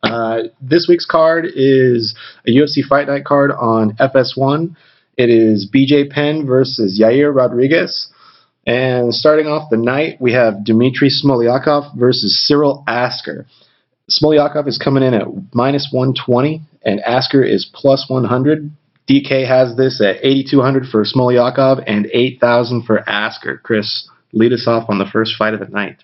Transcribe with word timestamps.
Uh, 0.03 0.45
this 0.59 0.87
week's 0.89 1.05
card 1.05 1.45
is 1.55 2.15
a 2.47 2.53
UFC 2.53 2.83
Fight 2.83 3.07
Night 3.07 3.27
card 3.27 3.51
on 3.53 3.95
FS1. 3.97 4.75
It 5.19 5.29
is 5.29 5.71
BJ 5.71 6.09
Penn 6.09 6.47
versus 6.47 6.99
Yair 6.99 7.37
Rodriguez. 7.37 8.11
And 8.67 9.15
starting 9.15 9.47
off 9.47 9.71
the 9.71 9.77
night, 9.77 10.21
we 10.21 10.33
have 10.33 10.65
Dmitry 10.65 11.09
Smolyakov 11.09 11.97
versus 11.97 12.37
Cyril 12.47 12.83
Asker. 12.89 13.47
Smolyakov 14.11 14.67
is 14.67 14.77
coming 14.77 15.05
in 15.05 15.15
at 15.15 15.27
minus 15.55 15.89
120, 15.93 16.63
and 16.83 17.01
Asker 17.01 17.45
is 17.45 17.71
plus 17.73 18.07
100. 18.09 18.71
DK 19.09 19.47
has 19.47 19.77
this 19.77 20.03
at 20.03 20.19
8,200 20.23 20.87
for 20.91 21.05
Smolyakov 21.05 21.83
and 21.87 22.09
8,000 22.13 22.83
for 22.83 23.09
Asker. 23.09 23.59
Chris, 23.63 24.09
lead 24.33 24.53
us 24.53 24.67
off 24.67 24.91
on 24.91 24.99
the 24.99 25.07
first 25.07 25.37
fight 25.39 25.55
of 25.55 25.61
the 25.61 25.71
night. 25.71 26.03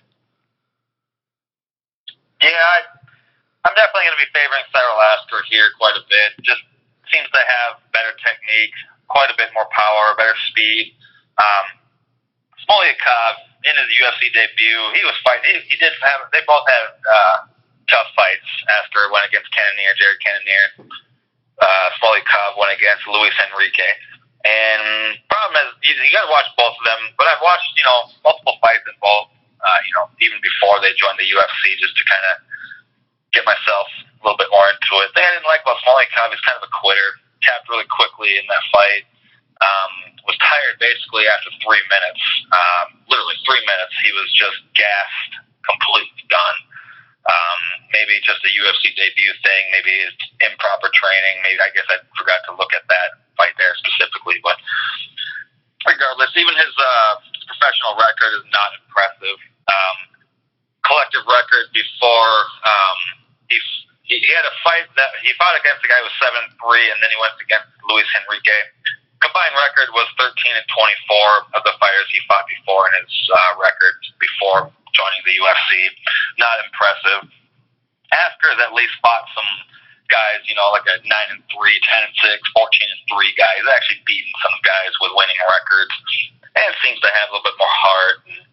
Yeah, 2.39 2.47
I, 2.47 2.79
I'm 3.67 3.75
definitely 3.75 4.07
going 4.07 4.19
to 4.19 4.23
be 4.23 4.31
favoring 4.31 4.63
Cyril 4.71 4.99
Asker 5.15 5.43
here 5.51 5.67
quite 5.75 5.99
a 5.99 6.03
bit. 6.07 6.39
Just 6.47 6.63
seems 7.11 7.27
to 7.27 7.39
have 7.43 7.83
better 7.91 8.15
technique, 8.23 8.71
quite 9.11 9.27
a 9.27 9.35
bit 9.35 9.51
more 9.51 9.67
power, 9.75 10.15
better 10.15 10.35
speed. 10.47 10.95
Um, 11.35 11.82
Smolyakov 12.67 13.33
in 13.63 13.73
his 13.79 13.89
UFC 13.95 14.31
debut, 14.31 14.81
he 14.95 15.03
was 15.07 15.15
fighting. 15.23 15.55
He, 15.55 15.75
he 15.75 15.75
did 15.79 15.95
have. 16.03 16.27
They 16.35 16.43
both 16.43 16.67
had 16.67 16.85
uh, 16.95 17.37
tough 17.87 18.09
fights. 18.15 18.49
After 18.83 19.07
went 19.11 19.27
against 19.27 19.51
Cannonier, 19.51 19.95
Jared 19.95 20.19
Cannonier. 20.19 20.67
Uh, 21.59 21.87
Smolyakov 21.99 22.59
went 22.59 22.75
against 22.75 23.07
Luis 23.07 23.35
Henrique. 23.39 23.91
And 24.43 25.15
problem 25.31 25.55
is, 25.63 25.69
you, 25.87 25.95
you 25.95 26.11
got 26.11 26.27
to 26.27 26.33
watch 26.33 26.47
both 26.59 26.75
of 26.75 26.83
them. 26.83 27.15
But 27.15 27.31
I've 27.31 27.43
watched, 27.43 27.71
you 27.79 27.85
know, 27.87 28.11
multiple 28.27 28.59
fights 28.59 28.83
in 28.87 28.95
both. 28.99 29.31
Uh, 29.63 29.79
you 29.87 29.93
know, 29.95 30.11
even 30.19 30.43
before 30.43 30.83
they 30.83 30.91
joined 30.99 31.15
the 31.15 31.27
UFC, 31.31 31.79
just 31.79 31.95
to 31.95 32.03
kind 32.03 32.25
of 32.35 32.43
get 33.31 33.47
myself 33.47 33.87
a 34.19 34.21
little 34.27 34.35
bit 34.35 34.51
more 34.51 34.67
into 34.67 34.91
it. 35.03 35.15
The 35.15 35.23
thing 35.23 35.27
I 35.27 35.39
didn't 35.39 35.47
like 35.47 35.63
about 35.63 35.79
Smolyakov, 35.87 36.35
he's 36.35 36.43
kind 36.43 36.59
of 36.59 36.67
a 36.67 36.73
quitter. 36.83 37.09
Tapped 37.43 37.67
really 37.71 37.87
quickly 37.91 38.39
in 38.39 38.43
that 38.47 38.63
fight. 38.71 39.03
Um, 39.61 40.13
was 40.23 40.39
tired 40.39 40.79
basically 40.79 41.27
after 41.27 41.51
three 41.59 41.83
minutes. 41.91 42.23
Um, 42.51 42.85
literally 43.11 43.35
three 43.43 43.63
minutes, 43.67 43.93
he 43.99 44.11
was 44.15 44.27
just 44.31 44.59
gassed, 44.75 45.33
completely 45.67 46.23
done. 46.31 46.57
Um, 47.23 47.59
maybe 47.95 48.19
just 48.23 48.43
a 48.43 48.51
UFC 48.51 48.91
debut 48.95 49.35
thing, 49.43 49.63
maybe 49.71 49.93
it's 50.03 50.23
improper 50.43 50.91
training. 50.91 51.39
Maybe 51.43 51.59
I 51.63 51.71
guess 51.71 51.87
I 51.87 52.03
forgot 52.19 52.43
to 52.51 52.59
look 52.59 52.75
at 52.75 52.83
that 52.87 53.09
fight 53.39 53.55
there 53.55 53.71
specifically, 53.79 54.43
but 54.43 54.59
regardless, 55.87 56.35
even 56.35 56.55
his 56.59 56.75
uh, 56.75 57.13
professional 57.47 57.95
record 57.95 58.43
is 58.43 58.47
not 58.51 58.75
impressive. 58.75 59.39
Um, 59.71 59.97
collective 60.83 61.23
record 61.23 61.71
before 61.71 62.35
um, 62.67 62.97
he 63.47 63.55
he 64.03 64.19
had 64.35 64.43
a 64.43 64.55
fight 64.67 64.91
that 64.99 65.15
he 65.23 65.31
fought 65.39 65.55
against 65.55 65.79
a 65.79 65.87
guy 65.87 65.95
who 66.03 66.11
was 66.11 66.17
seven 66.19 66.43
three, 66.59 66.91
and 66.91 66.99
then 66.99 67.07
he 67.07 67.15
went 67.23 67.39
against 67.39 67.71
Luis 67.87 68.07
Henrique 68.19 68.59
combined 69.23 69.55
record 69.55 69.87
was 69.95 70.05
13 70.19 70.35
and 70.59 70.67
24 70.67 71.55
of 71.55 71.61
the 71.63 71.73
fighters 71.79 72.07
he 72.11 72.19
fought 72.27 72.43
before 72.51 72.83
in 72.91 73.07
his 73.07 73.15
uh, 73.31 73.51
record 73.63 73.95
before 74.19 74.67
joining 74.91 75.23
the 75.23 75.35
UFC. 75.39 75.71
Not 76.37 76.59
impressive. 76.67 77.31
Asker 78.11 78.51
has 78.51 78.61
at 78.61 78.75
least 78.75 78.93
fought 78.99 79.25
some 79.33 79.47
guys, 80.11 80.43
you 80.45 80.53
know, 80.53 80.69
like 80.75 80.85
a 80.85 81.01
9 81.01 81.07
and 81.07 81.41
3, 81.47 81.55
10 81.55 82.05
and 82.05 82.15
6, 82.19 82.59
14 82.59 82.93
and 82.93 83.03
3 83.09 83.41
guys. 83.41 83.63
Actually 83.71 84.03
beaten 84.05 84.33
some 84.43 84.57
guys 84.61 84.91
with 84.99 85.15
winning 85.15 85.39
records 85.47 85.95
and 86.59 86.69
seems 86.85 86.99
to 87.01 87.09
have 87.09 87.31
a 87.31 87.39
little 87.39 87.47
bit 87.47 87.57
more 87.57 87.73
heart. 87.73 88.17
And 88.29 88.43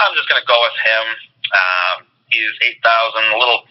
I'm 0.00 0.14
just 0.16 0.30
going 0.30 0.40
to 0.40 0.48
go 0.48 0.56
with 0.56 0.78
him. 0.80 1.04
Um, 1.52 1.96
he's 2.32 2.56
8,000, 2.80 3.36
a 3.36 3.40
little 3.42 3.68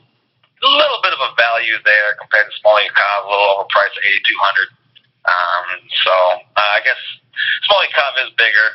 little 0.61 1.01
bit 1.01 1.09
of 1.09 1.17
a 1.17 1.33
value 1.41 1.73
there 1.81 2.13
compared 2.21 2.45
to 2.45 2.53
Smolyakov, 2.61 3.25
a 3.25 3.29
little 3.33 3.49
overpriced 3.57 3.97
at 3.97 4.05
8,200. 4.29 4.80
Um, 5.25 5.65
so 6.03 6.13
uh, 6.57 6.71
I 6.77 6.81
guess 6.83 6.97
Smolyakov 7.69 8.27
is 8.27 8.33
bigger, 8.37 8.69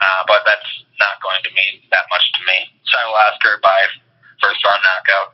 uh, 0.00 0.22
but 0.28 0.44
that's 0.44 0.68
not 1.00 1.20
going 1.22 1.40
to 1.44 1.50
mean 1.56 1.80
that 1.90 2.04
much 2.10 2.24
to 2.36 2.40
me. 2.44 2.58
So 2.84 2.98
I 2.98 3.04
will 3.08 3.20
Asker 3.32 3.60
by 3.62 3.78
first 4.40 4.60
round 4.64 4.82
knockout. 4.84 5.28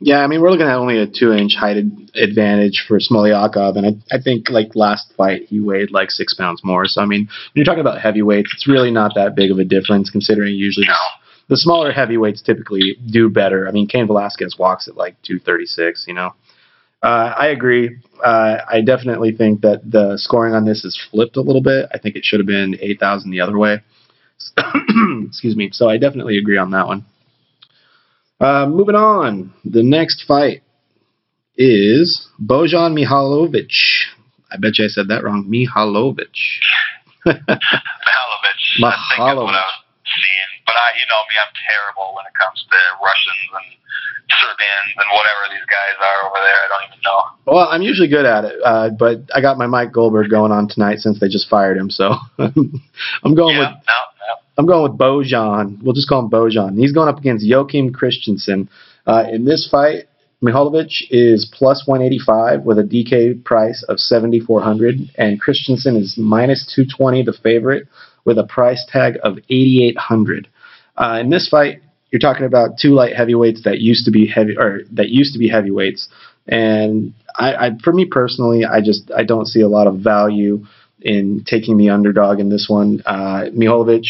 Yeah, 0.00 0.18
I 0.18 0.28
mean 0.28 0.40
we're 0.40 0.50
looking 0.50 0.66
at 0.66 0.76
only 0.76 0.98
a 0.98 1.06
two 1.06 1.32
inch 1.32 1.56
height 1.56 1.76
advantage 2.14 2.84
for 2.86 2.98
Smolyakov, 3.00 3.76
and 3.76 3.86
I, 3.86 4.16
I 4.16 4.20
think 4.20 4.48
like 4.48 4.76
last 4.76 5.12
fight 5.16 5.42
he 5.48 5.60
weighed 5.60 5.90
like 5.90 6.10
six 6.10 6.34
pounds 6.34 6.62
more. 6.62 6.86
So 6.86 7.02
I 7.02 7.06
mean 7.06 7.26
when 7.26 7.52
you're 7.54 7.64
talking 7.64 7.80
about 7.80 8.00
heavyweights, 8.00 8.52
it's 8.54 8.68
really 8.68 8.92
not 8.92 9.14
that 9.16 9.34
big 9.34 9.50
of 9.50 9.58
a 9.58 9.64
difference 9.64 10.10
considering 10.10 10.54
usually 10.54 10.86
no. 10.86 10.94
the, 11.48 11.54
the 11.54 11.56
smaller 11.56 11.90
heavyweights 11.90 12.42
typically 12.42 12.96
do 13.10 13.28
better. 13.28 13.66
I 13.66 13.72
mean 13.72 13.88
Cain 13.88 14.06
Velasquez 14.06 14.56
walks 14.56 14.86
at 14.86 14.96
like 14.96 15.20
two 15.22 15.40
thirty 15.40 15.66
six, 15.66 16.04
you 16.06 16.14
know. 16.14 16.32
Uh, 17.02 17.32
I 17.38 17.48
agree. 17.48 17.96
Uh, 18.24 18.56
I 18.68 18.80
definitely 18.80 19.32
think 19.32 19.60
that 19.60 19.88
the 19.88 20.16
scoring 20.16 20.54
on 20.54 20.64
this 20.64 20.84
is 20.84 21.00
flipped 21.10 21.36
a 21.36 21.40
little 21.40 21.62
bit. 21.62 21.86
I 21.92 21.98
think 21.98 22.16
it 22.16 22.24
should 22.24 22.40
have 22.40 22.46
been 22.46 22.76
8,000 22.80 23.30
the 23.30 23.40
other 23.40 23.56
way. 23.56 23.82
Excuse 25.26 25.56
me. 25.56 25.70
So 25.72 25.88
I 25.88 25.96
definitely 25.98 26.38
agree 26.38 26.58
on 26.58 26.70
that 26.72 26.86
one. 26.86 27.04
Uh, 28.40 28.66
moving 28.66 28.94
on. 28.94 29.52
The 29.64 29.82
next 29.82 30.24
fight 30.26 30.62
is 31.56 32.28
Bojan 32.40 32.94
Mihalovic. 32.94 33.72
I 34.50 34.56
bet 34.56 34.78
you 34.78 34.84
I 34.84 34.88
said 34.88 35.08
that 35.08 35.24
wrong. 35.24 35.44
Mihalovic. 35.48 36.34
Mihalovic. 37.26 37.58
Mihalovic. 38.80 39.62
Seeing, 40.04 40.47
but 40.68 40.76
I, 40.76 41.00
you 41.00 41.08
know 41.08 41.24
me, 41.32 41.40
I'm 41.40 41.54
terrible 41.64 42.12
when 42.12 42.28
it 42.28 42.36
comes 42.36 42.60
to 42.68 42.78
Russians 43.00 43.48
and 43.56 43.68
Serbians 44.36 44.92
and 45.00 45.08
whatever 45.16 45.48
these 45.48 45.64
guys 45.64 45.96
are 45.96 46.28
over 46.28 46.40
there. 46.44 46.60
I 46.60 46.66
don't 46.68 46.84
even 46.92 47.00
know. 47.00 47.20
Well, 47.48 47.68
I'm 47.72 47.80
usually 47.80 48.12
good 48.12 48.28
at 48.28 48.44
it, 48.44 48.60
uh, 48.60 48.92
but 48.92 49.24
I 49.32 49.40
got 49.40 49.56
my 49.56 49.64
Mike 49.64 49.96
Goldberg 49.96 50.28
going 50.28 50.52
on 50.52 50.68
tonight 50.68 51.00
since 51.00 51.18
they 51.18 51.32
just 51.32 51.48
fired 51.48 51.80
him. 51.80 51.88
So 51.88 52.12
I'm 52.38 53.32
going 53.32 53.56
yeah, 53.56 53.72
with 53.72 53.88
no, 53.88 53.98
no. 54.20 54.32
I'm 54.60 54.66
going 54.68 54.84
with 54.84 55.00
Bojan. 55.00 55.80
We'll 55.80 55.96
just 55.96 56.08
call 56.08 56.20
him 56.20 56.30
Bojan. 56.30 56.76
He's 56.76 56.92
going 56.92 57.08
up 57.08 57.18
against 57.18 57.46
Joachim 57.46 57.92
Christensen. 57.92 58.68
Uh, 59.06 59.24
in 59.32 59.46
this 59.46 59.66
fight, 59.70 60.04
Mihalovic 60.42 61.08
is 61.10 61.50
plus 61.52 61.86
185 61.86 62.62
with 62.62 62.78
a 62.78 62.84
DK 62.84 63.42
price 63.42 63.82
of 63.88 63.98
7,400, 63.98 65.10
and 65.16 65.40
Christensen 65.40 65.96
is 65.96 66.16
minus 66.16 66.70
220, 66.76 67.24
the 67.24 67.32
favorite, 67.32 67.88
with 68.24 68.38
a 68.38 68.44
price 68.44 68.84
tag 68.92 69.18
of 69.24 69.38
8,800. 69.48 70.48
Uh, 70.98 71.18
in 71.20 71.30
this 71.30 71.48
fight, 71.48 71.80
you're 72.10 72.20
talking 72.20 72.46
about 72.46 72.78
two 72.78 72.90
light 72.90 73.14
heavyweights 73.14 73.62
that 73.64 73.80
used 73.80 74.04
to 74.06 74.10
be 74.10 74.26
heavy 74.26 74.56
or 74.58 74.80
that 74.92 75.10
used 75.10 75.32
to 75.34 75.38
be 75.38 75.48
heavyweights. 75.48 76.08
And 76.48 77.14
I, 77.36 77.54
I, 77.54 77.70
for 77.82 77.92
me 77.92 78.06
personally, 78.06 78.64
I 78.64 78.80
just 78.80 79.10
I 79.16 79.24
don't 79.24 79.46
see 79.46 79.60
a 79.60 79.68
lot 79.68 79.86
of 79.86 80.00
value 80.00 80.64
in 81.00 81.44
taking 81.46 81.76
the 81.76 81.90
underdog 81.90 82.40
in 82.40 82.48
this 82.48 82.66
one. 82.68 83.02
Uh, 83.06 83.44
Mihalovic, 83.54 84.06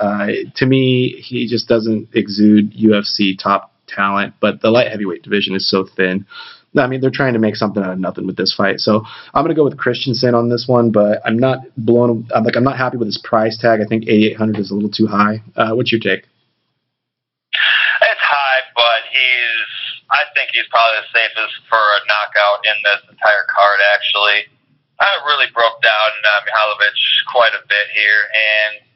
uh, 0.00 0.28
to 0.54 0.66
me, 0.66 1.20
he 1.20 1.48
just 1.48 1.66
doesn't 1.68 2.08
exude 2.14 2.72
UFC 2.74 3.36
top 3.36 3.72
talent. 3.88 4.34
But 4.40 4.60
the 4.60 4.70
light 4.70 4.88
heavyweight 4.88 5.22
division 5.22 5.56
is 5.56 5.68
so 5.68 5.86
thin. 5.96 6.26
I 6.76 6.86
mean, 6.86 7.00
they're 7.00 7.10
trying 7.10 7.32
to 7.32 7.38
make 7.38 7.56
something 7.56 7.82
out 7.82 7.92
of 7.92 7.98
nothing 7.98 8.26
with 8.26 8.36
this 8.36 8.54
fight. 8.54 8.80
So 8.80 9.02
I'm 9.32 9.42
going 9.42 9.54
to 9.54 9.58
go 9.58 9.64
with 9.64 9.78
Christensen 9.78 10.34
on 10.34 10.48
this 10.48 10.66
one, 10.68 10.90
but 10.90 11.20
I'm 11.24 11.38
not 11.38 11.60
blown. 11.76 12.28
I'm 12.34 12.44
like 12.44 12.56
I'm 12.56 12.64
not 12.64 12.76
happy 12.76 12.96
with 12.96 13.08
his 13.08 13.18
price 13.18 13.56
tag. 13.56 13.80
I 13.80 13.86
think 13.86 14.04
8,800 14.06 14.60
is 14.60 14.70
a 14.70 14.74
little 14.74 14.90
too 14.90 15.06
high. 15.06 15.42
Uh, 15.56 15.72
what's 15.72 15.92
your 15.92 16.00
take? 16.00 16.28
It's 18.04 18.24
high, 18.24 18.60
but 18.76 19.00
he's 19.08 19.68
I 20.12 20.28
think 20.36 20.52
he's 20.52 20.68
probably 20.68 21.04
the 21.04 21.08
safest 21.12 21.54
for 21.68 21.80
a 21.80 22.00
knockout 22.04 22.60
in 22.64 22.76
this 22.84 23.00
entire 23.12 23.44
card. 23.48 23.80
Actually, 23.96 24.48
I 25.00 25.08
really 25.24 25.48
broke 25.52 25.80
down 25.80 26.10
uh, 26.20 26.40
Mihaljevic 26.44 26.96
quite 27.32 27.54
a 27.56 27.64
bit 27.64 27.86
here, 27.96 28.28
and 28.28 28.87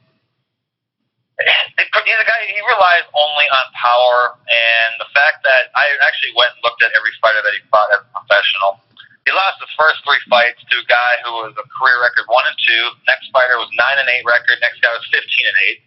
he's 1.41 2.21
a 2.21 2.29
guy. 2.29 2.41
He 2.49 2.61
relies 2.61 3.07
only 3.17 3.47
on 3.49 3.67
power, 3.73 4.37
and 4.47 4.91
the 5.01 5.09
fact 5.17 5.43
that 5.47 5.73
I 5.73 5.85
actually 6.05 6.37
went 6.37 6.53
and 6.57 6.61
looked 6.65 6.85
at 6.85 6.93
every 6.93 7.13
fighter 7.25 7.41
that 7.41 7.55
he 7.57 7.63
fought 7.73 7.89
as 7.97 8.03
a 8.05 8.11
professional. 8.13 8.81
He 9.23 9.31
lost 9.31 9.63
his 9.63 9.71
first 9.79 10.03
three 10.03 10.19
fights 10.27 10.59
to 10.67 10.75
a 10.83 10.87
guy 10.91 11.13
who 11.23 11.47
was 11.47 11.55
a 11.55 11.67
career 11.79 12.03
record 12.03 12.27
one 12.27 12.43
and 12.43 12.59
two. 12.59 12.85
Next 13.07 13.31
fighter 13.31 13.55
was 13.55 13.71
nine 13.79 14.03
and 14.03 14.11
eight 14.11 14.27
record. 14.27 14.59
Next 14.59 14.83
guy 14.83 14.91
was 14.93 15.07
fifteen 15.09 15.47
and 15.47 15.59
eight. 15.71 15.79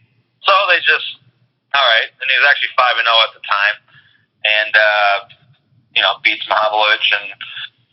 So 0.48 0.54
they 0.72 0.80
just 0.88 1.20
all 1.76 1.88
right, 1.92 2.08
and 2.08 2.28
he 2.32 2.36
was 2.40 2.48
actually 2.48 2.72
five 2.80 2.96
and 2.96 3.04
zero 3.04 3.20
at 3.28 3.34
the 3.36 3.44
time, 3.44 3.78
and 4.48 4.74
uh, 4.74 5.18
you 5.94 6.02
know 6.02 6.16
beats 6.24 6.48
Mihaljevic, 6.48 7.06
and 7.22 7.36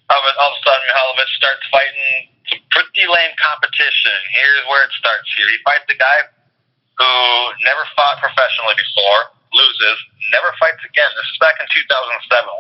all 0.09 0.23
of, 0.23 0.31
a 0.31 0.63
sudden 0.63 0.85
Mihaljevic 0.87 1.31
starts 1.35 1.65
fighting 1.75 2.31
some 2.47 2.63
pretty 2.71 3.07
lame 3.11 3.35
competition. 3.35 4.15
Here's 4.31 4.63
where 4.71 4.87
it 4.87 4.95
starts. 4.95 5.27
Here 5.35 5.51
he 5.51 5.59
fights 5.67 5.91
a 5.91 5.99
guy 5.99 6.31
who 7.03 7.59
never 7.67 7.83
fought 7.99 8.23
professionally 8.23 8.79
before, 8.79 9.35
loses, 9.51 9.99
never 10.31 10.55
fights 10.63 10.83
again. 10.87 11.11
This 11.19 11.27
is 11.35 11.39
back 11.43 11.59
in 11.59 11.67
2007 11.67 11.83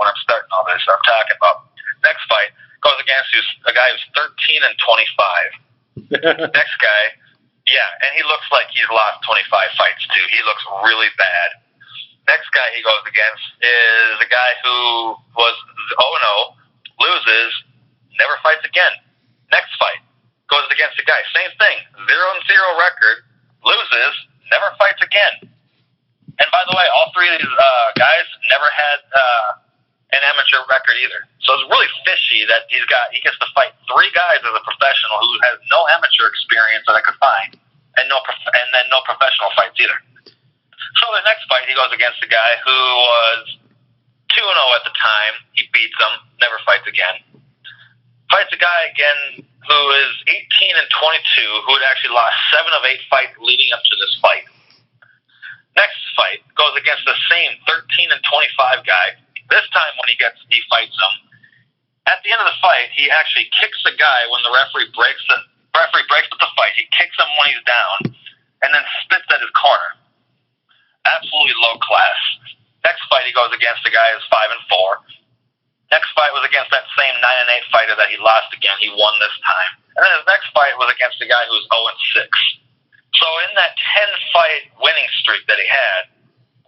when 0.02 0.06
I'm 0.10 0.20
starting 0.26 0.50
all 0.50 0.66
this. 0.66 0.82
I'm 0.90 0.98
talking 1.06 1.38
about 1.38 1.70
next 2.02 2.26
fight 2.26 2.50
goes 2.82 2.98
against 2.98 3.30
who's 3.30 3.46
a 3.70 3.72
guy 3.72 3.86
who's 3.94 4.02
13 4.18 4.66
and 4.66 4.74
25. 4.82 6.50
next 6.58 6.76
guy 6.82 7.02
yeah, 7.66 8.02
and 8.02 8.10
he 8.18 8.22
looks 8.26 8.48
like 8.50 8.66
he's 8.74 8.88
lost 8.90 9.22
25 9.22 9.46
fights 9.78 10.02
too. 10.10 10.24
He 10.34 10.40
looks 10.42 10.64
really 10.82 11.10
bad. 11.14 11.62
Next 12.26 12.50
guy 12.50 12.66
he 12.74 12.82
goes 12.82 13.02
against 13.06 13.44
is 13.62 14.14
a 14.18 14.28
guy 14.30 14.50
who 14.62 14.76
was 15.38 15.56
0 15.94 16.10
0, 16.22 16.58
loses, 17.02 17.50
never 18.18 18.34
fights 18.42 18.66
again. 18.66 18.94
Next 19.50 19.74
fight 19.78 20.02
goes 20.50 20.66
against 20.74 20.98
a 20.98 21.06
guy, 21.06 21.18
same 21.34 21.54
thing, 21.58 21.78
0 22.02 22.34
and 22.34 22.42
0 22.46 22.82
record, 22.82 23.18
loses, 23.62 24.14
never 24.52 24.68
fights 24.76 25.00
again. 25.00 25.48
And 26.36 26.48
by 26.52 26.62
the 26.68 26.74
way, 26.76 26.86
all 26.96 27.08
three 27.16 27.28
of 27.32 27.40
these 27.40 27.48
uh, 27.48 27.88
guys 27.96 28.26
never 28.52 28.68
had 28.68 28.98
uh, 29.12 29.48
an 30.16 30.22
amateur 30.28 30.60
record 30.68 30.96
either. 31.00 31.24
So 31.44 31.56
it's 31.56 31.66
really 31.68 31.88
fishy 32.04 32.44
that 32.48 32.68
he's 32.68 32.84
got 32.88 33.12
he 33.12 33.20
gets 33.24 33.36
to 33.40 33.48
fight 33.56 33.72
three 33.88 34.12
guys 34.12 34.40
as 34.44 34.52
a 34.52 34.64
professional 34.64 35.16
who 35.24 35.32
has 35.48 35.56
no 35.72 35.84
amateur 35.92 36.28
experience 36.28 36.84
that 36.88 36.96
I 36.96 37.02
could 37.04 37.16
find, 37.20 37.56
and 38.00 38.04
no 38.12 38.20
prof- 38.24 38.52
and 38.52 38.68
then 38.76 38.86
no 38.92 39.00
professional 39.08 39.52
fights 39.56 39.76
either. 39.80 39.98
So 41.00 41.04
the 41.16 41.24
next 41.24 41.48
fight 41.48 41.64
he 41.68 41.74
goes 41.76 41.92
against 41.92 42.20
a 42.20 42.30
guy 42.30 42.52
who 42.64 42.76
was 42.76 43.42
two 44.32 44.44
and 44.44 44.56
zero 44.56 44.68
oh 44.68 44.78
at 44.78 44.84
the 44.84 44.94
time. 44.96 45.34
He 45.56 45.68
beats 45.72 45.96
him, 45.96 46.12
never 46.40 46.56
fights 46.64 46.88
again. 46.88 47.41
Fights 48.32 48.48
a 48.56 48.56
guy 48.56 48.80
again 48.88 49.44
who 49.44 49.80
is 50.00 50.12
18 50.24 50.80
and 50.80 50.88
22, 50.88 51.68
who 51.68 51.72
had 51.76 51.84
actually 51.86 52.16
lost 52.16 52.34
seven 52.48 52.72
of 52.72 52.82
eight 52.88 53.04
fights 53.12 53.36
leading 53.38 53.68
up 53.76 53.84
to 53.84 53.94
this 54.00 54.16
fight. 54.24 54.48
Next 55.76 56.00
fight 56.16 56.40
goes 56.56 56.72
against 56.80 57.04
the 57.04 57.16
same 57.28 57.60
13 57.68 58.08
and 58.08 58.20
25 58.24 58.88
guy. 58.88 59.06
This 59.52 59.68
time 59.76 59.92
when 60.00 60.08
he 60.08 60.16
gets 60.16 60.40
he 60.48 60.64
fights 60.72 60.96
him, 60.96 61.14
at 62.08 62.24
the 62.24 62.32
end 62.32 62.40
of 62.42 62.48
the 62.48 62.58
fight, 62.64 62.90
he 62.96 63.12
actually 63.12 63.46
kicks 63.54 63.78
the 63.84 63.94
guy 63.94 64.26
when 64.32 64.42
the 64.42 64.50
referee 64.50 64.90
breaks 64.96 65.22
the 65.28 65.38
referee 65.76 66.08
breaks 66.08 66.28
up 66.32 66.40
the 66.40 66.52
fight. 66.56 66.74
He 66.74 66.88
kicks 66.92 67.14
him 67.14 67.28
when 67.36 67.52
he's 67.52 67.64
down, 67.68 68.16
and 68.64 68.70
then 68.74 68.84
spits 69.04 69.28
at 69.28 69.44
his 69.44 69.52
corner. 69.54 70.00
Absolutely 71.04 71.56
low 71.62 71.76
class. 71.78 72.20
Next 72.82 73.04
fight, 73.06 73.28
he 73.28 73.32
goes 73.36 73.54
against 73.54 73.86
a 73.86 73.92
guy 73.92 74.08
who's 74.12 74.26
five 74.32 74.50
and 74.50 74.62
four. 74.66 74.90
Next 75.92 76.08
fight 76.16 76.32
was 76.32 76.40
against 76.48 76.72
that 76.72 76.88
same 76.96 77.20
nine 77.20 77.38
and 77.44 77.52
eight 77.52 77.68
fighter 77.68 77.92
that 77.92 78.08
he 78.08 78.16
lost 78.16 78.48
again. 78.56 78.72
He 78.80 78.88
won 78.96 79.12
this 79.20 79.36
time, 79.44 79.72
and 79.92 80.00
then 80.00 80.12
his 80.16 80.24
next 80.24 80.48
fight 80.56 80.72
was 80.80 80.88
against 80.88 81.20
a 81.20 81.28
guy 81.28 81.44
who 81.44 81.52
was 81.52 81.68
zero 81.68 81.84
and 81.84 82.00
six. 82.16 82.32
So 83.20 83.28
in 83.44 83.52
that 83.60 83.76
ten 83.76 84.08
fight 84.32 84.72
winning 84.80 85.04
streak 85.20 85.44
that 85.52 85.60
he 85.60 85.68
had, 85.68 86.08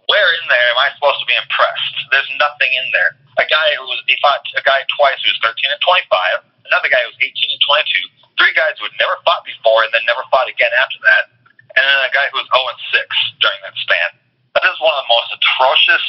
where 0.05 0.29
in 0.37 0.45
there 0.45 0.69
am 0.77 0.79
I 0.85 0.93
supposed 0.93 1.25
to 1.25 1.27
be 1.27 1.33
impressed? 1.33 1.95
There's 2.13 2.29
nothing 2.37 2.69
in 2.77 2.85
there. 2.93 3.17
A 3.41 3.49
guy 3.49 3.73
who 3.81 3.89
was 3.89 3.97
he 4.05 4.13
fought 4.21 4.45
a 4.53 4.61
guy 4.61 4.85
twice 4.93 5.17
who 5.25 5.33
was 5.33 5.41
13 5.41 5.73
and 5.73 5.81
25, 5.81 6.45
another 6.69 6.89
guy 6.93 7.01
who 7.01 7.09
was 7.09 7.17
18 7.17 7.33
and 7.33 7.63
22, 7.65 8.37
three 8.37 8.53
guys 8.53 8.77
who 8.77 8.85
had 8.85 8.93
never 9.01 9.17
fought 9.25 9.41
before 9.41 9.81
and 9.81 9.89
then 9.89 10.05
never 10.05 10.21
fought 10.29 10.45
again 10.45 10.69
after 10.77 11.01
that, 11.01 11.33
and 11.73 11.81
then 11.81 11.97
a 12.05 12.13
guy 12.13 12.29
who 12.29 12.37
was 12.37 12.49
0 12.53 12.61
and 12.61 12.81
6 12.93 13.41
during 13.41 13.59
that 13.65 13.73
span. 13.81 14.09
That 14.53 14.69
is 14.69 14.77
one 14.77 14.93
of 14.93 15.01
the 15.01 15.09
most 15.09 15.29
atrocious 15.33 16.05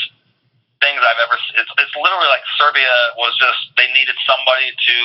things 0.87 1.03
I've 1.03 1.19
ever. 1.27 1.35
It's 1.59 1.73
it's 1.83 1.97
literally 1.99 2.31
like 2.31 2.47
Serbia 2.55 2.94
was 3.19 3.35
just 3.43 3.75
they 3.75 3.91
needed 3.91 4.15
somebody 4.23 4.71
to 4.71 4.97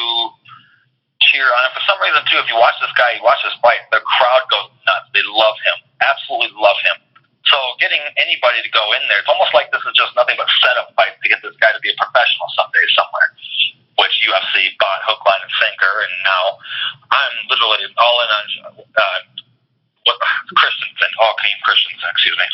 cheer 1.33 1.49
on. 1.49 1.61
And 1.65 1.73
for 1.73 1.81
some 1.89 1.97
reason 1.97 2.21
too, 2.29 2.37
if 2.37 2.45
you 2.45 2.57
watch 2.61 2.77
this 2.77 2.93
guy, 2.93 3.17
you 3.17 3.25
watch 3.25 3.41
this 3.41 3.57
fight, 3.65 3.81
the 3.89 3.97
crowd 4.05 4.45
goes 4.53 4.69
nuts. 4.85 5.09
They 5.17 5.25
love 5.25 5.57
him, 5.65 5.77
absolutely 6.05 6.53
love 6.53 6.77
him. 6.85 7.01
So 7.49 7.57
getting 7.81 7.99
anybody 8.21 8.61
to 8.61 8.69
go 8.69 8.93
in 8.93 9.01
there, 9.09 9.17
it's 9.17 9.31
almost 9.31 9.51
like 9.57 9.73
this 9.73 9.81
is 9.81 9.97
just 9.97 10.13
nothing 10.13 10.37
but 10.37 10.45
setup 10.61 10.93
fights 10.93 11.17
to 11.17 11.27
get 11.27 11.41
this 11.41 11.57
guy 11.57 11.73
to 11.73 11.81
be 11.81 11.89
a 11.89 11.97
professional 11.97 12.47
someday 12.53 12.85
somewhere. 12.93 13.33
Which 13.97 14.13
UFC 14.23 14.71
bought 14.77 15.01
hook, 15.05 15.21
line, 15.25 15.45
and 15.45 15.53
sinker, 15.61 15.93
and 16.05 16.13
now 16.25 16.43
I'm 17.11 17.35
literally 17.53 17.85
all 18.01 18.17
in 18.23 18.29
on 18.33 18.45
uh, 18.81 19.19
what 20.09 20.17
Christensen, 20.57 21.11
oh, 21.21 21.33
Keem 21.43 21.57
Christensen, 21.61 22.09
excuse 22.09 22.37
me. 22.39 22.47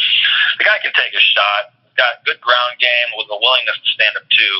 The 0.59 0.65
guy 0.67 0.77
can 0.83 0.91
take 0.97 1.13
a 1.15 1.23
shot. 1.23 1.76
Got 1.97 2.21
good 2.29 2.39
ground 2.39 2.77
game 2.77 3.09
with 3.17 3.27
a 3.33 3.37
willingness 3.37 3.77
to 3.81 3.89
stand 3.97 4.13
up 4.15 4.27
too. 4.29 4.55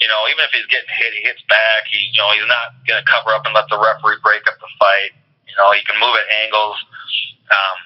You 0.00 0.08
know, 0.08 0.24
even 0.32 0.40
if 0.48 0.52
he's 0.56 0.64
getting 0.72 0.88
hit, 0.96 1.12
he 1.12 1.20
hits 1.20 1.44
back. 1.52 1.84
He, 1.92 2.08
you 2.08 2.16
know, 2.16 2.32
he's 2.32 2.48
not 2.48 2.72
going 2.88 2.96
to 2.96 3.06
cover 3.06 3.36
up 3.36 3.44
and 3.44 3.52
let 3.52 3.68
the 3.68 3.76
referee 3.76 4.16
break 4.24 4.48
up 4.48 4.56
the 4.56 4.72
fight. 4.80 5.12
You 5.44 5.52
know, 5.60 5.76
he 5.76 5.84
can 5.84 6.00
move 6.00 6.16
at 6.16 6.24
angles. 6.40 6.80
Um, 7.52 7.78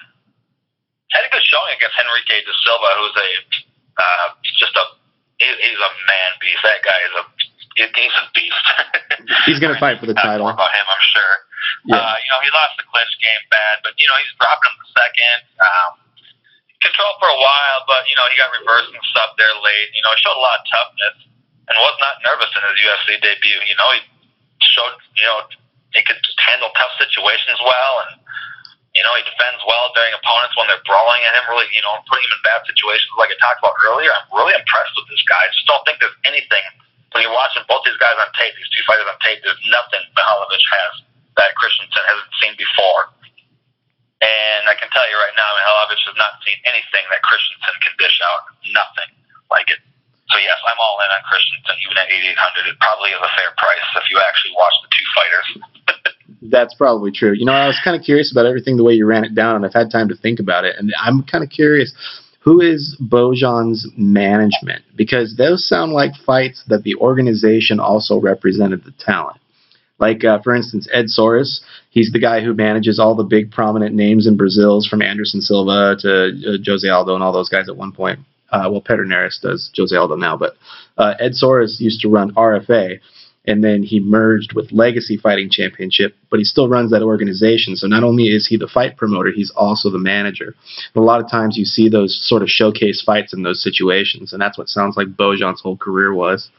had 1.11 1.27
a 1.27 1.31
good 1.31 1.43
showing 1.43 1.75
against 1.75 1.95
Henrique 1.99 2.31
da 2.31 2.53
Silva, 2.63 2.89
who's 3.03 3.15
a 3.19 3.29
uh, 3.99 4.27
just 4.59 4.75
a 4.79 4.85
he, 5.43 5.47
he's 5.47 5.81
a 5.81 5.91
man 6.07 6.31
beast. 6.39 6.63
That 6.63 6.79
guy 6.83 6.99
is 7.03 7.13
a 7.19 7.23
he's 7.75 8.15
a 8.15 8.25
beast. 8.31 8.65
he's 9.47 9.59
going 9.59 9.75
to 9.75 9.79
fight 9.79 9.99
for 9.99 10.07
the 10.07 10.15
title. 10.15 10.47
More 10.47 10.55
about 10.55 10.71
him, 10.71 10.87
I'm 10.87 11.05
sure. 11.11 11.35
Yeah. 11.91 11.99
Uh, 11.99 12.15
you 12.15 12.29
know, 12.31 12.39
he 12.41 12.49
lost 12.55 12.79
the 12.79 12.87
clinch 12.87 13.11
game 13.19 13.43
bad, 13.51 13.83
but 13.83 13.93
you 13.99 14.07
know 14.07 14.15
he's 14.23 14.33
dropping 14.39 14.71
him 14.71 14.77
the 14.79 14.89
second. 14.95 15.37
Um, 15.59 15.91
control 16.83 17.13
for 17.19 17.29
a 17.29 17.39
while, 17.39 17.79
but 17.87 18.07
you 18.09 18.15
know 18.15 18.25
he 18.31 18.35
got 18.39 18.51
reversed 18.51 18.91
and 18.91 19.03
sub 19.15 19.35
there 19.39 19.53
late. 19.61 19.89
You 19.95 20.03
know, 20.03 20.11
he 20.15 20.19
showed 20.23 20.37
a 20.37 20.43
lot 20.43 20.59
of 20.59 20.65
toughness 20.67 21.17
and 21.71 21.75
was 21.79 21.97
not 21.99 22.21
nervous 22.23 22.51
in 22.53 22.61
his 22.65 22.77
UFC 22.79 23.07
debut. 23.21 23.61
You 23.67 23.75
know, 23.77 23.89
he 23.95 24.01
showed 24.75 24.95
you 25.15 25.27
know 25.27 25.45
he 25.95 26.01
could 26.03 26.19
handle 26.43 26.71
tough 26.75 26.93
situations 26.99 27.59
well 27.63 27.95
and 28.09 28.19
you 28.95 29.03
know, 29.03 29.11
he 29.19 29.27
defends 29.27 29.59
well 29.67 29.91
during 29.91 30.15
opponents 30.15 30.55
when 30.55 30.71
they're 30.71 30.79
brawling 30.87 31.19
at 31.27 31.35
him, 31.35 31.43
really, 31.51 31.67
you 31.75 31.83
know, 31.83 31.99
putting 32.07 32.31
him 32.31 32.39
in 32.39 32.41
bad 32.47 32.63
situations 32.63 33.11
like 33.19 33.27
I 33.27 33.35
talked 33.43 33.59
about 33.59 33.75
earlier. 33.91 34.07
I'm 34.07 34.23
really 34.31 34.55
impressed 34.55 34.95
with 34.95 35.11
this 35.11 35.19
guy. 35.27 35.35
I 35.35 35.51
just 35.51 35.67
don't 35.67 35.83
think 35.83 35.99
there's 35.99 36.15
anything 36.23 36.63
when 37.15 37.23
you're 37.23 37.31
watching 37.31 37.63
both 37.71 37.79
these 37.87 37.95
guys 37.95 38.19
on 38.19 38.27
tape, 38.35 38.51
these 38.59 38.67
two 38.75 38.83
fighters 38.83 39.07
on 39.07 39.15
tape, 39.23 39.39
there's 39.39 39.63
nothing 39.71 40.03
Mihaljevic 40.19 40.59
has 40.67 40.93
that 41.39 41.55
Christensen 41.55 42.03
hasn't 42.03 42.31
seen 42.43 42.53
before. 42.59 43.07
And 44.23 44.63
I 44.71 44.75
can 44.79 44.87
tell 44.95 45.03
you 45.11 45.17
right 45.19 45.35
now, 45.35 45.49
Mihaljevic 45.59 45.99
has 46.07 46.17
not 46.17 46.39
seen 46.41 46.55
anything 46.63 47.03
that 47.11 47.19
Christensen 47.23 47.75
can 47.83 47.93
dish 47.99 48.17
out. 48.23 48.47
Nothing 48.71 49.09
like 49.51 49.67
it. 49.69 49.83
So 50.33 50.41
yes, 50.41 50.57
I'm 50.65 50.79
all 50.79 50.97
in 51.03 51.09
on 51.11 51.21
Christensen, 51.27 51.75
even 51.85 51.95
at 51.99 52.09
8,800. 52.09 52.71
It 52.71 52.77
probably 52.81 53.13
is 53.13 53.21
a 53.21 53.31
fair 53.37 53.51
price 53.59 53.87
if 53.99 54.05
you 54.09 54.17
actually 54.23 54.55
watch 54.57 54.75
the 54.81 54.89
two 54.89 55.07
fighters. 55.13 55.47
that's 56.55 56.73
probably 56.73 57.11
true. 57.11 57.33
You 57.35 57.45
know, 57.45 57.53
I 57.53 57.67
was 57.67 57.79
kind 57.83 57.93
of 57.93 58.01
curious 58.01 58.31
about 58.31 58.45
everything 58.45 58.77
the 58.77 58.83
way 58.83 58.93
you 58.93 59.05
ran 59.05 59.23
it 59.23 59.35
down, 59.35 59.55
and 59.55 59.65
I've 59.65 59.75
had 59.75 59.91
time 59.91 60.09
to 60.09 60.17
think 60.17 60.39
about 60.39 60.65
it. 60.65 60.75
And 60.77 60.93
I'm 60.97 61.23
kind 61.23 61.43
of 61.43 61.49
curious 61.49 61.93
who 62.45 62.61
is 62.61 62.95
Bojan's 63.01 63.89
management? 63.97 64.83
Because 64.95 65.35
those 65.35 65.67
sound 65.67 65.93
like 65.93 66.11
fights 66.25 66.63
that 66.67 66.83
the 66.83 66.95
organization 66.95 67.79
also 67.79 68.19
represented 68.19 68.83
the 68.83 68.93
talent. 68.99 69.37
Like, 69.97 70.23
uh, 70.25 70.39
for 70.41 70.53
instance, 70.53 70.87
Ed 70.91 71.05
Soares, 71.05 71.61
he's 71.89 72.11
the 72.11 72.19
guy 72.19 72.41
who 72.41 72.53
manages 72.53 72.99
all 72.99 73.15
the 73.15 73.23
big 73.23 73.51
prominent 73.51 73.95
names 73.95 74.27
in 74.27 74.35
Brazil's, 74.35 74.87
from 74.87 75.01
Anderson 75.01 75.41
Silva 75.41 75.95
to 75.99 76.27
uh, 76.27 76.57
Jose 76.65 76.87
Aldo 76.87 77.15
and 77.15 77.23
all 77.23 77.31
those 77.31 77.49
guys 77.49 77.69
at 77.69 77.77
one 77.77 77.91
point. 77.91 78.19
Uh, 78.51 78.69
well, 78.69 78.81
Pederneiras 78.81 79.41
does 79.41 79.71
Jose 79.75 79.95
Aldo 79.95 80.15
now, 80.15 80.37
but 80.37 80.55
uh, 80.97 81.13
Ed 81.19 81.31
Soares 81.31 81.79
used 81.79 82.01
to 82.01 82.09
run 82.09 82.33
RFA, 82.35 82.99
and 83.47 83.63
then 83.63 83.83
he 83.83 83.99
merged 83.99 84.53
with 84.53 84.71
Legacy 84.71 85.17
Fighting 85.17 85.49
Championship, 85.49 86.15
but 86.29 86.39
he 86.39 86.43
still 86.43 86.67
runs 86.67 86.91
that 86.91 87.01
organization. 87.01 87.75
So 87.75 87.87
not 87.87 88.03
only 88.03 88.25
is 88.25 88.47
he 88.47 88.57
the 88.57 88.67
fight 88.67 88.97
promoter, 88.97 89.31
he's 89.31 89.51
also 89.51 89.89
the 89.89 89.99
manager. 89.99 90.55
And 90.93 91.01
a 91.01 91.05
lot 91.05 91.21
of 91.21 91.29
times 91.29 91.57
you 91.57 91.65
see 91.65 91.89
those 91.89 92.19
sort 92.27 92.41
of 92.41 92.49
showcase 92.49 93.01
fights 93.01 93.33
in 93.33 93.43
those 93.43 93.63
situations, 93.63 94.33
and 94.33 94.41
that's 94.41 94.57
what 94.57 94.67
sounds 94.67 94.97
like 94.97 95.15
Bojan's 95.15 95.61
whole 95.61 95.77
career 95.77 96.13
was. 96.13 96.49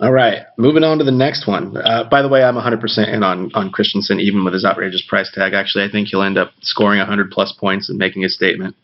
All 0.00 0.12
right, 0.12 0.42
moving 0.56 0.84
on 0.84 0.98
to 0.98 1.04
the 1.04 1.10
next 1.10 1.48
one. 1.48 1.76
Uh, 1.76 2.04
by 2.04 2.22
the 2.22 2.28
way, 2.28 2.44
I'm 2.44 2.54
100% 2.54 3.12
in 3.12 3.24
on, 3.24 3.50
on 3.54 3.70
Christensen, 3.70 4.20
even 4.20 4.44
with 4.44 4.52
his 4.52 4.64
outrageous 4.64 5.02
price 5.02 5.28
tag. 5.34 5.54
Actually, 5.54 5.84
I 5.84 5.90
think 5.90 6.08
he'll 6.08 6.22
end 6.22 6.38
up 6.38 6.52
scoring 6.60 7.00
100 7.00 7.32
plus 7.32 7.52
points 7.52 7.88
and 7.88 7.98
making 7.98 8.24
a 8.24 8.28
statement. 8.28 8.76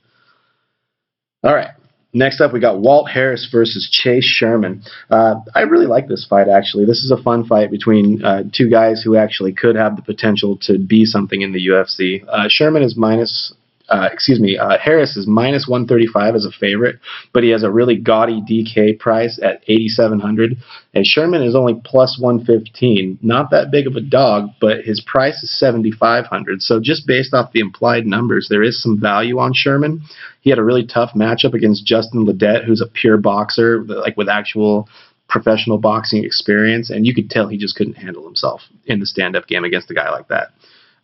All 1.45 1.55
right, 1.55 1.71
next 2.13 2.41
up, 2.41 2.53
we 2.53 2.59
got 2.59 2.81
Walt 2.81 3.09
Harris 3.09 3.49
versus 3.53 3.89
Chase 3.93 4.25
Sherman. 4.25 4.83
Uh, 5.09 5.37
I 5.55 5.61
really 5.61 5.87
like 5.87 6.09
this 6.09 6.27
fight, 6.29 6.49
actually. 6.49 6.85
This 6.85 7.05
is 7.05 7.13
a 7.13 7.23
fun 7.23 7.45
fight 7.45 7.71
between 7.71 8.25
uh, 8.25 8.43
two 8.53 8.69
guys 8.69 9.01
who 9.05 9.15
actually 9.15 9.53
could 9.53 9.77
have 9.77 9.95
the 9.95 10.03
potential 10.03 10.59
to 10.63 10.81
be 10.81 11.05
something 11.05 11.43
in 11.43 11.53
the 11.53 11.69
UFC. 11.69 12.25
Uh, 12.27 12.49
Sherman 12.49 12.83
is 12.83 12.97
minus 12.97 13.55
uh, 13.89 14.09
excuse 14.11 14.41
me, 14.41 14.57
uh, 14.57 14.79
Harris 14.79 15.17
is 15.17 15.27
minus 15.27 15.69
135 15.69 16.35
as 16.35 16.47
a 16.47 16.51
favorite, 16.51 16.99
but 17.33 17.43
he 17.43 17.51
has 17.51 17.63
a 17.63 17.71
really 17.71 17.97
gaudy 17.97 18.41
DK 18.41 18.99
price 18.99 19.39
at 19.43 19.63
8,700. 19.69 20.57
And 20.95 21.07
Sherman 21.07 21.43
is 21.43 21.55
only 21.55 21.81
plus 21.85 22.19
115. 22.19 23.19
Not 23.21 23.51
that 23.51 23.71
big 23.71 23.87
of 23.87 23.97
a 23.97 24.01
dog, 24.01 24.49
but 24.61 24.85
his 24.85 25.03
price 25.03 25.43
is 25.43 25.59
7,500. 25.59 26.63
So 26.63 26.81
just 26.81 27.07
based 27.07 27.35
off 27.35 27.53
the 27.53 27.61
implied 27.61 28.07
numbers, 28.07 28.49
there 28.49 28.63
is 28.63 28.83
some 28.83 28.99
value 28.99 29.39
on 29.39 29.53
Sherman. 29.55 30.03
He 30.41 30.51
had 30.51 30.59
a 30.59 30.65
really 30.65 30.87
tough 30.87 31.11
matchup 31.15 31.53
against 31.53 31.87
Justin 31.87 32.27
Ledet, 32.27 32.65
who's 32.65 32.81
a 32.81 32.87
pure 32.87 33.19
boxer, 33.19 33.85
like 33.85 34.17
with 34.17 34.29
actual 34.29 34.89
professional 35.29 35.79
boxing 35.79 36.25
experience, 36.25 36.91
and 36.91 37.07
you 37.07 37.15
could 37.15 37.31
tell 37.31 37.49
he 37.49 37.57
just 37.57 37.77
couldn't 37.77 37.95
handle 37.95 38.25
himself 38.25 38.61
in 38.87 39.01
the 39.01 39.07
stand-up 39.07 39.47
game 39.47 39.65
against 39.65 39.91
a 39.91 39.95
guy 39.95 40.11
like 40.11 40.29
that. 40.29 40.53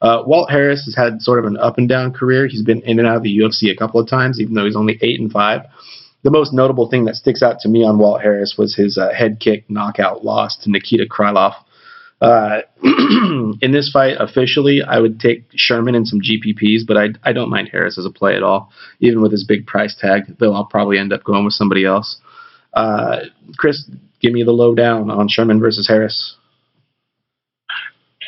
Uh, 0.00 0.22
Walt 0.26 0.50
Harris 0.50 0.84
has 0.86 0.94
had 0.96 1.20
sort 1.20 1.38
of 1.38 1.44
an 1.44 1.56
up 1.58 1.78
and 1.78 1.88
down 1.88 2.12
career. 2.12 2.46
He's 2.46 2.62
been 2.62 2.80
in 2.82 2.98
and 2.98 3.06
out 3.06 3.16
of 3.16 3.22
the 3.22 3.38
UFC 3.38 3.70
a 3.70 3.76
couple 3.76 4.00
of 4.00 4.08
times, 4.08 4.40
even 4.40 4.54
though 4.54 4.64
he's 4.64 4.76
only 4.76 4.98
eight 5.02 5.20
and 5.20 5.30
five. 5.30 5.62
The 6.22 6.30
most 6.30 6.52
notable 6.52 6.88
thing 6.88 7.04
that 7.06 7.16
sticks 7.16 7.42
out 7.42 7.60
to 7.60 7.68
me 7.68 7.84
on 7.84 7.98
Walt 7.98 8.20
Harris 8.20 8.56
was 8.58 8.74
his 8.74 8.98
uh, 8.98 9.10
head 9.12 9.40
kick 9.40 9.68
knockout 9.68 10.24
loss 10.24 10.56
to 10.58 10.70
Nikita 10.70 11.06
Krylov. 11.06 11.54
Uh, 12.20 12.60
in 13.62 13.72
this 13.72 13.90
fight, 13.90 14.16
officially, 14.18 14.82
I 14.82 14.98
would 15.00 15.18
take 15.18 15.44
Sherman 15.54 15.94
and 15.94 16.06
some 16.06 16.20
GPPs, 16.20 16.80
but 16.86 16.98
I, 16.98 17.08
I 17.24 17.32
don't 17.32 17.48
mind 17.48 17.70
Harris 17.72 17.96
as 17.96 18.04
a 18.04 18.10
play 18.10 18.36
at 18.36 18.42
all, 18.42 18.70
even 19.00 19.22
with 19.22 19.32
his 19.32 19.44
big 19.44 19.66
price 19.66 19.96
tag, 19.98 20.36
though 20.38 20.52
I'll 20.52 20.66
probably 20.66 20.98
end 20.98 21.12
up 21.12 21.24
going 21.24 21.44
with 21.44 21.54
somebody 21.54 21.86
else. 21.86 22.18
Uh, 22.74 23.20
Chris, 23.56 23.90
give 24.20 24.32
me 24.32 24.42
the 24.42 24.52
lowdown 24.52 25.10
on 25.10 25.28
Sherman 25.28 25.60
versus 25.60 25.88
Harris. 25.88 26.36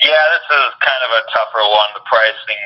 Yeah, 0.03 0.25
this 0.35 0.47
is 0.51 0.71
kind 0.83 1.03
of 1.07 1.11
a 1.15 1.23
tougher 1.31 1.63
one. 1.63 1.91
The 1.95 2.03
pricing 2.11 2.63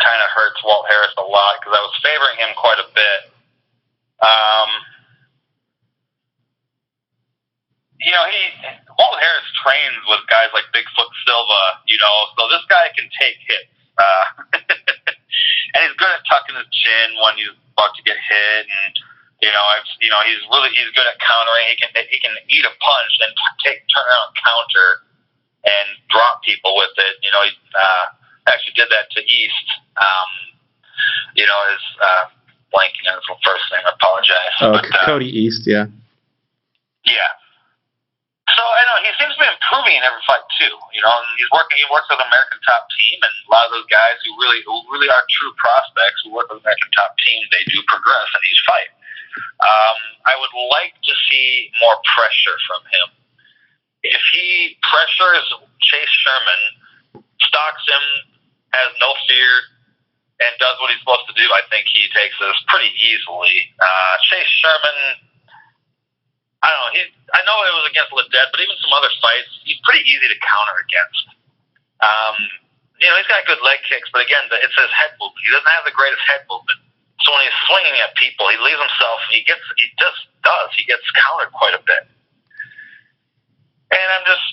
kind 0.00 0.20
of 0.24 0.28
hurts 0.32 0.56
Walt 0.64 0.88
Harris 0.88 1.12
a 1.20 1.26
lot 1.28 1.60
because 1.60 1.76
I 1.76 1.82
was 1.84 1.94
favoring 2.00 2.36
him 2.40 2.52
quite 2.56 2.80
a 2.80 2.88
bit. 2.96 3.20
Um, 4.24 4.70
you 8.00 8.12
know, 8.16 8.24
he 8.32 8.40
Walt 8.96 9.20
Harris 9.20 9.48
trains 9.60 10.00
with 10.08 10.24
guys 10.32 10.48
like 10.56 10.64
Bigfoot 10.72 11.12
Silva. 11.28 11.84
You 11.84 12.00
know, 12.00 12.16
so 12.40 12.48
this 12.48 12.64
guy 12.72 12.88
can 12.96 13.04
take 13.20 13.36
hits, 13.44 13.72
uh, 14.00 14.24
and 15.76 15.80
he's 15.84 15.96
good 16.00 16.08
at 16.08 16.24
tucking 16.24 16.56
his 16.56 16.68
chin 16.72 17.20
when 17.20 17.36
he's 17.36 17.52
about 17.76 17.92
to 18.00 18.02
get 18.08 18.16
hit, 18.16 18.64
and 18.64 18.92
you 19.44 19.52
know, 19.52 19.64
I've 19.76 19.84
you 20.00 20.08
know 20.08 20.24
he's 20.24 20.40
really 20.48 20.72
he's 20.72 20.88
good 20.96 21.04
at 21.04 21.20
countering. 21.20 21.68
He 21.68 21.76
can 21.76 21.92
he 22.08 22.16
can 22.16 22.32
eat 22.48 22.64
a 22.64 22.72
punch 22.80 23.12
and 23.28 23.32
take 23.60 23.84
turn 23.92 24.08
around 24.08 24.32
counter 24.40 25.05
and 25.66 25.86
drop 26.08 26.40
people 26.46 26.78
with 26.78 26.94
it. 26.94 27.14
You 27.26 27.34
know, 27.34 27.42
he 27.42 27.52
uh, 27.74 28.06
actually 28.46 28.78
did 28.78 28.88
that 28.94 29.10
to 29.18 29.20
East. 29.26 29.66
Um, 29.98 30.30
you 31.34 31.44
know, 31.44 31.58
his 31.74 31.84
uh, 32.00 32.24
blanking 32.70 33.10
on 33.10 33.18
his 33.18 33.26
first 33.42 33.66
name. 33.74 33.82
I 33.82 33.92
apologize. 33.92 34.54
Oh, 34.62 34.72
but, 34.78 34.86
uh, 34.86 35.04
Cody 35.04 35.28
East, 35.28 35.66
yeah. 35.66 35.90
Yeah. 37.04 37.32
So 38.46 38.62
I 38.62 38.82
know 38.88 38.96
he 39.04 39.10
seems 39.20 39.34
to 39.36 39.40
be 39.42 39.48
improving 39.50 39.98
in 39.98 40.02
every 40.06 40.22
fight 40.24 40.46
too. 40.56 40.72
You 40.94 41.02
know, 41.02 41.12
and 41.12 41.26
he's 41.36 41.50
working. 41.50 41.76
He 41.76 41.86
works 41.90 42.08
with 42.08 42.22
American 42.22 42.62
Top 42.62 42.88
Team, 42.94 43.18
and 43.20 43.28
a 43.28 43.50
lot 43.50 43.68
of 43.68 43.74
those 43.74 43.90
guys 43.90 44.16
who 44.22 44.32
really, 44.38 44.62
who 44.64 44.80
really 44.88 45.10
are 45.10 45.24
true 45.28 45.52
prospects 45.58 46.24
who 46.24 46.32
work 46.32 46.48
with 46.48 46.62
American 46.62 46.88
Top 46.94 47.12
Team, 47.26 47.42
they 47.52 47.66
do 47.68 47.82
progress 47.90 48.30
in 48.32 48.42
each 48.48 48.62
fight. 48.64 48.90
Um, 49.60 49.98
I 50.24 50.34
would 50.40 50.54
like 50.72 50.96
to 50.96 51.12
see 51.28 51.68
more 51.82 52.00
pressure 52.16 52.56
from 52.64 52.80
him 52.88 53.06
if 54.10 54.24
he 54.32 54.78
pressures 54.82 55.46
Chase 55.82 56.14
Sherman, 56.22 56.62
stalks 57.40 57.84
him, 57.86 58.04
has 58.74 58.90
no 59.00 59.10
fear, 59.26 59.50
and 60.42 60.52
does 60.60 60.76
what 60.82 60.92
he's 60.92 61.00
supposed 61.00 61.24
to 61.32 61.36
do, 61.36 61.46
I 61.48 61.64
think 61.72 61.88
he 61.88 62.04
takes 62.12 62.36
this 62.36 62.56
pretty 62.68 62.92
easily. 63.00 63.72
Uh, 63.80 64.14
Chase 64.28 64.52
Sherman, 64.60 64.98
I 66.60 66.68
don't 66.68 66.80
know. 66.82 66.92
He, 66.92 67.02
I 67.32 67.40
know 67.48 67.56
it 67.64 67.76
was 67.80 67.88
against 67.88 68.12
Ledet, 68.12 68.48
but 68.52 68.60
even 68.60 68.76
some 68.84 68.92
other 68.92 69.12
fights, 69.22 69.48
he's 69.64 69.80
pretty 69.86 70.04
easy 70.04 70.28
to 70.28 70.38
counter 70.44 70.76
against. 70.84 71.24
Um, 72.04 72.36
you 73.00 73.08
know, 73.08 73.16
he's 73.16 73.28
got 73.28 73.44
good 73.48 73.60
leg 73.64 73.80
kicks, 73.88 74.08
but 74.12 74.24
again, 74.24 74.44
it's 74.60 74.76
his 74.76 74.92
head 74.92 75.16
movement. 75.20 75.40
He 75.44 75.52
doesn't 75.52 75.72
have 75.72 75.84
the 75.88 75.96
greatest 75.96 76.24
head 76.28 76.44
movement. 76.48 76.80
So 77.24 77.32
when 77.32 77.44
he's 77.48 77.58
swinging 77.64 77.96
at 78.04 78.12
people, 78.20 78.48
he 78.52 78.60
leaves 78.60 78.80
himself. 78.80 79.18
He 79.32 79.40
gets, 79.44 79.64
he 79.80 79.88
just 79.96 80.20
does. 80.44 80.68
He 80.76 80.84
gets 80.84 81.04
countered 81.16 81.52
quite 81.56 81.76
a 81.76 81.82
bit. 81.84 82.08
And 83.92 84.08
I'm 84.12 84.24
just, 84.26 84.46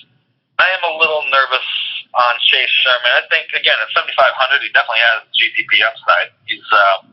I 0.58 0.68
am 0.78 0.82
a 0.86 0.94
little 0.98 1.22
nervous 1.28 1.68
on 2.14 2.32
Chase 2.46 2.70
Sherman. 2.84 3.10
I 3.18 3.22
think 3.26 3.50
again 3.54 3.74
at 3.82 3.90
7,500, 3.90 4.62
he 4.62 4.70
definitely 4.70 5.02
has 5.02 5.26
GPP 5.34 5.82
upside. 5.82 6.30
He's, 6.46 6.62
uh, 6.70 7.10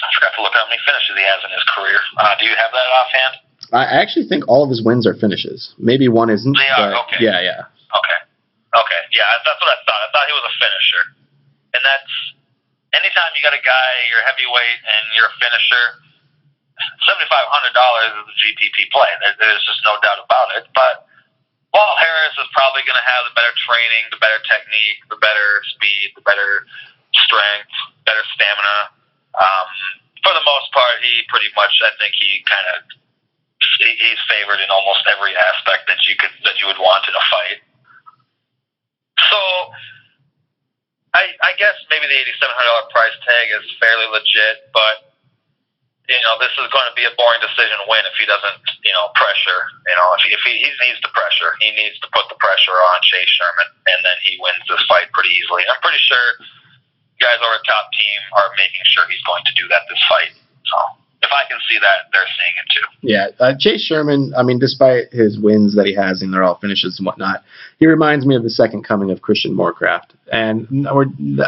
I 0.00 0.06
forgot 0.16 0.32
to 0.36 0.42
look 0.42 0.56
how 0.56 0.64
many 0.68 0.80
finishes 0.84 1.12
he 1.16 1.24
has 1.24 1.40
in 1.44 1.52
his 1.52 1.64
career. 1.76 2.00
Uh, 2.16 2.32
do 2.40 2.48
you 2.48 2.56
have 2.56 2.72
that 2.72 2.88
offhand? 2.92 3.34
I 3.72 3.84
actually 4.00 4.28
think 4.28 4.44
all 4.48 4.64
of 4.64 4.70
his 4.72 4.84
wins 4.84 5.04
are 5.08 5.16
finishes. 5.16 5.72
Maybe 5.80 6.08
one 6.08 6.28
isn't. 6.28 6.52
They 6.52 6.70
are, 6.72 6.92
okay. 7.08 7.20
Yeah, 7.24 7.40
yeah. 7.40 7.64
Okay. 7.92 8.18
Okay. 8.74 9.00
Yeah, 9.14 9.24
that's 9.44 9.60
what 9.60 9.70
I 9.72 9.78
thought. 9.86 10.00
I 10.04 10.08
thought 10.12 10.26
he 10.28 10.34
was 10.36 10.46
a 10.48 10.54
finisher. 10.60 11.04
And 11.74 11.82
that's 11.84 12.14
anytime 12.94 13.30
you 13.34 13.42
got 13.42 13.54
a 13.54 13.62
guy, 13.62 13.90
you're 14.10 14.22
heavyweight 14.22 14.80
and 14.82 15.02
you're 15.14 15.30
a 15.30 15.36
finisher, 15.42 15.84
seventy 17.06 17.26
five 17.30 17.46
hundred 17.50 17.74
dollars 17.74 18.10
is 18.14 18.26
a 18.30 18.36
GPP 18.46 18.90
play. 18.94 19.10
There's 19.38 19.62
just 19.66 19.82
no 19.86 19.98
doubt 20.02 20.22
about 20.22 20.48
it. 20.58 20.64
But 20.74 21.06
Walt 21.74 21.98
Harris 21.98 22.38
is 22.38 22.46
probably 22.54 22.86
going 22.86 22.96
to 22.96 23.08
have 23.10 23.26
the 23.26 23.34
better 23.34 23.50
training, 23.66 24.06
the 24.14 24.22
better 24.22 24.38
technique, 24.46 25.02
the 25.10 25.18
better 25.18 25.58
speed, 25.74 26.14
the 26.14 26.22
better 26.22 26.62
strength, 27.26 27.74
better 28.06 28.22
stamina. 28.38 28.94
Um, 29.34 29.66
for 30.22 30.32
the 30.38 30.46
most 30.46 30.70
part, 30.70 31.02
he 31.02 31.26
pretty 31.26 31.50
much, 31.58 31.74
I 31.82 31.90
think 31.98 32.14
he 32.14 32.46
kind 32.46 32.66
of 32.78 32.86
he's 33.82 34.22
favored 34.30 34.62
in 34.62 34.70
almost 34.70 35.02
every 35.10 35.34
aspect 35.34 35.90
that 35.90 35.98
you 36.06 36.14
could 36.14 36.30
that 36.46 36.60
you 36.62 36.70
would 36.70 36.78
want 36.78 37.02
in 37.10 37.14
a 37.16 37.24
fight. 37.26 37.58
So, 39.18 39.40
I 41.16 41.34
I 41.42 41.52
guess 41.58 41.74
maybe 41.90 42.06
the 42.06 42.14
eighty 42.14 42.34
seven 42.38 42.54
hundred 42.54 42.70
dollar 42.70 42.88
price 42.94 43.16
tag 43.26 43.46
is 43.50 43.66
fairly 43.82 44.06
legit, 44.14 44.70
but 44.70 45.13
you 46.04 46.20
know, 46.20 46.36
this 46.36 46.52
is 46.60 46.68
going 46.68 46.84
to 46.84 46.96
be 46.96 47.08
a 47.08 47.12
boring 47.16 47.40
decision 47.40 47.80
win 47.88 48.04
if 48.04 48.12
he 48.20 48.28
doesn't, 48.28 48.60
you 48.84 48.92
know, 48.92 49.08
pressure. 49.16 49.60
You 49.88 49.96
know, 49.96 50.08
if 50.20 50.20
he, 50.20 50.28
if 50.36 50.42
he, 50.44 50.52
he 50.60 50.70
needs 50.84 51.00
the 51.00 51.08
pressure, 51.16 51.56
he 51.64 51.72
needs 51.72 51.96
to 52.04 52.08
put 52.12 52.28
the 52.28 52.36
pressure 52.36 52.76
on 52.76 52.96
Chase 53.08 53.32
Sherman, 53.32 53.68
and 53.88 53.98
then 54.04 54.16
he 54.20 54.36
wins 54.36 54.60
this 54.68 54.84
fight 54.84 55.08
pretty 55.16 55.32
easily. 55.32 55.64
I'm 55.64 55.80
pretty 55.80 56.02
sure 56.04 56.44
guys 57.24 57.40
over 57.40 57.56
at 57.56 57.64
top 57.64 57.88
team 57.96 58.20
are 58.36 58.52
making 58.60 58.84
sure 58.92 59.08
he's 59.08 59.24
going 59.24 59.48
to 59.48 59.54
do 59.56 59.64
that 59.72 59.88
this 59.88 60.02
fight. 60.04 60.36
So 60.68 60.76
if 61.24 61.32
I 61.32 61.48
can 61.48 61.56
see 61.64 61.80
that, 61.80 62.12
they're 62.12 62.28
seeing 62.36 62.56
it 62.60 62.68
too. 62.68 62.86
Yeah, 63.00 63.26
uh, 63.40 63.56
Chase 63.56 63.80
Sherman. 63.80 64.36
I 64.36 64.44
mean, 64.44 64.60
despite 64.60 65.08
his 65.08 65.40
wins 65.40 65.72
that 65.72 65.88
he 65.88 65.96
has, 65.96 66.20
and 66.20 66.36
they're 66.36 66.44
all 66.44 66.60
finishes 66.60 67.00
and 67.00 67.06
whatnot, 67.06 67.40
he 67.80 67.86
reminds 67.88 68.28
me 68.28 68.36
of 68.36 68.44
the 68.44 68.52
second 68.52 68.84
coming 68.84 69.08
of 69.08 69.24
Christian 69.24 69.56
Morecraft. 69.56 70.12
And 70.28 70.68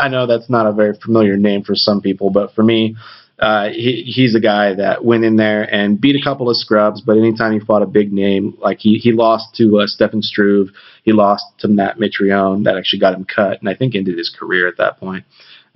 I 0.01 0.09
know 0.09 0.25
that's 0.25 0.49
not 0.49 0.65
a 0.65 0.73
very 0.73 0.97
familiar 0.97 1.37
name 1.37 1.61
for 1.61 1.75
some 1.75 2.01
people, 2.01 2.31
but 2.31 2.55
for 2.55 2.63
me 2.63 2.97
uh, 3.39 3.69
he, 3.69 4.03
he's 4.07 4.35
a 4.35 4.41
guy 4.41 4.75
that 4.75 5.05
went 5.05 5.25
in 5.25 5.37
there 5.37 5.63
and 5.63 6.01
beat 6.01 6.17
a 6.17 6.25
couple 6.25 6.49
of 6.49 6.57
scrubs, 6.57 7.03
but 7.03 7.19
anytime 7.19 7.53
he 7.53 7.61
fought 7.61 7.83
a 7.83 7.87
big 7.87 8.13
name, 8.13 8.57
like 8.61 8.79
he, 8.81 8.99
he 8.99 9.13
lost 9.13 9.55
to 9.57 9.81
uh, 9.81 9.87
Stefan 9.87 10.23
Struve, 10.23 10.69
he 11.05 11.13
lost 11.13 11.45
to 11.59 11.69
Matt 11.69 11.99
Mitrione, 11.99 12.65
that 12.65 12.77
actually 12.77 13.01
got 13.01 13.15
him 13.15 13.25
cut, 13.25 13.61
and 13.61 13.69
I 13.69 13.75
think 13.75 13.95
ended 13.95 14.17
his 14.17 14.35
career 14.37 14.67
at 14.67 14.79
that 14.79 14.99
point. 14.99 15.25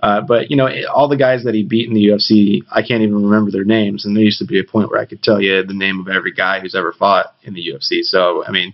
Uh, 0.01 0.21
but 0.21 0.49
you 0.49 0.57
know, 0.57 0.67
all 0.91 1.07
the 1.07 1.17
guys 1.17 1.43
that 1.43 1.53
he 1.53 1.61
beat 1.61 1.87
in 1.87 1.93
the 1.93 2.07
UFC, 2.07 2.61
I 2.71 2.81
can't 2.81 3.03
even 3.03 3.23
remember 3.23 3.51
their 3.51 3.63
names, 3.63 4.05
and 4.05 4.15
there 4.15 4.23
used 4.23 4.39
to 4.39 4.45
be 4.45 4.59
a 4.59 4.63
point 4.63 4.89
where 4.89 4.99
I 4.99 5.05
could 5.05 5.21
tell 5.21 5.39
you 5.39 5.61
the 5.63 5.75
name 5.75 5.99
of 5.99 6.07
every 6.07 6.31
guy 6.31 6.59
who's 6.59 6.73
ever 6.73 6.91
fought 6.91 7.35
in 7.43 7.53
the 7.53 7.61
UFC. 7.61 8.01
So, 8.01 8.43
I 8.43 8.51
mean, 8.51 8.73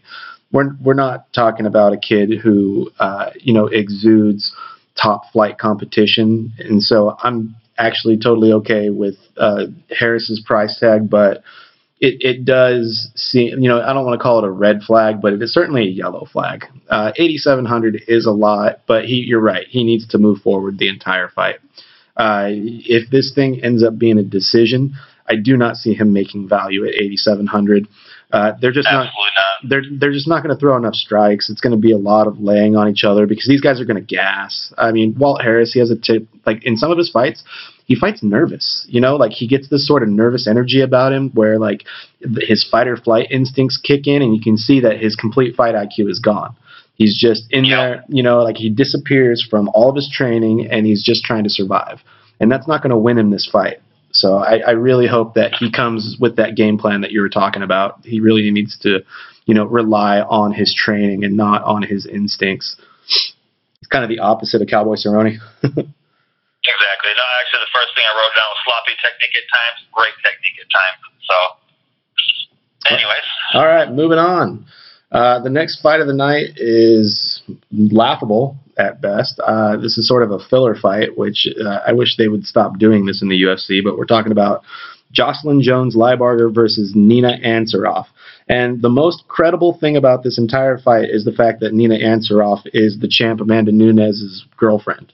we're 0.53 0.75
we're 0.82 0.94
not 0.94 1.34
talking 1.34 1.65
about 1.65 1.91
a 1.91 1.98
kid 1.98 2.39
who 2.41 2.89
uh, 3.00 3.32
you 3.36 3.53
know 3.53 3.67
exudes 3.67 4.56
top 4.96 5.24
flight 5.34 5.58
competition, 5.58 6.53
and 6.60 6.82
so 6.82 7.17
I'm 7.22 7.58
actually 7.77 8.17
totally 8.17 8.51
okay 8.53 8.89
with 8.89 9.15
uh, 9.38 9.65
Harris's 9.89 10.41
price 10.46 10.79
tag, 10.79 11.10
but 11.10 11.43
it, 12.00 12.17
it 12.22 12.46
does 12.46 13.10
seem, 13.15 13.60
you 13.60 13.69
know, 13.69 13.81
I 13.81 13.93
don't 13.93 14.05
want 14.05 14.19
to 14.19 14.24
call 14.24 14.39
it 14.39 14.48
a 14.48 14.51
red 14.51 14.81
flag, 14.81 15.22
but 15.22 15.34
it 15.34 15.41
is 15.41 15.53
certainly 15.53 15.84
a 15.84 15.91
yellow 15.91 16.27
flag. 16.31 16.65
Uh, 16.89 17.12
8,700 17.15 18.03
is 18.07 18.25
a 18.25 18.31
lot, 18.31 18.81
but 18.88 19.05
he, 19.05 19.15
you're 19.15 19.41
right. 19.41 19.65
He 19.67 19.84
needs 19.84 20.07
to 20.10 20.17
move 20.17 20.39
forward 20.41 20.77
the 20.77 20.89
entire 20.89 21.29
fight. 21.29 21.55
Uh, 22.15 22.48
if 22.50 23.10
this 23.10 23.31
thing 23.34 23.63
ends 23.63 23.84
up 23.84 23.98
being 23.98 24.17
a 24.17 24.24
decision, 24.24 24.93
I 25.27 25.36
do 25.36 25.57
not 25.57 25.75
see 25.75 25.93
him 25.93 26.13
making 26.13 26.48
value 26.48 26.86
at 26.86 26.93
8,700. 26.93 27.88
Uh, 28.31 28.51
they're 28.60 28.74
just 28.74 28.88
Absolutely 28.88 29.12
not. 29.13 29.34
not. 29.63 29.69
They're 29.69 29.84
they're 30.00 30.12
just 30.12 30.27
not 30.27 30.43
going 30.43 30.53
to 30.53 30.60
throw 30.60 30.75
enough 30.75 30.96
strikes. 30.96 31.50
It's 31.50 31.62
going 31.62 31.72
to 31.72 31.79
be 31.81 31.91
a 31.93 31.98
lot 31.98 32.27
of 32.27 32.39
laying 32.39 32.75
on 32.75 32.89
each 32.89 33.03
other 33.05 33.25
because 33.25 33.48
these 33.48 33.62
guys 33.62 33.79
are 33.79 33.86
going 33.86 33.96
to 33.96 34.01
gas. 34.15 34.74
I 34.77 34.91
mean, 34.91 35.15
Walt 35.17 35.41
Harris, 35.41 35.72
he 35.72 35.79
has 35.79 35.89
a 35.91 35.96
tip. 35.96 36.27
Like 36.46 36.63
in 36.65 36.75
some 36.75 36.91
of 36.91 36.98
his 36.98 37.10
fights, 37.10 37.43
he 37.86 37.96
fights 37.96 38.22
nervous. 38.22 38.86
You 38.89 39.00
know, 39.00 39.15
like 39.15 39.31
he 39.31 39.48
gets 39.48 39.69
this 39.69 39.88
sort 39.88 40.03
of 40.03 40.10
nervous 40.10 40.46
energy 40.46 40.81
about 40.81 41.13
him 41.13 41.29
where 41.36 41.57
like 41.57 41.86
th- 42.22 42.48
his 42.50 42.67
fight 42.69 42.88
or 42.88 42.98
flight 42.98 43.27
instincts 43.31 43.77
kick 43.77 44.07
in, 44.07 44.22
and 44.22 44.36
you 44.36 44.41
can 44.41 44.57
see 44.57 44.81
that 44.81 45.00
his 45.00 45.15
complete 45.15 45.55
fight 45.55 45.74
IQ 45.75 46.10
is 46.10 46.19
gone. 46.19 46.53
He's 46.96 47.17
just 47.17 47.46
in 47.51 47.63
Yeah. 47.63 47.75
there, 47.77 48.03
you 48.10 48.24
know, 48.24 48.39
like 48.43 48.57
he 48.57 48.69
disappears 48.69 49.46
from 49.50 49.69
all 49.74 49.89
of 49.89 49.96
his 49.96 50.10
training, 50.12 50.67
and 50.69 50.86
he's 50.86 51.01
just 51.01 51.24
trying 51.24 51.43
to 51.46 51.50
survive. 51.50 52.00
And 52.41 52.51
that's 52.51 52.67
not 52.67 52.81
going 52.84 52.89
to 52.91 52.98
win 52.98 53.17
him 53.17 53.29
this 53.31 53.48
fight. 53.50 53.77
So 54.12 54.38
I, 54.38 54.60
I 54.60 54.72
really 54.72 55.08
hope 55.08 55.36
that 55.36 55.54
he 55.60 55.72
comes 55.72 56.18
with 56.20 56.38
that 56.38 56.56
game 56.56 56.78
plan 56.78 57.02
that 57.02 57.12
you 57.12 57.22
were 57.22 57.30
talking 57.30 57.62
about. 57.62 58.00
He 58.04 58.20
really 58.20 58.50
needs 58.52 58.78
to, 58.80 59.00
you 59.46 59.54
know, 59.54 59.66
rely 59.66 60.22
on 60.22 60.54
his 60.54 60.74
training 60.74 61.24
and 61.24 61.36
not 61.38 61.64
on 61.64 61.84
his 61.84 62.06
instincts. 62.06 62.78
It's 63.80 63.88
kind 63.90 64.04
of 64.04 64.10
the 64.10 64.20
opposite 64.20 64.62
of 64.62 64.68
Cowboy 64.68 64.96
Cerrone. 64.96 65.38
Exactly. 66.68 67.12
No, 67.16 67.24
actually, 67.40 67.64
the 67.64 67.74
first 67.74 67.96
thing 67.96 68.04
I 68.04 68.12
wrote 68.12 68.36
down 68.36 68.50
was 68.52 68.60
sloppy 68.68 68.96
technique 69.00 69.36
at 69.40 69.48
times, 69.48 69.78
great 69.96 70.16
technique 70.20 70.58
at 70.60 70.68
times. 70.68 71.00
So, 71.24 71.38
anyways, 72.92 73.28
All 73.56 73.68
right, 73.68 73.88
moving 73.88 74.20
on. 74.20 74.68
Uh, 75.12 75.40
the 75.42 75.50
next 75.50 75.82
fight 75.82 76.02
of 76.02 76.08
the 76.08 76.14
night 76.14 76.52
is 76.58 77.42
laughable 77.72 78.58
at 78.78 79.02
best. 79.02 79.40
Uh, 79.40 79.78
this 79.78 79.98
is 79.98 80.08
sort 80.08 80.24
of 80.24 80.32
a 80.32 80.40
filler 80.50 80.76
fight, 80.76 81.18
which 81.18 81.48
uh, 81.64 81.80
I 81.88 81.94
wish 81.94 82.18
they 82.18 82.28
would 82.28 82.46
stop 82.46 82.78
doing 82.78 83.06
this 83.06 83.22
in 83.22 83.30
the 83.30 83.42
UFC. 83.42 83.84
But 83.84 83.98
we're 83.98 84.06
talking 84.06 84.32
about 84.32 84.64
Jocelyn 85.12 85.62
Jones 85.62 85.96
Lybarger 85.96 86.54
versus 86.54 86.94
Nina 86.96 87.38
Ansaroff. 87.44 88.06
And 88.50 88.82
the 88.82 88.90
most 88.90 89.28
credible 89.28 89.78
thing 89.80 89.98
about 89.98 90.24
this 90.24 90.38
entire 90.38 90.78
fight 90.78 91.10
is 91.10 91.26
the 91.26 91.32
fact 91.32 91.60
that 91.62 91.74
Nina 91.74 91.96
Ansaroff 91.96 92.62
is 92.74 93.00
the 93.00 93.08
champ 93.08 93.42
Amanda 93.42 93.72
Nunes' 93.72 94.46
girlfriend. 94.58 95.12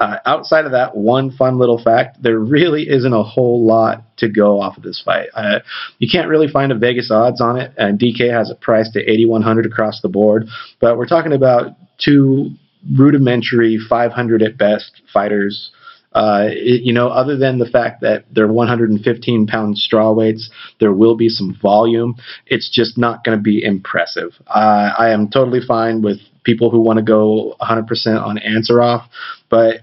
Uh, 0.00 0.18
outside 0.26 0.64
of 0.64 0.70
that 0.72 0.96
one 0.96 1.30
fun 1.32 1.58
little 1.58 1.82
fact, 1.82 2.22
there 2.22 2.38
really 2.38 2.88
isn't 2.88 3.12
a 3.12 3.22
whole 3.22 3.66
lot 3.66 4.04
to 4.16 4.28
go 4.28 4.60
off 4.60 4.76
of 4.76 4.84
this 4.84 5.02
fight. 5.04 5.28
Uh, 5.34 5.58
you 5.98 6.08
can't 6.10 6.28
really 6.28 6.46
find 6.46 6.70
a 6.70 6.78
Vegas 6.78 7.10
odds 7.10 7.40
on 7.40 7.56
it, 7.58 7.72
and 7.76 7.98
DK 7.98 8.30
has 8.32 8.48
it 8.48 8.60
priced 8.60 8.94
at 8.96 9.08
8,100 9.08 9.66
across 9.66 10.00
the 10.00 10.08
board. 10.08 10.46
But 10.80 10.98
we're 10.98 11.06
talking 11.06 11.32
about 11.32 11.72
two 11.98 12.50
rudimentary 12.96 13.78
500 13.88 14.42
at 14.42 14.56
best 14.56 15.02
fighters. 15.12 15.72
Uh, 16.12 16.46
it, 16.48 16.82
you 16.82 16.92
know, 16.92 17.08
other 17.08 17.36
than 17.36 17.58
the 17.58 17.68
fact 17.68 18.00
that 18.00 18.24
they're 18.32 18.46
115 18.46 19.46
pound 19.46 19.76
straw 19.76 20.12
weights, 20.12 20.48
there 20.78 20.92
will 20.92 21.16
be 21.16 21.28
some 21.28 21.58
volume. 21.60 22.14
It's 22.46 22.70
just 22.70 22.96
not 22.96 23.24
going 23.24 23.36
to 23.36 23.42
be 23.42 23.62
impressive. 23.64 24.30
Uh, 24.46 24.90
I 24.96 25.10
am 25.10 25.28
totally 25.28 25.60
fine 25.66 26.02
with 26.02 26.18
people 26.44 26.70
who 26.70 26.80
want 26.80 26.98
to 26.98 27.04
go 27.04 27.56
100% 27.60 28.22
on 28.22 28.38
Ansaroff, 28.38 29.06
but 29.50 29.80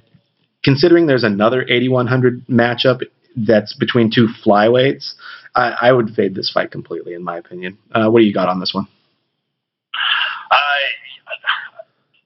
considering 0.66 1.06
there's 1.06 1.24
another 1.24 1.62
8100 1.62 2.42
matchup 2.48 3.06
that's 3.38 3.78
between 3.78 4.10
two 4.10 4.28
flyweights, 4.44 5.14
I, 5.54 5.78
I 5.88 5.92
would 5.94 6.18
fade 6.18 6.34
this 6.34 6.50
fight 6.50 6.74
completely, 6.74 7.14
in 7.14 7.24
my 7.24 7.38
opinion. 7.38 7.78
Uh, 7.94 8.10
what 8.10 8.20
do 8.20 8.26
you 8.26 8.34
got 8.34 8.50
on 8.50 8.60
this 8.60 8.74
one? 8.74 8.90
I 10.50 10.76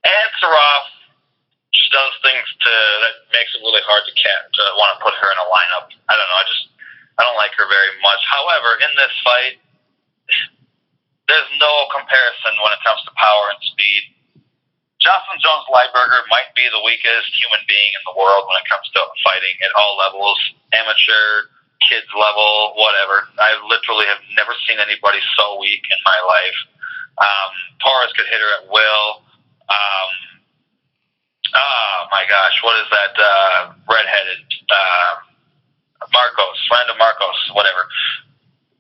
Ansaroff 0.07 0.87
just 1.75 1.91
does 1.91 2.15
things 2.23 2.47
to 2.63 2.73
that 3.03 3.15
makes 3.35 3.51
it 3.51 3.59
really 3.59 3.83
hard 3.83 4.07
to 4.07 4.13
cat 4.15 4.47
to 4.47 4.63
want 4.79 4.95
to 4.95 5.03
put 5.03 5.13
her 5.19 5.29
in 5.29 5.37
a 5.37 5.47
lineup. 5.51 5.91
I 6.07 6.15
don't 6.15 6.29
know. 6.31 6.39
I 6.39 6.45
just 6.47 6.63
I 7.19 7.27
don't 7.27 7.35
like 7.35 7.51
her 7.59 7.67
very 7.67 7.93
much. 7.99 8.23
However, 8.23 8.79
in 8.79 8.91
this 8.95 9.13
fight, 9.27 9.55
there's 11.27 11.51
no 11.59 11.73
comparison 11.91 12.55
when 12.63 12.71
it 12.71 12.81
comes 12.87 13.03
to 13.03 13.11
power 13.19 13.51
and 13.51 13.59
speed. 13.75 14.18
Jocelyn 14.99 15.39
Jones 15.39 15.63
Lybarger 15.71 16.27
might 16.27 16.51
be 16.59 16.67
the 16.67 16.83
weakest 16.83 17.31
human 17.31 17.63
being 17.71 17.91
in 17.95 18.03
the 18.03 18.15
world 18.19 18.43
when 18.51 18.59
it 18.59 18.67
comes 18.67 18.83
to 18.95 19.01
fighting 19.23 19.55
at 19.63 19.71
all 19.79 19.95
levels, 19.95 20.35
amateur, 20.75 21.47
kids 21.87 22.07
level, 22.11 22.75
whatever. 22.75 23.23
I 23.39 23.55
literally 23.63 24.05
have 24.11 24.19
never 24.35 24.51
seen 24.67 24.75
anybody 24.75 25.23
so 25.39 25.55
weak 25.63 25.79
in 25.87 25.99
my 26.03 26.19
life. 26.27 26.59
Um, 27.15 27.51
Torres 27.79 28.11
could 28.15 28.27
hit 28.27 28.43
her 28.43 28.51
at 28.59 28.65
will. 28.67 29.23
Um, 29.71 30.09
oh 31.55 31.97
my 32.11 32.27
gosh, 32.27 32.55
what 32.63 32.75
is 32.83 32.89
that? 32.91 33.13
Uh, 33.15 33.59
redheaded 33.87 34.43
uh, 34.67 35.11
Markos, 36.11 36.59
Randa 36.67 36.95
Markos, 36.99 37.39
whatever. 37.55 37.87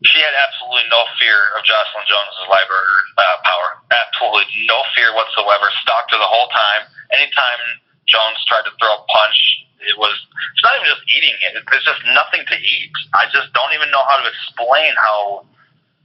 She 0.07 0.19
had 0.23 0.31
absolutely 0.31 0.87
no 0.87 1.03
fear 1.19 1.51
of 1.59 1.67
Jocelyn 1.67 2.07
Jones's 2.07 2.47
Lybarger 2.47 2.99
uh, 3.19 3.37
power. 3.43 3.69
Absolutely 3.91 4.47
no 4.63 4.79
fear 4.95 5.11
whatsoever. 5.11 5.67
Stalked 5.83 6.15
her 6.15 6.19
the 6.19 6.29
whole 6.29 6.47
time. 6.55 6.87
Anytime 7.11 7.59
Jones 8.07 8.39
tried 8.47 8.63
to 8.63 8.73
throw 8.79 8.95
a 8.95 9.03
punch, 9.11 9.39
it 9.83 9.99
was. 9.99 10.15
It's 10.55 10.63
not 10.63 10.79
even 10.79 10.87
just 10.87 11.03
eating 11.11 11.35
it. 11.43 11.51
There's 11.67 11.83
just 11.83 12.03
nothing 12.15 12.47
to 12.47 12.55
eat. 12.55 12.95
I 13.11 13.27
just 13.31 13.51
don't 13.51 13.75
even 13.75 13.91
know 13.91 14.03
how 14.07 14.23
to 14.23 14.27
explain 14.27 14.91
how 14.95 15.43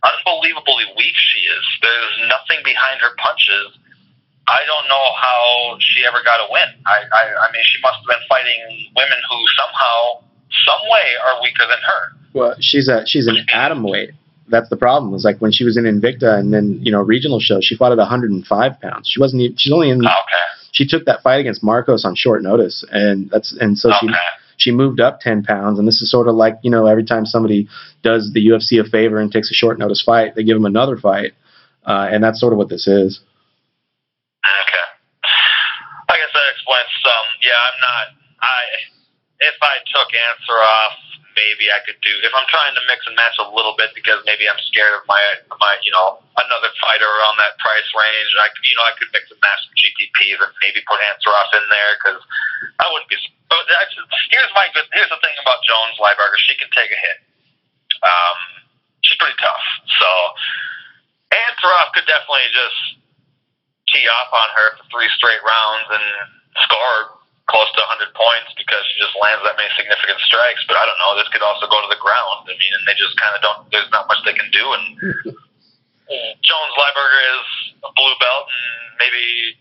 unbelievably 0.03 0.95
weak 0.99 1.15
she 1.15 1.47
is. 1.47 1.65
There's 1.79 2.27
nothing 2.27 2.67
behind 2.67 2.99
her 2.99 3.15
punches. 3.19 3.79
I 4.47 4.61
don't 4.69 4.87
know 4.91 5.07
how 5.17 5.79
she 5.81 6.05
ever 6.05 6.21
got 6.21 6.45
a 6.45 6.49
win. 6.53 6.69
I, 6.85 7.09
I, 7.09 7.23
I 7.33 7.53
mean, 7.55 7.65
she 7.65 7.81
must 7.81 8.05
have 8.05 8.11
been 8.11 8.27
fighting 8.29 8.93
women 8.93 9.17
who 9.31 9.39
somehow, 9.57 10.21
some 10.69 10.83
way, 10.93 11.09
are 11.17 11.41
weaker 11.41 11.65
than 11.65 11.81
her. 11.81 12.03
Well, 12.35 12.57
she's 12.61 12.89
a 12.89 13.07
she's 13.07 13.27
an 13.29 13.37
atom 13.53 13.85
weight. 13.85 14.11
That's 14.49 14.69
the 14.69 14.77
problem. 14.77 15.15
Is 15.15 15.25
like 15.25 15.39
when 15.39 15.53
she 15.53 15.65
was 15.65 15.79
in 15.79 15.85
Invicta 15.85 16.39
and 16.39 16.53
then 16.53 16.79
you 16.83 16.93
know 16.93 17.01
regional 17.01 17.41
shows, 17.41 17.65
she 17.65 17.77
fought 17.77 17.93
at 17.93 17.99
105 17.99 18.81
pounds. 18.81 19.09
She 19.09 19.21
wasn't. 19.21 19.43
Even, 19.43 19.57
she's 19.57 19.73
only 19.73 19.89
in. 19.89 20.01
Okay. 20.01 20.45
She 20.73 20.87
took 20.87 21.05
that 21.07 21.23
fight 21.23 21.41
against 21.41 21.63
Markos 21.63 22.05
on 22.05 22.17
short 22.17 22.43
notice, 22.43 22.85
and 22.91 23.31
that's 23.31 23.57
and 23.59 23.79
so 23.79 23.91
she 24.01 24.09
she 24.57 24.73
moved 24.73 25.01
up 25.01 25.21
10 25.21 25.45
pounds. 25.45 25.79
And 25.79 25.87
this 25.87 26.03
is 26.03 26.11
sort 26.11 26.27
of 26.29 26.35
like 26.35 26.59
you 26.63 26.71
know 26.71 26.87
every 26.87 27.05
time 27.05 27.25
somebody 27.25 27.69
does 28.03 28.33
the 28.35 28.45
UFC 28.49 28.85
a 28.85 28.85
favor 28.85 29.19
and 29.21 29.31
takes 29.31 29.51
a 29.51 29.55
short 29.55 29.79
notice 29.79 30.03
fight, 30.03 30.35
they 30.35 30.43
give 30.43 30.57
them 30.57 30.67
another 30.67 30.97
fight, 30.97 31.33
uh, 31.87 32.09
and 32.11 32.23
that's 32.23 32.41
sort 32.41 32.53
of 32.53 32.59
what 32.59 32.69
this 32.69 32.89
is. 32.89 33.21
Okay. 34.45 34.87
I 36.11 36.17
guess 36.19 36.33
that 36.35 36.47
explains 36.53 36.91
some. 37.01 37.27
Yeah, 37.41 37.55
I'm 37.55 37.81
not. 37.81 38.07
I 38.43 38.61
if 39.41 39.57
I 39.63 39.79
took 39.95 40.11
Ansaroff, 40.11 41.14
maybe 41.35 41.71
I 41.71 41.83
could 41.83 41.99
do. 42.01 42.11
If 42.23 42.33
I'm 42.35 42.47
trying 42.51 42.75
to 42.75 42.83
mix 42.87 43.05
and 43.07 43.15
match 43.19 43.37
a 43.43 43.47
little 43.47 43.75
bit 43.79 43.95
because 43.95 44.23
maybe 44.27 44.47
I'm 44.49 44.59
scared 44.71 44.95
of 44.99 45.05
my 45.07 45.21
my 45.61 45.79
you 45.83 45.93
know 45.93 46.23
another 46.39 46.71
fighter 46.81 47.07
around 47.07 47.37
that 47.39 47.59
price 47.61 47.87
range, 47.95 48.31
I 48.41 48.49
could 48.51 48.65
you 48.67 48.75
know 48.79 48.87
I 48.87 48.95
could 48.97 49.11
mix 49.13 49.31
and 49.31 49.39
match 49.43 49.61
some 49.67 49.77
GPPs 49.77 50.39
and 50.43 50.53
maybe 50.63 50.81
put 50.87 51.03
Ansaroff 51.05 51.51
in 51.55 51.67
there 51.71 51.93
because 52.01 52.21
I 52.81 52.87
wouldn't 52.91 53.11
be. 53.11 53.19
But 53.47 53.67
here's 54.33 54.53
my 54.57 54.71
good. 54.73 54.89
Here's 54.95 55.13
the 55.13 55.21
thing 55.21 55.37
about 55.43 55.63
Jones 55.67 55.99
Lybarger. 56.01 56.41
She 56.43 56.57
can 56.59 56.71
take 56.75 56.91
a 56.91 56.99
hit. 56.99 57.19
Um, 58.03 58.39
she's 59.07 59.19
pretty 59.21 59.39
tough. 59.39 59.65
So 60.01 60.09
Ansaroff 61.31 61.95
could 61.95 62.09
definitely 62.09 62.51
just 62.51 62.79
tee 63.93 64.07
off 64.09 64.31
on 64.33 64.49
her 64.55 64.67
for 64.79 64.85
three 64.91 65.11
straight 65.15 65.43
rounds 65.45 65.87
and 65.93 66.07
score 66.67 67.24
close 67.47 67.69
to 67.77 67.81
100 68.01 68.17
points 68.17 68.51
because 68.57 68.81
she 68.89 69.05
just 69.05 69.13
lands 69.21 69.45
that 69.45 69.57
many 69.61 69.69
significant 69.77 70.17
strikes. 70.25 70.65
But 70.65 70.81
I 70.81 70.85
don't 70.89 70.97
know. 71.01 71.13
This 71.21 71.29
could 71.29 71.45
also 71.45 71.69
go 71.69 71.77
to 71.85 71.91
the 71.93 72.01
ground. 72.01 72.49
I 72.49 72.57
mean, 72.57 72.73
and 72.73 72.85
they 72.89 72.97
just 72.97 73.17
kind 73.21 73.37
of 73.37 73.41
don't. 73.45 73.69
There's 73.69 73.91
not 73.93 74.09
much 74.09 74.21
they 74.25 74.37
can 74.37 74.49
do. 74.49 74.65
And 74.65 74.85
Jones 76.47 76.75
Lybarger 76.77 77.23
is 77.37 77.47
a 77.85 77.91
blue 77.93 78.17
belt, 78.17 78.47
and 78.49 78.97
maybe 78.97 79.57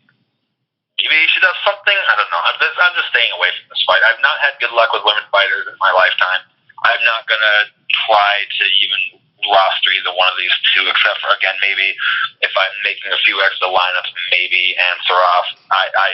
maybe 1.04 1.28
she 1.32 1.40
does 1.44 1.60
something. 1.68 1.98
I 2.08 2.14
don't 2.16 2.32
know. 2.32 2.44
I'm 2.48 2.58
just, 2.60 2.76
I'm 2.80 2.96
just 2.96 3.10
staying 3.12 3.32
away 3.36 3.52
from 3.52 3.68
this 3.68 3.84
fight. 3.84 4.04
I've 4.08 4.24
not 4.24 4.40
had 4.40 4.56
good 4.64 4.72
luck 4.72 4.96
with 4.96 5.04
women 5.04 5.28
fighters 5.28 5.68
in 5.68 5.76
my 5.84 5.92
lifetime. 5.92 6.48
I'm 6.88 7.04
not 7.04 7.28
gonna 7.28 7.72
try 8.08 8.48
to 8.48 8.64
even 8.80 9.20
roster 9.44 9.92
either 9.92 10.16
one 10.16 10.32
of 10.32 10.40
these 10.40 10.56
two, 10.72 10.88
except 10.88 11.20
for 11.20 11.36
again 11.36 11.56
maybe 11.60 11.92
if 12.40 12.54
I'm 12.56 12.76
making 12.88 13.12
a 13.12 13.20
few 13.28 13.40
extra 13.44 13.68
lineups, 13.68 14.12
maybe 14.32 14.76
Ansaroff. 14.80 15.48
I, 15.72 15.84
I 15.96 16.10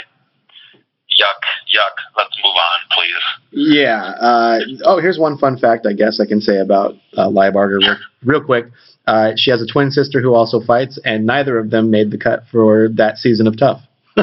yuck, 1.20 1.42
yuck. 1.76 1.96
Let's 2.18 2.36
move 2.44 2.56
on, 2.56 2.80
please. 2.92 3.24
Yeah. 3.52 4.14
Uh, 4.20 4.60
oh, 4.86 5.00
here's 5.02 5.20
one 5.20 5.38
fun 5.38 5.58
fact 5.58 5.86
I 5.86 5.94
guess 5.94 6.20
I 6.20 6.26
can 6.26 6.42
say 6.42 6.58
about 6.58 6.96
uh, 7.18 7.28
Lybarger 7.28 7.80
real, 7.80 7.98
real 8.24 8.44
quick. 8.44 8.66
Uh, 9.08 9.32
she 9.36 9.52
has 9.52 9.62
a 9.62 9.68
twin 9.68 9.92
sister 9.92 10.22
who 10.22 10.34
also 10.34 10.60
fights, 10.62 11.00
and 11.04 11.26
neither 11.26 11.58
of 11.58 11.72
them 11.72 11.90
made 11.90 12.12
the 12.12 12.18
cut 12.18 12.44
for 12.52 12.90
that 12.96 13.18
season 13.18 13.48
of 13.48 13.58
TUF. 13.58 13.82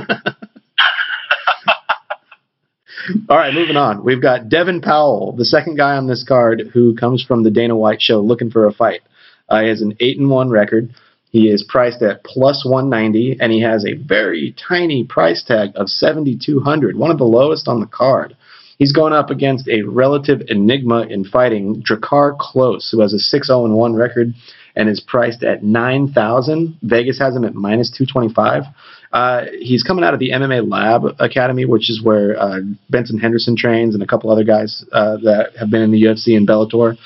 All 3.29 3.37
right, 3.37 3.55
moving 3.55 3.77
on. 3.77 4.05
We've 4.05 4.23
got 4.23 4.49
Devin 4.49 4.81
Powell, 4.81 5.35
the 5.37 5.45
second 5.45 5.77
guy 5.77 5.97
on 5.97 6.07
this 6.07 6.25
card 6.27 6.71
who 6.73 6.95
comes 6.97 7.25
from 7.25 7.45
the 7.45 7.51
Dana 7.51 7.77
White 7.77 8.01
show 8.01 8.21
looking 8.21 8.51
for 8.51 8.67
a 8.67 8.73
fight. 8.73 9.01
Uh, 9.49 9.63
he 9.63 9.69
has 9.69 9.81
an 9.81 9.97
8 10.01 10.19
and 10.19 10.31
1 10.31 10.51
record. 10.51 10.91
He 11.31 11.49
is 11.49 11.65
priced 11.69 12.03
at 12.03 12.25
plus 12.25 12.65
190, 12.65 13.39
and 13.41 13.53
he 13.53 13.61
has 13.61 13.85
a 13.85 13.95
very 13.95 14.55
tiny 14.69 15.05
price 15.05 15.43
tag 15.43 15.71
of 15.75 15.89
7,200, 15.89 16.97
one 16.97 17.11
of 17.11 17.19
the 17.19 17.25
lowest 17.25 17.69
on 17.69 17.81
the 17.81 17.87
card. 17.87 18.37
He's 18.79 18.93
going 18.93 19.13
up 19.13 19.31
against 19.31 19.69
a 19.69 19.83
relative 19.83 20.43
enigma 20.49 21.07
in 21.09 21.25
fighting, 21.25 21.83
Drakkar 21.83 22.37
Klose, 22.39 22.91
who 22.91 23.01
has 23.01 23.13
a 23.13 23.19
6 23.19 23.47
0 23.47 23.67
1 23.69 23.95
record 23.95 24.35
and 24.77 24.89
is 24.91 25.01
priced 25.01 25.43
at 25.43 25.65
nine 25.65 26.13
thousand. 26.13 26.79
Vegas 26.83 27.19
has 27.19 27.35
him 27.35 27.45
at 27.45 27.55
minus 27.55 27.91
two 27.91 28.05
twenty 28.05 28.33
five. 28.33 28.65
Uh, 29.13 29.47
he's 29.59 29.83
coming 29.83 30.05
out 30.05 30.13
of 30.13 30.21
the 30.21 30.31
MMA 30.31 30.71
Lab 30.71 31.17
Academy, 31.19 31.65
which 31.65 31.89
is 31.89 32.03
where 32.03 32.39
uh, 32.39 32.61
Benson 32.91 33.19
Henderson 33.19 33.57
trains 33.57 33.95
and 33.95 34.03
a 34.03 34.07
couple 34.07 34.31
other 34.31 34.45
guys 34.45 34.85
uh, 34.93 35.17
that 35.19 35.53
have 35.59 35.71
been 35.71 35.81
in 35.81 35.91
the 35.91 36.03
UFC 36.03 36.37
and 36.37 36.47
Bellator. 36.47 36.99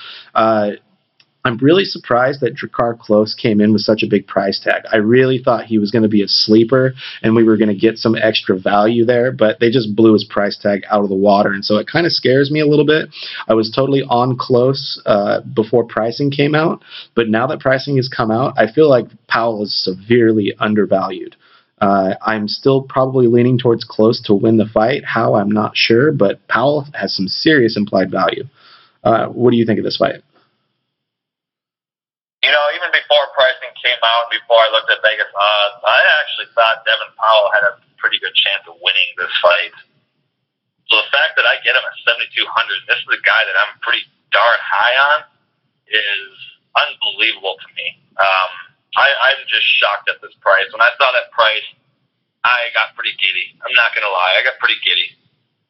I'm 1.45 1.57
really 1.59 1.85
surprised 1.85 2.41
that 2.41 2.55
Drakkar 2.55 2.99
Klose 2.99 3.35
came 3.37 3.61
in 3.61 3.73
with 3.73 3.83
such 3.83 4.03
a 4.03 4.07
big 4.07 4.27
price 4.27 4.61
tag. 4.61 4.83
I 4.93 4.97
really 4.97 5.39
thought 5.43 5.65
he 5.65 5.79
was 5.79 5.91
going 5.91 6.03
to 6.03 6.09
be 6.09 6.23
a 6.23 6.29
sleeper 6.29 6.93
and 7.23 7.35
we 7.35 7.45
were 7.45 7.57
going 7.57 7.71
to 7.71 7.75
get 7.75 7.97
some 7.97 8.15
extra 8.15 8.59
value 8.59 9.07
there, 9.07 9.33
but 9.33 9.59
they 9.59 9.71
just 9.71 9.97
blew 9.97 10.13
his 10.13 10.25
price 10.25 10.59
tag 10.59 10.83
out 10.91 11.03
of 11.03 11.09
the 11.09 11.15
water. 11.15 11.53
And 11.53 11.65
so 11.65 11.77
it 11.77 11.87
kind 11.87 12.05
of 12.05 12.13
scares 12.13 12.51
me 12.51 12.61
a 12.61 12.67
little 12.67 12.85
bit. 12.85 13.09
I 13.49 13.55
was 13.55 13.73
totally 13.75 14.03
on 14.03 14.37
Klose 14.37 14.99
uh, 15.07 15.41
before 15.55 15.85
pricing 15.85 16.31
came 16.31 16.55
out, 16.55 16.83
but 17.15 17.29
now 17.29 17.47
that 17.47 17.61
pricing 17.61 17.97
has 17.97 18.09
come 18.09 18.31
out, 18.31 18.53
I 18.59 18.71
feel 18.71 18.91
like 18.91 19.07
Powell 19.27 19.63
is 19.63 19.85
severely 19.85 20.55
undervalued. 20.59 21.37
Uh, 21.81 22.15
I'm 22.21 22.49
still 22.49 22.83
probably 22.83 23.27
leaning 23.27 23.59
towards 23.59 23.87
Klose 23.89 24.23
to 24.25 24.35
win 24.35 24.59
the 24.59 24.67
fight. 24.67 25.03
How, 25.07 25.35
I'm 25.35 25.51
not 25.51 25.75
sure, 25.75 26.13
but 26.13 26.47
Powell 26.49 26.87
has 26.93 27.17
some 27.17 27.27
serious 27.27 27.79
implied 27.79 28.11
value. 28.11 28.45
Uh, 29.03 29.29
what 29.29 29.53
do 29.53 29.57
you 29.57 29.65
think 29.65 29.79
of 29.79 29.85
this 29.87 29.97
fight? 29.97 30.23
Even 32.91 33.07
before 33.07 33.23
pricing 33.39 33.71
came 33.79 34.03
out, 34.03 34.27
before 34.35 34.59
I 34.59 34.69
looked 34.75 34.91
at 34.91 34.99
Vegas 35.07 35.31
odds, 35.31 35.79
I 35.87 36.01
actually 36.19 36.51
thought 36.59 36.83
Devin 36.83 37.15
Powell 37.15 37.47
had 37.55 37.65
a 37.71 37.73
pretty 38.03 38.19
good 38.19 38.35
chance 38.35 38.67
of 38.67 38.75
winning 38.83 39.07
this 39.15 39.31
fight. 39.39 39.71
So 40.91 40.99
the 40.99 41.07
fact 41.15 41.39
that 41.39 41.47
I 41.47 41.63
get 41.63 41.79
him 41.79 41.87
at 41.87 41.95
7,200, 42.03 42.35
this 42.91 42.99
is 42.99 43.11
a 43.15 43.23
guy 43.23 43.47
that 43.47 43.55
I'm 43.63 43.79
pretty 43.79 44.03
darn 44.35 44.59
high 44.59 44.97
on, 45.15 45.19
is 45.87 46.35
unbelievable 46.75 47.63
to 47.63 47.69
me. 47.79 47.95
Um, 48.19 48.51
I, 48.99 49.07
I'm 49.07 49.47
just 49.47 49.71
shocked 49.79 50.11
at 50.11 50.19
this 50.19 50.35
price. 50.43 50.67
When 50.75 50.83
I 50.83 50.91
saw 50.99 51.15
that 51.15 51.31
price, 51.31 51.69
I 52.43 52.75
got 52.75 52.99
pretty 52.99 53.15
giddy. 53.23 53.55
I'm 53.63 53.75
not 53.79 53.95
going 53.95 54.03
to 54.03 54.11
lie. 54.11 54.35
I 54.35 54.43
got 54.43 54.59
pretty 54.59 54.83
giddy. 54.83 55.15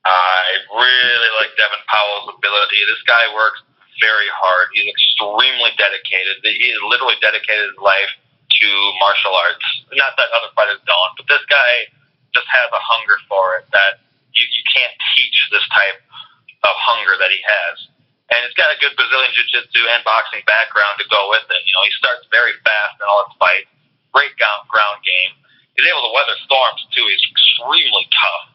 I 0.09 0.65
really 0.73 1.33
like 1.37 1.53
Devin 1.61 1.85
Powell's 1.85 2.33
ability. 2.33 2.81
This 2.89 3.05
guy 3.05 3.29
works 3.37 3.61
very 4.01 4.29
hard. 4.33 4.73
He's 4.75 4.89
extremely 4.89 5.71
dedicated. 5.77 6.41
He 6.43 6.73
has 6.73 6.83
literally 6.89 7.21
dedicated 7.21 7.71
his 7.71 7.81
life 7.81 8.13
to 8.61 8.69
martial 8.99 9.33
arts. 9.33 9.65
Not 9.95 10.17
that 10.19 10.29
other 10.35 10.51
fighters 10.57 10.83
don't, 10.85 11.13
but 11.17 11.29
this 11.29 11.45
guy 11.47 11.89
just 12.35 12.49
has 12.49 12.69
a 12.73 12.83
hunger 12.83 13.17
for 13.29 13.61
it 13.61 13.69
that 13.73 14.03
you, 14.35 14.45
you 14.45 14.65
can't 14.67 14.95
teach 15.17 15.37
this 15.51 15.65
type 15.71 16.01
of 16.67 16.75
hunger 16.77 17.17
that 17.21 17.31
he 17.33 17.41
has. 17.41 17.77
And 18.31 18.47
he's 18.47 18.55
got 18.55 18.71
a 18.71 18.79
good 18.79 18.95
Brazilian 18.95 19.35
jiu-jitsu 19.35 19.83
and 19.91 20.07
boxing 20.07 20.47
background 20.47 21.03
to 21.03 21.07
go 21.11 21.31
with 21.35 21.47
it. 21.51 21.61
You 21.67 21.73
know, 21.75 21.83
he 21.83 21.93
starts 21.99 22.23
very 22.31 22.55
fast 22.63 22.95
in 23.03 23.05
all 23.11 23.27
his 23.27 23.35
fights. 23.43 23.71
Great 24.15 24.35
ground, 24.39 24.67
game. 25.03 25.33
He's 25.75 25.87
able 25.87 26.05
to 26.07 26.13
weather 26.15 26.37
storms 26.45 26.83
too. 26.95 27.03
He's 27.09 27.25
extremely 27.31 28.07
tough. 28.13 28.47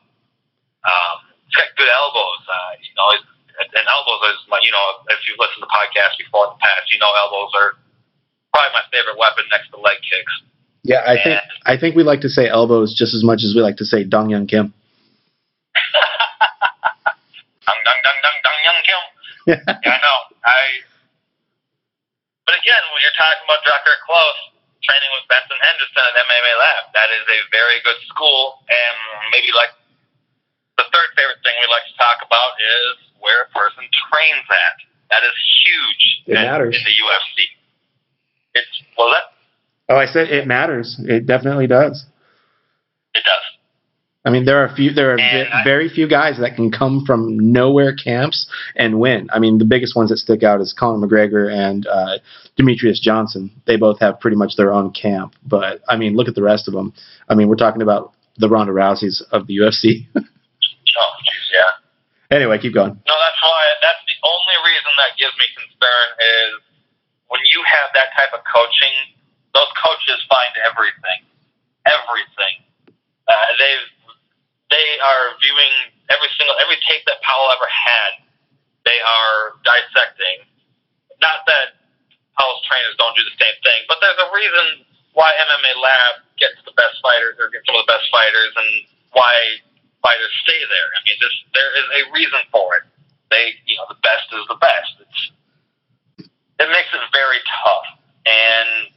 Um, 0.85 1.17
he's 1.47 1.57
got 1.57 1.73
good 1.75 1.89
elbows. 1.89 2.43
Uh, 2.45 2.71
you 2.79 2.93
know, 2.95 3.07
he's 3.17 3.25
and 3.59 3.85
elbows 3.87 4.21
is 4.35 4.39
my, 4.51 4.59
you 4.63 4.71
know, 4.71 4.85
if 5.11 5.19
you've 5.27 5.39
listened 5.39 5.63
to 5.63 5.71
podcasts 5.71 6.17
before 6.19 6.51
in 6.51 6.53
the 6.55 6.61
past, 6.61 6.91
you 6.91 6.99
know, 6.99 7.11
elbows 7.15 7.51
are 7.55 7.75
probably 8.51 8.71
my 8.75 8.83
favorite 8.91 9.17
weapon 9.19 9.43
next 9.51 9.71
to 9.71 9.79
leg 9.79 9.99
kicks. 10.03 10.35
Yeah, 10.85 11.01
I 11.01 11.17
and, 11.17 11.23
think 11.23 11.39
I 11.65 11.73
think 11.81 11.97
we 11.97 12.05
like 12.05 12.21
to 12.21 12.29
say 12.29 12.45
elbows 12.45 12.93
just 12.93 13.17
as 13.17 13.25
much 13.25 13.41
as 13.41 13.57
we 13.57 13.65
like 13.65 13.81
to 13.81 13.87
say 13.87 14.05
Dong 14.05 14.29
Young 14.29 14.45
Kim. 14.45 14.69
dong 17.65 17.81
dong 17.81 17.99
dong 18.05 18.19
dong 18.21 18.37
dong 18.45 18.59
Young 18.61 18.79
Kim. 18.85 19.01
yeah, 19.49 19.61
I 19.65 19.97
know. 19.97 20.17
I. 20.45 20.85
But 22.45 22.61
again, 22.61 22.83
when 22.93 23.01
you're 23.01 23.17
talking 23.17 23.49
about 23.49 23.65
Drakkar 23.65 23.97
Klose 24.05 24.53
training 24.85 25.09
with 25.17 25.25
Benson 25.25 25.57
Henderson 25.57 26.05
at 26.05 26.21
MMA 26.21 26.53
Lab, 26.61 26.93
that 26.93 27.09
is 27.09 27.25
a 27.25 27.41
very 27.49 27.81
good 27.81 27.97
school, 28.05 28.61
and 28.69 29.33
maybe 29.33 29.49
like 29.57 29.73
the 30.77 30.85
third 30.91 31.09
favorite 31.15 31.41
thing 31.43 31.55
we 31.59 31.67
like 31.71 31.85
to 31.87 31.95
talk 31.97 32.19
about 32.25 32.51
is 32.59 32.93
where 33.19 33.43
a 33.43 33.49
person 33.55 33.83
trains 34.11 34.47
at. 34.49 34.75
That 35.11 35.23
is 35.23 35.35
huge 35.63 36.03
it 36.27 36.37
in, 36.37 36.43
matters. 36.43 36.75
in 36.75 36.83
the 36.83 36.95
UFC. 36.95 37.45
It's 38.55 38.75
well 38.97 39.09
that. 39.11 39.93
Oh, 39.93 39.97
I 39.97 40.05
said 40.05 40.29
it 40.29 40.47
matters. 40.47 40.97
It 40.99 41.25
definitely 41.25 41.67
does. 41.67 42.05
It 43.13 43.23
does. 43.23 43.55
I 44.25 44.31
mean, 44.31 44.45
there 44.45 44.57
are 44.63 44.75
few. 44.75 44.91
There 44.91 45.13
are 45.13 45.17
v- 45.17 45.49
I, 45.53 45.63
very 45.63 45.87
few 45.87 46.09
guys 46.09 46.39
that 46.39 46.55
can 46.55 46.71
come 46.71 47.03
from 47.05 47.37
nowhere 47.37 47.95
camps 47.95 48.49
and 48.75 48.99
win. 48.99 49.29
I 49.31 49.37
mean, 49.37 49.59
the 49.59 49.65
biggest 49.65 49.95
ones 49.95 50.09
that 50.09 50.17
stick 50.17 50.41
out 50.41 50.61
is 50.61 50.73
Conor 50.73 51.05
McGregor 51.05 51.53
and 51.53 51.85
uh, 51.85 52.17
Demetrious 52.59 52.99
Johnson. 52.99 53.51
They 53.67 53.75
both 53.75 53.99
have 53.99 54.19
pretty 54.19 54.35
much 54.37 54.55
their 54.57 54.73
own 54.73 54.91
camp. 54.91 55.35
But 55.45 55.81
I 55.87 55.95
mean, 55.95 56.15
look 56.15 56.27
at 56.27 56.33
the 56.33 56.41
rest 56.41 56.67
of 56.67 56.73
them. 56.73 56.91
I 57.29 57.35
mean, 57.35 57.47
we're 57.47 57.55
talking 57.55 57.83
about 57.83 58.13
the 58.37 58.49
Ronda 58.49 58.73
Rouseys 58.73 59.21
of 59.31 59.45
the 59.45 59.57
UFC. 59.57 60.07
oh, 60.97 61.11
geez, 61.23 61.45
yeah. 61.53 61.71
Anyway, 62.33 62.57
keep 62.57 62.73
going. 62.73 62.89
No, 62.89 63.15
that's 63.21 63.41
why. 63.41 63.63
That's 63.85 64.01
the 64.09 64.17
only 64.25 64.57
reason 64.65 64.91
that 64.97 65.13
gives 65.15 65.35
me 65.37 65.45
concern 65.53 66.05
is 66.17 66.51
when 67.29 67.41
you 67.53 67.61
have 67.63 67.93
that 67.93 68.09
type 68.17 68.33
of 68.33 68.41
coaching. 68.49 69.13
Those 69.53 69.71
coaches 69.79 70.19
find 70.27 70.51
everything, 70.67 71.21
everything. 71.87 72.55
Uh, 73.23 73.49
they 73.55 73.73
they 74.67 74.87
are 74.99 75.37
viewing 75.39 75.95
every 76.11 76.27
single 76.35 76.59
every 76.59 76.75
tape 76.83 77.07
that 77.07 77.23
Powell 77.23 77.47
ever 77.55 77.69
had. 77.69 78.25
They 78.83 78.99
are 78.99 79.55
dissecting. 79.63 80.43
Not 81.23 81.47
that 81.47 81.79
Powell's 82.35 82.59
trainers 82.67 82.99
don't 82.99 83.15
do 83.15 83.23
the 83.23 83.37
same 83.39 83.55
thing, 83.63 83.87
but 83.87 84.03
there's 84.03 84.19
a 84.19 84.29
reason 84.35 84.83
why 85.15 85.31
MMA 85.39 85.79
Lab 85.79 86.13
gets 86.35 86.59
the 86.67 86.75
best 86.75 86.99
fighters 86.99 87.39
or 87.39 87.47
gets 87.47 87.63
some 87.63 87.79
of 87.79 87.87
the 87.87 87.91
best 87.95 88.11
fighters, 88.11 88.51
and 88.59 88.69
why 89.15 89.63
fighters 90.05 90.29
stay 90.45 90.61
there. 90.69 90.89
I 90.93 90.99
mean, 91.09 91.17
this, 91.17 91.33
there 91.57 91.71
is 91.81 91.87
a 91.89 92.01
reason 92.13 92.41
for 92.53 92.77
it. 92.77 92.85
They, 93.33 93.57
you 93.65 93.73
know, 93.81 93.89
the 93.89 93.97
best 94.05 94.29
is 94.29 94.45
the 94.45 94.61
best. 94.61 94.93
It's 95.01 95.21
it 96.61 96.69
makes 96.69 96.87
it 96.93 97.03
very 97.11 97.41
tough, 97.65 97.87
and 98.23 98.93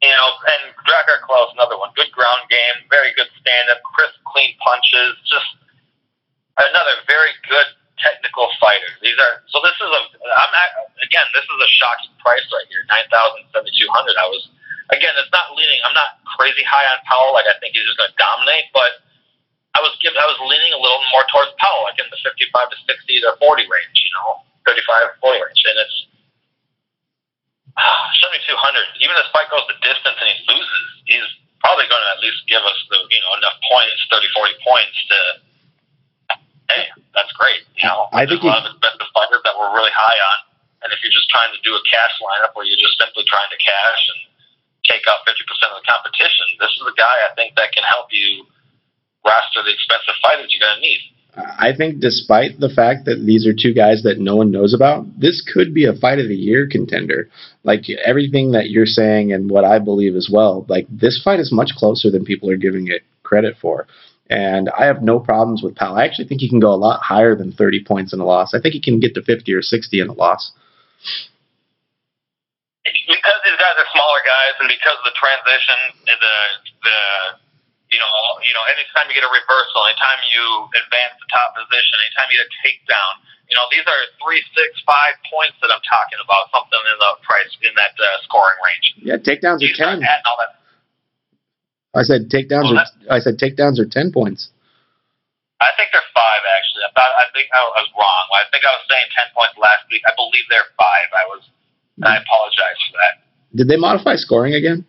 you 0.00 0.10
know, 0.10 0.28
and 0.42 0.74
Drakkar 0.82 1.22
Klose, 1.22 1.54
another 1.54 1.78
one, 1.78 1.94
good 1.94 2.10
ground 2.10 2.50
game, 2.50 2.82
very 2.90 3.14
good 3.14 3.30
stand 3.38 3.70
up, 3.70 3.78
crisp, 3.94 4.18
clean 4.26 4.50
punches, 4.58 5.14
just 5.28 5.46
another 6.58 6.98
very 7.06 7.30
good 7.46 7.68
technical 8.00 8.50
fighter. 8.58 8.90
These 9.04 9.14
are 9.20 9.44
so. 9.52 9.60
This 9.60 9.76
is 9.76 9.92
a. 9.92 10.00
I'm 10.24 10.52
not, 10.56 10.68
again. 11.04 11.28
This 11.36 11.46
is 11.46 11.58
a 11.62 11.70
shocking 11.78 12.16
price 12.18 12.42
right 12.48 12.66
here. 12.72 12.82
Nine 12.88 13.06
thousand 13.12 13.44
seventy 13.52 13.76
two 13.76 13.92
hundred. 13.92 14.16
I 14.18 14.26
was 14.26 14.42
again. 14.90 15.14
It's 15.20 15.30
not 15.30 15.52
leaning. 15.54 15.78
I'm 15.84 15.94
not 15.94 16.18
crazy 16.40 16.64
high 16.64 16.88
on 16.90 16.98
Powell. 17.06 17.36
Like 17.36 17.46
I 17.46 17.54
think 17.60 17.76
he's 17.76 17.86
just 17.86 18.00
going 18.00 18.10
to 18.10 18.18
dominate, 18.18 18.72
but 18.74 18.98
I 19.72 19.80
was 19.80 19.96
given, 20.04 20.20
I 20.20 20.28
was 20.28 20.36
leaning 20.44 20.76
a 20.76 20.80
little 20.80 21.00
more 21.16 21.24
towards 21.32 21.56
Powell, 21.56 21.88
like 21.88 21.96
in 21.96 22.04
the 22.12 22.20
55 22.20 22.44
to 22.44 22.76
60 22.76 23.24
to 23.24 23.28
40 23.40 23.64
range, 23.64 23.96
you 24.04 24.12
know, 24.20 24.44
35 24.68 25.16
40 25.16 25.48
range, 25.48 25.62
and 25.64 25.76
it's 25.80 25.96
uh, 27.72 28.04
7200. 28.36 28.52
Even 29.00 29.16
if 29.16 29.24
this 29.24 29.32
fight 29.32 29.48
goes 29.48 29.64
the 29.72 29.80
distance 29.80 30.16
and 30.20 30.28
he 30.28 30.36
loses, 30.44 30.84
he's 31.08 31.28
probably 31.64 31.88
going 31.88 32.04
to 32.04 32.10
at 32.12 32.20
least 32.20 32.44
give 32.44 32.60
us 32.60 32.76
the 32.92 33.00
you 33.08 33.20
know 33.24 33.32
enough 33.40 33.56
points, 33.64 33.96
30 34.12 34.28
40 34.36 34.52
points 34.60 34.96
to. 35.08 35.18
Hey, 36.68 36.88
that's 37.16 37.32
great. 37.36 37.64
You 37.80 37.88
know, 37.88 38.08
I 38.16 38.24
think 38.24 38.44
one 38.44 38.56
of 38.56 38.64
the 38.64 38.76
best 38.80 38.96
fighters 39.12 39.44
that 39.44 39.56
we're 39.56 39.72
really 39.76 39.92
high 39.92 40.20
on. 40.36 40.38
And 40.84 40.88
if 40.90 41.04
you're 41.04 41.12
just 41.12 41.28
trying 41.28 41.52
to 41.52 41.60
do 41.62 41.72
a 41.76 41.82
cash 41.84 42.14
lineup 42.18 42.56
where 42.56 42.64
you're 42.64 42.80
just 42.80 42.96
simply 42.96 43.22
trying 43.28 43.50
to 43.52 43.60
cash 43.60 44.02
and 44.08 44.20
take 44.88 45.04
out 45.06 45.22
50% 45.28 45.36
of 45.36 45.78
the 45.78 45.86
competition, 45.86 46.48
this 46.58 46.72
is 46.74 46.82
a 46.82 46.96
guy 46.96 47.12
I 47.28 47.30
think 47.38 47.54
that 47.60 47.70
can 47.76 47.84
help 47.86 48.10
you 48.10 48.48
roster 49.24 49.62
the 49.62 49.72
expensive 49.72 50.18
fighters 50.22 50.50
you're 50.50 50.62
going 50.62 50.78
to 50.78 50.82
need. 50.82 51.02
I 51.62 51.70
think, 51.72 52.00
despite 52.00 52.58
the 52.58 52.68
fact 52.68 53.04
that 53.04 53.24
these 53.24 53.46
are 53.46 53.54
two 53.54 53.72
guys 53.72 54.02
that 54.02 54.18
no 54.18 54.34
one 54.34 54.50
knows 54.50 54.74
about, 54.74 55.06
this 55.16 55.40
could 55.54 55.72
be 55.72 55.84
a 55.84 55.94
fight 55.94 56.18
of 56.18 56.26
the 56.26 56.34
year 56.34 56.66
contender. 56.66 57.28
Like 57.62 57.84
everything 58.04 58.50
that 58.50 58.70
you're 58.70 58.84
saying 58.84 59.32
and 59.32 59.48
what 59.48 59.64
I 59.64 59.78
believe 59.78 60.16
as 60.16 60.28
well, 60.28 60.66
like 60.68 60.88
this 60.90 61.22
fight 61.22 61.38
is 61.38 61.52
much 61.52 61.70
closer 61.76 62.10
than 62.10 62.24
people 62.24 62.50
are 62.50 62.56
giving 62.56 62.88
it 62.88 63.02
credit 63.22 63.54
for. 63.62 63.86
And 64.28 64.70
I 64.70 64.86
have 64.86 65.02
no 65.02 65.20
problems 65.20 65.62
with 65.62 65.76
Powell. 65.76 65.94
I 65.94 66.04
actually 66.04 66.26
think 66.26 66.40
he 66.40 66.48
can 66.48 66.58
go 66.58 66.74
a 66.74 66.82
lot 66.82 67.00
higher 67.00 67.36
than 67.36 67.52
30 67.52 67.84
points 67.84 68.12
in 68.12 68.18
a 68.18 68.24
loss. 68.24 68.54
I 68.54 68.60
think 68.60 68.74
he 68.74 68.80
can 68.80 68.98
get 68.98 69.14
to 69.14 69.22
50 69.22 69.54
or 69.54 69.62
60 69.62 70.00
in 70.00 70.08
a 70.08 70.14
loss. 70.14 70.50
Because 72.82 73.38
these 73.46 73.60
guys 73.62 73.78
are 73.78 73.86
smaller 73.94 74.22
guys, 74.26 74.58
and 74.58 74.66
because 74.66 74.98
of 74.98 75.06
the 75.06 75.14
transition, 75.14 75.78
the 76.10 76.34
the 76.82 76.98
you 77.92 78.00
know, 78.00 78.10
you 78.40 78.56
know, 78.56 78.64
anytime 78.72 79.06
you 79.06 79.14
get 79.14 79.22
a 79.22 79.30
reversal, 79.30 79.84
anytime 79.86 80.20
you 80.32 80.44
advance 80.72 81.14
the 81.20 81.28
top 81.28 81.52
position, 81.52 81.94
anytime 82.00 82.26
you 82.32 82.40
get 82.40 82.48
a 82.48 82.56
takedown, 82.64 83.12
you 83.52 83.54
know, 83.54 83.68
these 83.68 83.84
are 83.84 84.00
three, 84.16 84.40
six, 84.56 84.80
five 84.88 85.14
points 85.28 85.60
that 85.60 85.68
I'm 85.68 85.84
talking 85.84 86.16
about. 86.24 86.48
Something 86.48 86.82
in 86.88 86.96
the 86.96 87.12
price 87.20 87.52
in 87.60 87.72
that 87.76 87.92
uh, 88.00 88.06
scoring 88.24 88.58
range. 88.64 88.86
Yeah, 89.04 89.20
takedowns 89.20 89.60
are 89.60 89.76
ten. 89.76 90.00
All 90.00 90.38
that. 90.40 90.56
I 91.92 92.02
said 92.08 92.32
takedowns 92.32 92.72
well, 92.72 92.80
are. 92.80 92.88
I 93.12 93.20
said 93.20 93.36
takedowns 93.36 93.76
are 93.76 93.86
ten 93.86 94.08
points. 94.08 94.48
I 95.60 95.68
think 95.76 95.92
they're 95.92 96.10
five 96.16 96.42
actually. 96.58 96.82
I 96.88 96.90
thought 96.96 97.12
I 97.20 97.26
think 97.36 97.52
I 97.52 97.62
was 97.76 97.88
wrong. 97.92 98.24
I 98.32 98.48
think 98.48 98.64
I 98.64 98.72
was 98.72 98.84
saying 98.88 99.08
ten 99.12 99.28
points 99.36 99.54
last 99.60 99.84
week. 99.92 100.00
I 100.08 100.16
believe 100.16 100.48
they're 100.48 100.72
five. 100.80 101.08
I 101.12 101.24
was. 101.28 101.44
And 102.00 102.08
I 102.08 102.16
apologize 102.24 102.80
for 102.88 102.96
that. 103.04 103.14
Did 103.54 103.68
they 103.68 103.76
modify 103.76 104.16
scoring 104.16 104.56
again? 104.56 104.88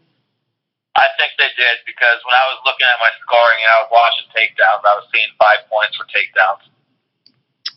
I 0.94 1.10
think 1.18 1.34
they 1.42 1.50
did 1.58 1.82
because 1.90 2.22
when 2.22 2.38
I 2.38 2.46
was 2.54 2.62
looking 2.70 2.86
at 2.86 2.98
my 3.02 3.10
scoring 3.26 3.60
and 3.66 3.70
I 3.74 3.78
was 3.82 3.90
watching 3.90 4.30
takedowns, 4.30 4.86
I 4.86 4.94
was 5.02 5.10
seeing 5.10 5.32
five 5.42 5.66
points 5.66 5.98
for 5.98 6.06
takedowns. 6.06 6.70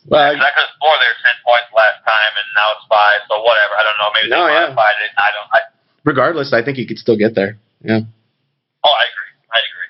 Well, 0.05 0.31
Because 0.37 0.45
I 0.45 0.51
could 0.53 0.67
have 0.69 0.75
swore 0.77 0.97
there 1.01 1.17
ten 1.25 1.37
points 1.43 1.67
last 1.73 1.99
time, 2.05 2.33
and 2.37 2.47
now 2.55 2.67
it's 2.77 2.85
five. 2.87 3.19
So 3.27 3.41
whatever. 3.41 3.73
I 3.75 3.83
don't 3.83 3.97
know. 3.99 4.09
Maybe 4.13 4.29
No, 4.31 4.45
they 4.45 4.53
yeah. 4.53 4.69
modified 4.71 4.97
it. 5.03 5.11
I 5.17 5.27
don't. 5.33 5.47
I, 5.51 5.59
regardless, 6.05 6.53
I 6.53 6.61
think 6.63 6.77
he 6.77 6.85
could 6.85 7.01
still 7.01 7.17
get 7.17 7.33
there. 7.35 7.57
Yeah. 7.81 8.05
oh, 8.05 8.93
I 8.93 9.03
agree. 9.11 9.33
I 9.49 9.59
agree. 9.65 9.89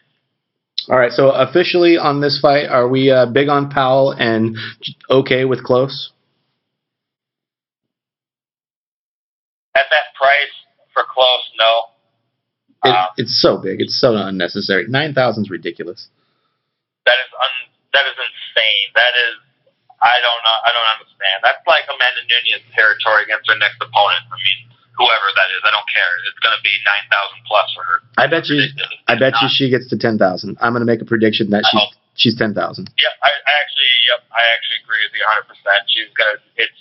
All 0.90 0.98
right. 0.98 1.12
So 1.12 1.30
officially 1.36 1.98
on 2.00 2.22
this 2.24 2.40
fight, 2.40 2.66
are 2.72 2.88
we 2.88 3.12
uh, 3.12 3.28
big 3.28 3.50
on 3.52 3.70
Powell 3.70 4.12
and 4.18 4.56
okay 5.12 5.46
with 5.46 5.62
Klose? 5.68 6.16
At 9.76 9.86
that 9.92 10.16
price 10.16 10.56
for 10.94 11.04
Klose, 11.04 11.48
no. 11.60 11.94
It, 12.88 12.96
Um, 12.96 13.08
it's 13.20 13.36
so 13.42 13.58
big. 13.60 13.82
It's 13.84 14.00
so 14.00 14.16
unnecessary. 14.16 14.88
Nine 14.88 15.14
thousand 15.14 15.46
is 15.46 15.50
ridiculous. 15.52 16.08
That 17.06 17.18
is 17.24 17.30
un, 17.36 17.54
that 17.94 18.06
is 18.08 18.18
insane. 18.18 18.88
That 18.96 19.14
is 19.30 19.36
I 20.00 20.16
don't 20.24 20.42
know 20.48 20.58
I 20.64 20.70
don't 20.72 20.90
understand. 20.96 21.38
That's 21.44 21.64
like 21.68 21.86
Amanda 21.92 22.24
Nunes 22.28 22.64
territory 22.74 23.24
against 23.28 23.48
her 23.52 23.58
next 23.60 23.78
opponent. 23.84 24.24
I 24.32 24.38
mean, 24.44 24.60
whoever 24.96 25.28
that 25.38 25.50
is, 25.56 25.62
I 25.66 25.72
don't 25.72 25.88
care. 25.92 26.12
It's 26.30 26.40
gonna 26.44 26.62
be 26.64 26.74
nine 26.88 27.06
thousand 27.12 27.40
plus 27.48 27.68
for 27.76 27.84
her. 27.86 27.98
I 28.20 28.26
bet 28.28 28.48
you. 28.50 28.60
Ridiculous. 28.62 28.98
I 29.08 29.14
bet 29.16 29.34
you 29.42 29.48
she 29.50 29.70
gets 29.72 29.88
to 29.92 29.98
ten 29.98 30.18
thousand. 30.20 30.58
I'm 30.62 30.74
going 30.76 30.84
to 30.84 30.90
make 30.90 31.00
a 31.02 31.08
prediction 31.08 31.50
that 31.56 31.64
I 31.64 31.70
she's 31.72 31.80
hope. 31.80 31.94
she's 32.20 32.36
ten 32.36 32.52
thousand. 32.54 32.92
Yep, 33.00 33.14
I, 33.24 33.32
I 33.32 33.54
actually 33.64 33.92
yep, 34.10 34.22
I 34.36 34.44
actually 34.52 34.84
agree 34.84 35.00
with 35.08 35.16
you 35.16 35.24
hundred 35.26 35.48
percent. 35.48 35.80
She's 35.88 36.12
gonna 36.14 36.38
it's 36.60 36.80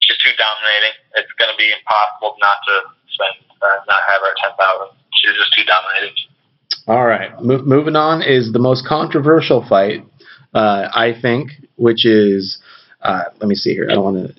she's 0.00 0.16
too 0.22 0.30
dominating. 0.38 0.94
It's 1.18 1.32
gonna 1.36 1.58
be 1.58 1.68
impossible 1.74 2.38
not 2.38 2.62
to 2.70 2.74
spend 3.10 3.34
uh, 3.62 3.66
not 3.86 3.98
have 4.08 4.20
her 4.20 4.30
at 4.30 4.36
ten 4.42 4.50
thousand. 4.58 4.96
She's 5.22 5.34
just 5.36 5.52
too 5.56 5.64
dominating. 5.64 6.16
All 6.86 7.06
right. 7.06 7.30
Mo- 7.42 7.62
moving 7.62 7.96
on 7.96 8.22
is 8.22 8.52
the 8.52 8.58
most 8.58 8.86
controversial 8.86 9.64
fight, 9.68 10.04
uh, 10.54 10.88
I 10.94 11.14
think, 11.20 11.50
which 11.76 12.04
is. 12.04 12.58
Uh, 13.02 13.24
let 13.40 13.48
me 13.48 13.54
see 13.54 13.72
here. 13.72 13.88
I 13.90 13.94
don't 13.94 14.04
want 14.04 14.28
to 14.28 14.34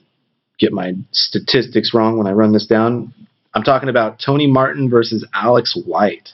get 0.60 0.72
my 0.72 0.94
statistics 1.12 1.94
wrong 1.94 2.18
when 2.18 2.28
I 2.28 2.32
run 2.32 2.54
this 2.54 2.68
down. 2.68 3.12
I'm 3.56 3.64
talking 3.64 3.90
about 3.90 4.22
Tony 4.24 4.48
Martin 4.48 4.90
versus 4.90 5.28
Alex 5.34 5.76
White. 5.86 6.30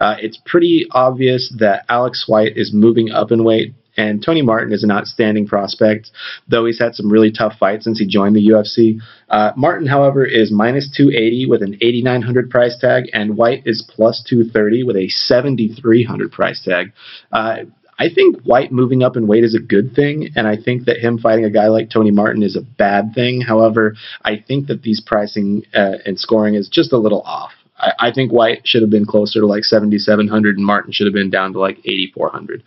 Uh, 0.00 0.16
it's 0.20 0.38
pretty 0.46 0.86
obvious 0.92 1.52
that 1.58 1.84
Alex 1.88 2.24
White 2.26 2.56
is 2.56 2.72
moving 2.72 3.10
up 3.10 3.32
in 3.32 3.44
weight, 3.44 3.74
and 3.96 4.22
Tony 4.24 4.42
Martin 4.42 4.72
is 4.72 4.84
an 4.84 4.90
outstanding 4.90 5.46
prospect, 5.46 6.10
though 6.48 6.66
he's 6.66 6.78
had 6.78 6.94
some 6.94 7.10
really 7.10 7.32
tough 7.32 7.54
fights 7.58 7.84
since 7.84 7.98
he 7.98 8.06
joined 8.06 8.36
the 8.36 8.48
UFC. 8.48 9.00
Uh, 9.28 9.52
Martin, 9.56 9.86
however, 9.86 10.24
is 10.24 10.50
minus 10.50 10.90
280 10.96 11.46
with 11.46 11.62
an 11.62 11.74
8,900 11.80 12.50
price 12.50 12.76
tag, 12.78 13.04
and 13.12 13.36
White 13.36 13.62
is 13.66 13.88
plus 13.94 14.22
230 14.28 14.84
with 14.84 14.96
a 14.96 15.08
7,300 15.08 16.32
price 16.32 16.62
tag. 16.64 16.92
Uh, 17.32 17.64
I 18.00 18.08
think 18.08 18.40
White 18.44 18.72
moving 18.72 19.02
up 19.02 19.16
in 19.18 19.26
weight 19.26 19.44
is 19.44 19.54
a 19.54 19.60
good 19.60 19.94
thing, 19.94 20.30
and 20.34 20.46
I 20.46 20.56
think 20.56 20.86
that 20.86 21.00
him 21.00 21.18
fighting 21.18 21.44
a 21.44 21.50
guy 21.50 21.68
like 21.68 21.90
Tony 21.90 22.10
Martin 22.10 22.42
is 22.42 22.56
a 22.56 22.62
bad 22.62 23.12
thing. 23.14 23.42
However, 23.42 23.94
I 24.24 24.36
think 24.36 24.68
that 24.68 24.82
these 24.82 25.02
pricing 25.04 25.64
uh, 25.74 25.98
and 26.06 26.18
scoring 26.18 26.54
is 26.54 26.70
just 26.70 26.94
a 26.94 26.98
little 26.98 27.20
off. 27.22 27.50
I, 27.76 27.92
I 27.98 28.10
think 28.10 28.32
White 28.32 28.62
should 28.64 28.80
have 28.80 28.90
been 28.90 29.04
closer 29.04 29.40
to 29.40 29.46
like 29.46 29.64
7,700, 29.64 30.56
and 30.56 30.64
Martin 30.64 30.92
should 30.92 31.06
have 31.06 31.14
been 31.14 31.28
down 31.28 31.52
to 31.52 31.60
like 31.60 31.78
8,400. 31.84 32.62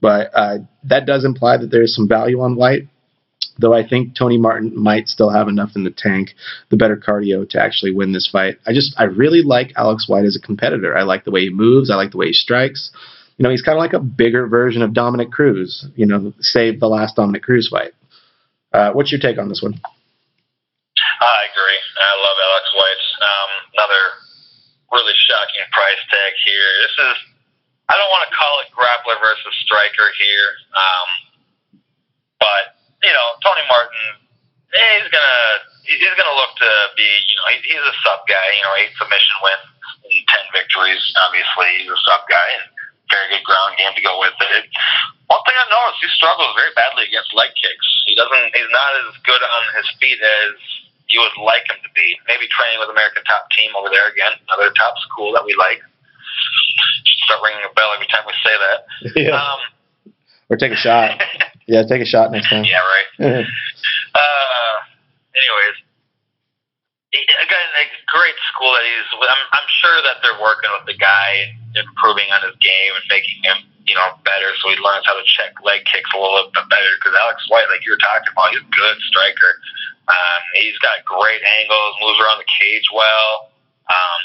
But 0.00 0.30
uh, 0.34 0.58
that 0.84 1.06
does 1.06 1.24
imply 1.24 1.56
that 1.56 1.70
there's 1.70 1.94
some 1.94 2.08
value 2.08 2.40
on 2.40 2.56
White, 2.56 2.88
though 3.58 3.74
I 3.74 3.86
think 3.86 4.14
Tony 4.16 4.38
Martin 4.38 4.72
might 4.80 5.08
still 5.08 5.30
have 5.30 5.48
enough 5.48 5.72
in 5.74 5.84
the 5.84 5.90
tank, 5.90 6.30
the 6.70 6.76
better 6.76 6.96
cardio 6.96 7.48
to 7.50 7.60
actually 7.60 7.92
win 7.92 8.12
this 8.12 8.28
fight. 8.30 8.58
I 8.66 8.72
just, 8.72 8.94
I 8.96 9.04
really 9.04 9.42
like 9.42 9.72
Alex 9.76 10.08
White 10.08 10.24
as 10.24 10.36
a 10.36 10.46
competitor. 10.46 10.96
I 10.96 11.02
like 11.02 11.24
the 11.24 11.30
way 11.30 11.42
he 11.42 11.50
moves, 11.50 11.90
I 11.90 11.96
like 11.96 12.12
the 12.12 12.18
way 12.18 12.28
he 12.28 12.32
strikes. 12.32 12.90
You 13.36 13.44
know, 13.44 13.50
he's 13.50 13.62
kind 13.62 13.78
of 13.78 13.80
like 13.80 13.92
a 13.92 14.00
bigger 14.00 14.46
version 14.46 14.82
of 14.82 14.94
Dominick 14.94 15.30
Cruz, 15.30 15.86
you 15.94 16.06
know, 16.06 16.32
save 16.40 16.80
the 16.80 16.88
last 16.88 17.16
Dominick 17.16 17.42
Cruz 17.42 17.68
fight. 17.68 17.92
Uh, 18.72 18.92
what's 18.92 19.10
your 19.10 19.20
take 19.20 19.38
on 19.38 19.48
this 19.48 19.62
one? 19.62 19.74
I 19.74 21.38
agree. 21.50 21.80
I 21.98 22.12
love 22.18 22.38
Alex 22.38 22.66
White. 22.74 23.04
Um, 23.22 23.50
another 23.74 24.02
really 24.92 25.14
shocking 25.26 25.66
price 25.70 26.02
tag 26.10 26.32
here. 26.46 26.70
This 26.82 26.96
is 26.98 27.16
I 27.88 27.96
don't 27.96 28.12
want 28.12 28.28
to 28.28 28.32
call 28.36 28.54
it 28.60 28.68
grappler 28.76 29.16
versus 29.16 29.54
striker 29.64 30.12
here, 30.20 30.48
um, 30.76 31.08
but 32.36 32.76
you 33.00 33.12
know 33.12 33.28
Tony 33.40 33.64
Martin, 33.64 34.06
eh, 34.76 34.92
he's 35.00 35.08
gonna 35.08 35.42
he's 35.88 36.16
gonna 36.20 36.36
look 36.36 36.52
to 36.60 36.70
be 37.00 37.08
you 37.08 37.36
know 37.40 37.46
he, 37.56 37.56
he's 37.64 37.80
a 37.80 37.96
sub 38.04 38.28
guy. 38.28 38.46
You 38.60 38.64
know, 38.68 38.74
eight 38.76 38.92
submission 39.00 39.36
wins, 39.40 39.66
and 40.04 40.12
ten 40.28 40.44
victories. 40.52 41.00
Obviously, 41.24 41.80
he's 41.80 41.92
a 41.92 42.00
sub 42.04 42.28
guy 42.28 42.48
and 42.60 42.68
very 43.08 43.32
good 43.32 43.44
ground 43.48 43.72
game 43.80 43.92
to 43.96 44.04
go 44.04 44.20
with 44.20 44.36
it. 44.36 44.68
One 45.32 45.40
thing 45.48 45.56
I 45.56 45.64
noticed, 45.72 46.04
he 46.04 46.08
struggles 46.12 46.52
very 46.56 46.72
badly 46.76 47.08
against 47.08 47.32
leg 47.32 47.52
kicks. 47.56 47.88
He 48.04 48.12
doesn't. 48.16 48.52
He's 48.52 48.72
not 48.72 48.92
as 49.00 49.16
good 49.24 49.40
on 49.40 49.62
his 49.80 49.88
feet 49.96 50.20
as 50.20 50.56
you 51.08 51.24
would 51.24 51.36
like 51.40 51.64
him 51.68 51.80
to 51.80 51.90
be. 51.96 52.16
Maybe 52.28 52.44
training 52.52 52.80
with 52.80 52.92
American 52.92 53.24
Top 53.24 53.48
Team 53.56 53.72
over 53.76 53.88
there 53.88 54.12
again, 54.12 54.36
another 54.48 54.72
top 54.76 54.96
school 55.08 55.32
that 55.32 55.44
we 55.44 55.56
like. 55.56 55.80
Start 57.26 57.40
ringing 57.44 57.64
a 57.68 57.72
bell 57.74 57.92
every 57.94 58.06
time 58.08 58.24
we 58.26 58.32
say 58.44 58.54
that. 58.56 58.78
Um, 59.34 59.60
or 60.48 60.56
take 60.56 60.72
a 60.72 60.76
shot. 60.80 61.20
Yeah, 61.68 61.84
take 61.84 62.00
a 62.00 62.08
shot 62.08 62.32
next 62.32 62.48
time. 62.48 62.64
yeah, 62.64 62.80
right. 62.80 63.44
Uh, 64.16 64.74
anyways, 65.36 65.76
again, 67.12 67.68
a 67.76 67.84
great 68.08 68.38
school 68.48 68.72
that 68.72 68.80
he's. 68.88 69.08
with. 69.20 69.28
I'm, 69.28 69.44
I'm 69.52 69.68
sure 69.84 69.98
that 70.08 70.16
they're 70.24 70.40
working 70.40 70.72
with 70.80 70.88
the 70.88 70.96
guy, 70.96 71.52
improving 71.76 72.32
on 72.32 72.40
his 72.40 72.56
game 72.64 72.92
and 72.96 73.04
making 73.12 73.36
him, 73.44 73.68
you 73.84 73.92
know, 73.94 74.16
better, 74.24 74.48
so 74.64 74.72
he 74.72 74.80
learns 74.80 75.04
how 75.04 75.12
to 75.12 75.24
check 75.28 75.60
leg 75.60 75.84
kicks 75.84 76.08
a 76.16 76.18
little 76.18 76.48
bit 76.56 76.64
better. 76.72 76.88
Because 76.96 77.12
Alex 77.20 77.44
White, 77.52 77.68
like 77.68 77.84
you 77.84 77.92
were 77.92 78.00
talking 78.00 78.32
about, 78.32 78.48
he's 78.56 78.64
a 78.64 78.72
good 78.72 78.96
striker. 79.12 79.52
Um, 80.08 80.40
he's 80.64 80.80
got 80.80 81.04
great 81.04 81.44
angles, 81.60 82.00
moves 82.00 82.16
around 82.24 82.40
the 82.40 82.48
cage 82.48 82.88
well. 82.96 83.52
Um, 83.92 84.20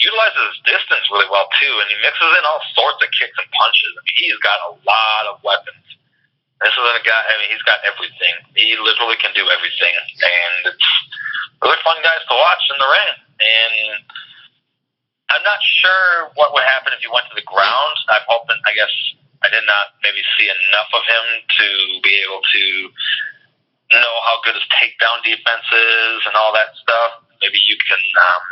utilizes 0.00 0.56
his 0.56 0.60
distance 0.76 1.04
really 1.12 1.28
well 1.28 1.48
too, 1.60 1.74
and 1.80 1.88
he 1.92 1.96
mixes 2.00 2.32
in 2.32 2.44
all 2.48 2.62
sorts 2.72 3.00
of 3.04 3.08
kicks 3.12 3.36
and 3.36 3.48
punches. 3.52 3.92
I 3.92 4.00
mean, 4.08 4.16
he's 4.24 4.40
got 4.40 4.58
a 4.68 4.72
lot 4.88 5.24
of 5.28 5.44
weapons. 5.44 5.84
This 6.64 6.72
is 6.72 6.84
a 6.84 7.02
guy. 7.02 7.22
I 7.26 7.34
mean, 7.42 7.50
he's 7.50 7.66
got 7.66 7.82
everything. 7.82 8.34
He 8.54 8.78
literally 8.78 9.18
can 9.18 9.34
do 9.34 9.44
everything, 9.50 9.92
and 9.92 10.72
it's 10.72 10.88
really 11.60 11.80
fun 11.82 11.98
guys 12.06 12.22
to 12.22 12.34
watch 12.38 12.62
in 12.70 12.78
the 12.78 12.88
ring. 12.88 13.12
And 13.42 13.74
I'm 15.34 15.44
not 15.44 15.58
sure 15.82 16.30
what 16.38 16.54
would 16.54 16.62
happen 16.62 16.94
if 16.94 17.02
he 17.02 17.10
went 17.10 17.26
to 17.28 17.36
the 17.36 17.44
ground. 17.44 17.96
I'm 18.14 18.24
hoping. 18.30 18.62
I 18.62 18.72
guess 18.78 18.94
I 19.42 19.50
did 19.50 19.66
not 19.66 19.98
maybe 20.06 20.22
see 20.38 20.46
enough 20.46 20.90
of 20.94 21.02
him 21.02 21.24
to 21.42 21.66
be 22.06 22.14
able 22.22 22.40
to 22.40 22.64
know 23.90 24.14
how 24.30 24.38
good 24.46 24.54
his 24.54 24.66
takedown 24.78 25.18
defense 25.26 25.66
is 25.66 26.18
and 26.30 26.34
all 26.38 26.54
that 26.54 26.72
stuff. 26.78 27.26
Maybe 27.42 27.58
you 27.66 27.74
can 27.82 27.98
um, 27.98 28.44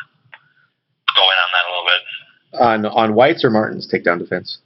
go 1.17 1.25
in 1.25 1.39
on 1.39 1.51
that 1.55 1.65
a 1.65 1.71
little 1.71 1.89
bit. 1.89 2.03
on 2.59 2.79
on 2.87 3.09
White's 3.15 3.43
or 3.45 3.51
Martin's 3.51 3.87
takedown 3.87 4.19
defense. 4.19 4.59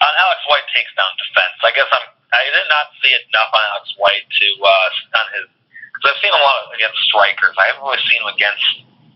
On 0.00 0.12
Alex 0.12 0.40
White 0.48 0.68
takes 0.76 0.92
down 0.96 1.10
defense. 1.16 1.56
I 1.64 1.72
guess 1.72 1.88
I'm. 1.90 2.06
I 2.30 2.46
did 2.46 2.68
not 2.70 2.94
see 3.02 3.10
enough 3.10 3.50
on 3.50 3.62
Alex 3.74 3.86
White 3.98 4.22
to 4.22 4.46
uh, 4.62 5.18
on 5.18 5.26
his 5.34 5.46
because 5.92 6.16
I've 6.16 6.20
seen 6.22 6.32
a 6.32 6.42
lot 6.42 6.70
against 6.72 6.96
strikers. 7.04 7.54
I 7.60 7.74
haven't 7.74 7.84
really 7.84 8.00
seen 8.08 8.20
him 8.22 8.30
against 8.32 8.66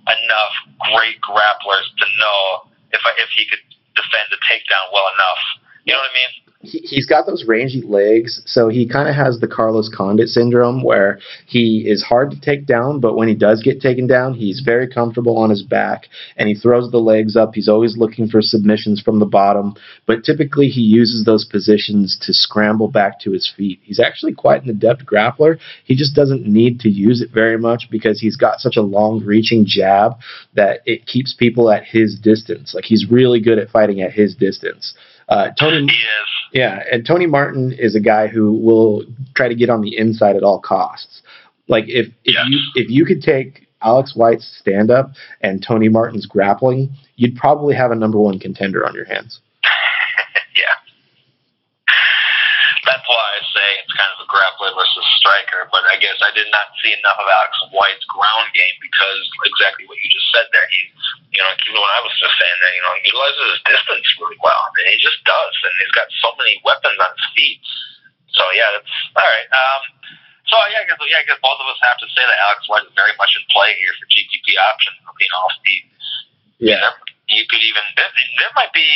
enough 0.04 0.54
great 0.92 1.16
grapplers 1.24 1.86
to 1.96 2.06
know 2.20 2.68
if 2.92 3.00
I, 3.08 3.16
if 3.16 3.32
he 3.32 3.48
could 3.48 3.62
defend 3.96 4.28
the 4.28 4.40
takedown 4.44 4.92
well 4.92 5.08
enough. 5.16 5.42
You 5.84 5.92
know 5.92 5.98
what 5.98 6.10
I 6.10 6.14
mean? 6.14 6.44
he, 6.64 6.78
he's 6.78 7.06
got 7.06 7.26
those 7.26 7.44
rangy 7.46 7.82
legs, 7.82 8.42
so 8.46 8.68
he 8.68 8.88
kind 8.88 9.08
of 9.08 9.14
has 9.14 9.38
the 9.38 9.46
Carlos 9.46 9.90
Condit 9.94 10.28
syndrome 10.28 10.82
where 10.82 11.18
he 11.46 11.84
is 11.86 12.02
hard 12.02 12.30
to 12.30 12.40
take 12.40 12.66
down, 12.66 13.00
but 13.00 13.16
when 13.16 13.28
he 13.28 13.34
does 13.34 13.62
get 13.62 13.80
taken 13.80 14.06
down, 14.06 14.34
he's 14.34 14.60
very 14.60 14.88
comfortable 14.88 15.36
on 15.36 15.50
his 15.50 15.62
back 15.62 16.08
and 16.36 16.48
he 16.48 16.54
throws 16.54 16.90
the 16.90 16.98
legs 16.98 17.36
up. 17.36 17.54
He's 17.54 17.68
always 17.68 17.96
looking 17.96 18.28
for 18.28 18.40
submissions 18.40 19.00
from 19.00 19.18
the 19.18 19.26
bottom, 19.26 19.74
but 20.06 20.24
typically 20.24 20.68
he 20.68 20.80
uses 20.80 21.24
those 21.24 21.44
positions 21.44 22.18
to 22.22 22.32
scramble 22.32 22.88
back 22.88 23.20
to 23.20 23.32
his 23.32 23.50
feet. 23.54 23.80
He's 23.82 24.00
actually 24.00 24.34
quite 24.34 24.62
an 24.62 24.70
adept 24.70 25.04
grappler. 25.04 25.58
He 25.84 25.94
just 25.94 26.14
doesn't 26.14 26.46
need 26.46 26.80
to 26.80 26.88
use 26.88 27.20
it 27.20 27.30
very 27.30 27.58
much 27.58 27.88
because 27.90 28.20
he's 28.20 28.36
got 28.36 28.60
such 28.60 28.76
a 28.76 28.82
long 28.82 29.24
reaching 29.24 29.64
jab 29.66 30.14
that 30.54 30.80
it 30.86 31.06
keeps 31.06 31.34
people 31.34 31.70
at 31.70 31.84
his 31.84 32.18
distance. 32.18 32.74
Like 32.74 32.84
he's 32.84 33.10
really 33.10 33.40
good 33.40 33.58
at 33.58 33.70
fighting 33.70 34.00
at 34.00 34.12
his 34.12 34.34
distance. 34.34 34.94
Uh, 35.28 35.50
Tony 35.58 35.86
He 35.86 35.92
is. 35.96 36.28
yeah, 36.52 36.82
and 36.92 37.06
Tony 37.06 37.26
Martin 37.26 37.72
is 37.72 37.94
a 37.96 38.00
guy 38.00 38.26
who 38.26 38.52
will 38.52 39.04
try 39.34 39.48
to 39.48 39.54
get 39.54 39.70
on 39.70 39.80
the 39.80 39.96
inside 39.96 40.36
at 40.36 40.42
all 40.42 40.60
costs. 40.60 41.22
Like 41.68 41.84
if 41.88 42.06
if 42.24 42.34
Yes. 42.34 42.44
you 42.48 42.58
if 42.74 42.90
you 42.90 43.04
could 43.06 43.22
take 43.22 43.66
Alex 43.82 44.14
White's 44.16 44.46
stand 44.60 44.90
up 44.90 45.12
and 45.40 45.62
Tony 45.62 45.88
Martin's 45.88 46.26
grappling, 46.26 46.90
you'd 47.16 47.36
probably 47.36 47.74
have 47.74 47.90
a 47.90 47.94
number 47.94 48.18
one 48.18 48.38
contender 48.38 48.86
on 48.86 48.94
your 48.94 49.04
hands. 49.04 49.40
yeah. 50.56 50.76
That's 52.84 53.04
why 53.08 53.16
I 53.16 53.40
say 53.48 53.66
it's 53.80 53.92
kind 53.96 54.12
of 54.12 54.24
a 54.24 54.28
grappler 54.28 54.72
versus 54.76 55.06
striker, 55.16 55.64
but 55.72 55.88
I 55.88 55.96
guess 55.96 56.20
I 56.20 56.28
did 56.36 56.48
not 56.52 56.68
see 56.84 56.92
enough 56.92 57.16
of 57.16 57.24
Alex 57.24 57.52
White's 57.72 58.04
ground 58.12 58.52
game 58.52 58.76
because 58.84 59.24
exactly 59.48 59.88
what 59.88 59.96
you 60.04 60.08
just 60.12 60.28
said 60.36 60.44
there. 60.52 60.68
He, 60.68 60.80
you 61.34 61.42
know, 61.42 61.50
even 61.66 61.78
when 61.82 61.92
I 61.92 62.00
was 62.06 62.14
just 62.16 62.34
saying 62.38 62.58
that, 62.62 62.72
you 62.72 62.82
know, 62.86 62.94
he 63.02 63.10
utilizes 63.10 63.58
his 63.58 63.62
distance 63.66 64.06
really 64.22 64.38
well, 64.38 64.62
and 64.78 64.86
he 64.86 64.96
just 65.02 65.18
does, 65.26 65.54
and 65.66 65.74
he's 65.82 65.94
got 65.94 66.06
so 66.22 66.30
many 66.38 66.62
weapons 66.62 66.94
on 66.94 67.10
his 67.10 67.26
feet. 67.34 67.58
So 68.32 68.42
yeah, 68.54 68.70
that's 68.78 68.94
all 69.18 69.26
right. 69.26 69.48
Um, 69.50 69.82
so 70.46 70.54
yeah, 70.70 70.82
I 70.82 70.86
guess 70.86 70.98
yeah, 71.10 71.22
I 71.22 71.26
guess 71.26 71.40
both 71.42 71.58
of 71.58 71.66
us 71.66 71.78
have 71.82 71.98
to 71.98 72.08
say 72.14 72.22
that 72.22 72.38
Alex 72.50 72.66
White 72.70 72.86
is 72.86 72.94
very 72.94 73.14
much 73.18 73.34
in 73.34 73.42
play 73.50 73.74
here 73.78 73.94
for 73.98 74.06
GPP 74.10 74.54
options. 74.58 74.98
You 75.02 75.30
know, 75.30 75.44
Steve. 75.58 75.84
Yeah. 76.62 76.94
You 77.30 77.42
could 77.50 77.62
even 77.66 77.82
there, 77.98 78.10
there 78.38 78.52
might 78.54 78.70
be 78.70 78.86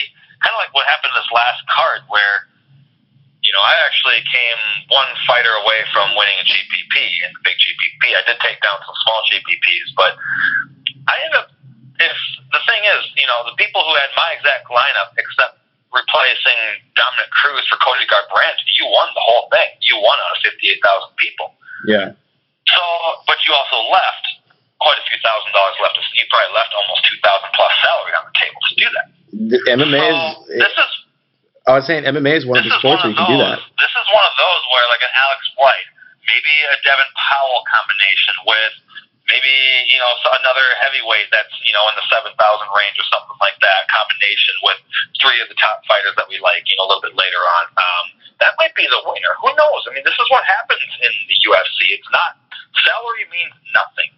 kind 0.43 0.55
of 0.55 0.61
like 0.63 0.71
what 0.75 0.87
happened 0.87 1.11
this 1.19 1.31
last 1.35 1.63
card 1.67 2.07
where 2.07 2.47
you 3.49 3.57
know, 3.57 3.65
I 3.65 3.75
actually 3.89 4.21
came 4.29 4.61
one 4.93 5.09
fighter 5.25 5.49
away 5.65 5.81
from 5.89 6.13
winning 6.21 6.37
a 6.37 6.45
GPP 6.45 6.95
in 7.25 7.33
the 7.33 7.41
big 7.41 7.57
GPP. 7.57 8.13
I 8.13 8.21
did 8.29 8.37
take 8.45 8.61
down 8.61 8.77
some 8.85 8.93
small 9.09 9.21
GPPs, 9.25 9.89
but 9.97 10.21
I 11.09 11.17
ended 11.25 11.41
up. 11.41 11.49
The 12.53 12.63
thing 12.65 12.83
is, 12.85 13.01
you 13.17 13.29
know, 13.29 13.45
the 13.45 13.57
people 13.61 13.85
who 13.85 13.93
had 13.97 14.09
my 14.17 14.33
exact 14.33 14.69
lineup, 14.73 15.13
except 15.21 15.61
replacing 15.93 16.59
Dominick 16.97 17.31
Cruz 17.33 17.65
for 17.69 17.77
Cody 17.81 18.09
Garbrandt, 18.09 18.61
you 18.77 18.89
won 18.89 19.09
the 19.13 19.25
whole 19.25 19.53
thing. 19.53 19.69
You 19.85 20.01
won 20.01 20.17
out 20.17 20.33
of 20.37 20.41
fifty-eight 20.45 20.81
thousand 20.81 21.13
people. 21.21 21.53
Yeah. 21.85 22.17
So, 22.69 22.83
but 23.29 23.41
you 23.49 23.53
also 23.53 23.89
left 23.89 24.25
quite 24.81 24.97
a 25.01 25.05
few 25.09 25.19
thousand 25.21 25.53
dollars 25.53 25.77
left. 25.81 25.97
You 26.17 26.25
probably 26.33 26.53
left 26.57 26.73
almost 26.73 27.01
two 27.05 27.19
thousand 27.21 27.51
plus 27.53 27.73
salary 27.85 28.15
on 28.17 28.25
the 28.29 28.35
table 28.37 28.61
to 28.61 28.73
do 28.77 28.89
that. 28.97 29.07
The 29.29 29.61
MMA 29.77 30.09
so 30.09 30.49
is. 30.49 30.61
this 30.65 30.77
is 30.77 30.91
I 31.69 31.77
was 31.77 31.85
saying 31.85 32.09
MMA 32.09 32.33
is 32.33 32.49
one 32.49 32.65
of 32.65 32.65
the 32.65 32.73
sports 32.81 33.05
where 33.05 33.13
you 33.13 33.19
can 33.21 33.29
do 33.29 33.41
that. 33.45 33.61
This 33.77 33.93
is 33.93 34.07
one 34.09 34.25
of 34.25 34.35
those 34.41 34.63
where, 34.73 34.87
like 34.89 35.05
an 35.05 35.13
Alex 35.13 35.41
White, 35.61 35.89
maybe 36.25 36.55
a 36.73 36.77
Devin 36.81 37.13
Powell 37.13 37.61
combination 37.69 38.35
with 38.49 38.73
maybe 39.29 39.53
you 39.89 40.01
know 40.01 40.11
another 40.41 40.67
heavyweight 40.81 41.29
that's 41.31 41.53
you 41.65 41.73
know 41.77 41.85
in 41.93 41.95
the 41.97 42.07
seven 42.09 42.33
thousand 42.41 42.69
range 42.73 42.97
or 42.97 43.07
something 43.13 43.39
like 43.39 43.57
that. 43.61 43.89
Combination 43.93 44.55
with 44.65 44.81
three 45.21 45.39
of 45.45 45.49
the 45.53 45.59
top 45.61 45.85
fighters 45.85 46.17
that 46.17 46.27
we 46.27 46.41
like, 46.41 46.67
you 46.69 46.77
know, 46.81 46.85
a 46.85 46.91
little 46.91 47.05
bit 47.05 47.15
later 47.15 47.41
on. 47.61 47.65
Um, 47.77 48.05
that 48.41 48.55
might 48.59 48.75
be 48.75 48.87
the 48.87 49.03
winner. 49.03 49.35
Who 49.43 49.51
knows? 49.51 49.83
I 49.87 49.95
mean, 49.95 50.07
this 50.07 50.15
is 50.15 50.29
what 50.31 50.47
happens 50.47 50.85
in 51.03 51.13
the 51.27 51.39
UFC. 51.49 51.95
It's 51.95 52.11
not 52.11 52.39
salary 52.87 53.27
means 53.31 53.55
nothing. 53.75 54.11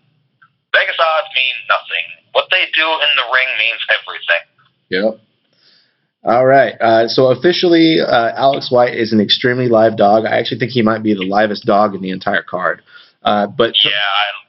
Vegas 0.73 0.99
odds 1.01 1.31
mean 1.35 1.57
nothing. 1.66 2.07
What 2.33 2.46
they 2.53 2.68
do 2.77 2.87
in 2.87 3.11
the 3.16 3.27
ring 3.33 3.51
means 3.59 3.81
everything. 3.90 4.42
Yep. 4.90 5.12
All 6.23 6.46
right. 6.46 6.75
Uh, 6.81 7.09
so 7.09 7.33
officially, 7.33 7.99
uh, 8.01 8.33
Alex 8.37 8.70
White 8.70 8.94
is 8.94 9.12
an 9.12 9.20
extremely 9.20 9.68
live 9.68 9.96
dog. 9.96 10.27
I 10.27 10.38
actually 10.38 10.59
think 10.59 10.73
he 10.73 10.83
might 10.83 11.03
be 11.03 11.14
the 11.14 11.25
livest 11.25 11.64
dog 11.64 11.94
in 11.94 12.03
the 12.03 12.11
entire 12.11 12.42
card. 12.42 12.83
Uh, 13.23 13.46
but 13.46 13.73
Yeah, 13.83 13.90
I, 13.90 14.40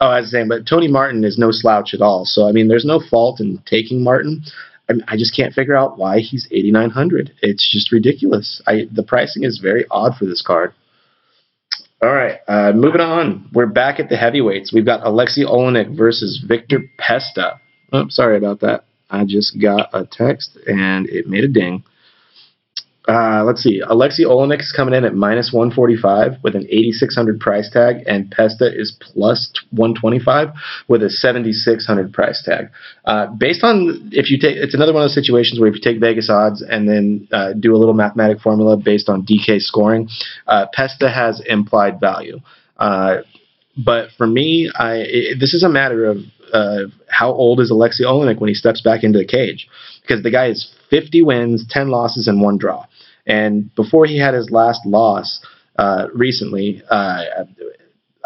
oh, 0.00 0.08
I 0.08 0.20
was 0.20 0.30
saying, 0.30 0.48
but 0.48 0.66
Tony 0.66 0.88
Martin 0.88 1.24
is 1.24 1.38
no 1.38 1.50
slouch 1.50 1.94
at 1.94 2.00
all. 2.00 2.24
So 2.24 2.48
I 2.48 2.52
mean, 2.52 2.68
there's 2.68 2.84
no 2.84 3.00
fault 3.00 3.40
in 3.40 3.62
taking 3.66 4.02
Martin. 4.02 4.42
I, 4.88 4.94
I 5.08 5.16
just 5.16 5.34
can't 5.34 5.54
figure 5.54 5.76
out 5.76 5.98
why 5.98 6.20
he's 6.20 6.48
8,900. 6.50 7.32
It's 7.42 7.70
just 7.70 7.92
ridiculous. 7.92 8.62
I 8.66 8.88
the 8.92 9.02
pricing 9.02 9.44
is 9.44 9.58
very 9.58 9.84
odd 9.90 10.16
for 10.16 10.24
this 10.24 10.42
card. 10.42 10.72
All 12.02 12.12
right, 12.12 12.40
uh, 12.46 12.72
moving 12.72 13.00
on. 13.00 13.48
We're 13.54 13.66
back 13.66 13.98
at 13.98 14.10
the 14.10 14.16
heavyweights. 14.16 14.72
We've 14.72 14.84
got 14.84 15.06
Alexei 15.06 15.44
Oleinik 15.44 15.96
versus 15.96 16.44
Victor 16.46 16.80
Pesta. 16.98 17.58
Oh, 17.92 18.06
sorry 18.10 18.36
about 18.36 18.60
that. 18.60 18.84
I 19.08 19.24
just 19.24 19.60
got 19.60 19.88
a 19.94 20.04
text 20.04 20.58
and 20.66 21.08
it 21.08 21.26
made 21.26 21.44
a 21.44 21.48
ding. 21.48 21.84
Uh, 23.08 23.44
let's 23.44 23.62
see. 23.62 23.80
Oleinik 23.82 24.60
is 24.60 24.72
coming 24.76 24.92
in 24.92 25.04
at 25.04 25.14
minus 25.14 25.52
145 25.52 26.42
with 26.42 26.56
an 26.56 26.66
8,600 26.68 27.38
price 27.38 27.70
tag, 27.70 28.02
and 28.06 28.30
Pesta 28.32 28.66
is 28.66 28.96
plus 29.00 29.52
125 29.70 30.48
with 30.88 31.04
a 31.04 31.10
7,600 31.10 32.12
price 32.12 32.42
tag. 32.44 32.68
Uh, 33.04 33.26
based 33.26 33.62
on 33.62 34.10
if 34.12 34.28
you 34.28 34.38
take, 34.38 34.56
it's 34.56 34.74
another 34.74 34.92
one 34.92 35.02
of 35.02 35.08
those 35.08 35.14
situations 35.14 35.60
where 35.60 35.68
if 35.68 35.76
you 35.76 35.80
take 35.80 36.00
Vegas 36.00 36.28
odds 36.28 36.62
and 36.62 36.88
then 36.88 37.28
uh, 37.30 37.52
do 37.52 37.76
a 37.76 37.78
little 37.78 37.94
mathematic 37.94 38.40
formula 38.40 38.76
based 38.76 39.08
on 39.08 39.24
DK 39.24 39.60
scoring, 39.60 40.08
uh, 40.48 40.66
Pesta 40.72 41.08
has 41.08 41.40
implied 41.46 42.00
value. 42.00 42.40
Uh, 42.76 43.18
but 43.76 44.10
for 44.16 44.26
me, 44.26 44.70
I 44.76 44.94
it, 44.96 45.38
this 45.38 45.54
is 45.54 45.62
a 45.62 45.68
matter 45.68 46.06
of 46.06 46.18
uh, 46.52 46.86
how 47.08 47.30
old 47.30 47.60
is 47.60 47.70
Alexei 47.70 48.02
Oleinik 48.02 48.40
when 48.40 48.48
he 48.48 48.54
steps 48.54 48.80
back 48.80 49.04
into 49.04 49.18
the 49.18 49.24
cage, 49.24 49.68
because 50.02 50.24
the 50.24 50.30
guy 50.30 50.48
is 50.48 50.74
50 50.90 51.22
wins, 51.22 51.64
10 51.68 51.88
losses, 51.88 52.26
and 52.26 52.40
one 52.40 52.58
draw. 52.58 52.84
And 53.26 53.74
before 53.74 54.06
he 54.06 54.18
had 54.18 54.34
his 54.34 54.50
last 54.50 54.86
loss 54.86 55.40
uh, 55.78 56.06
recently, 56.14 56.82
uh, 56.88 57.24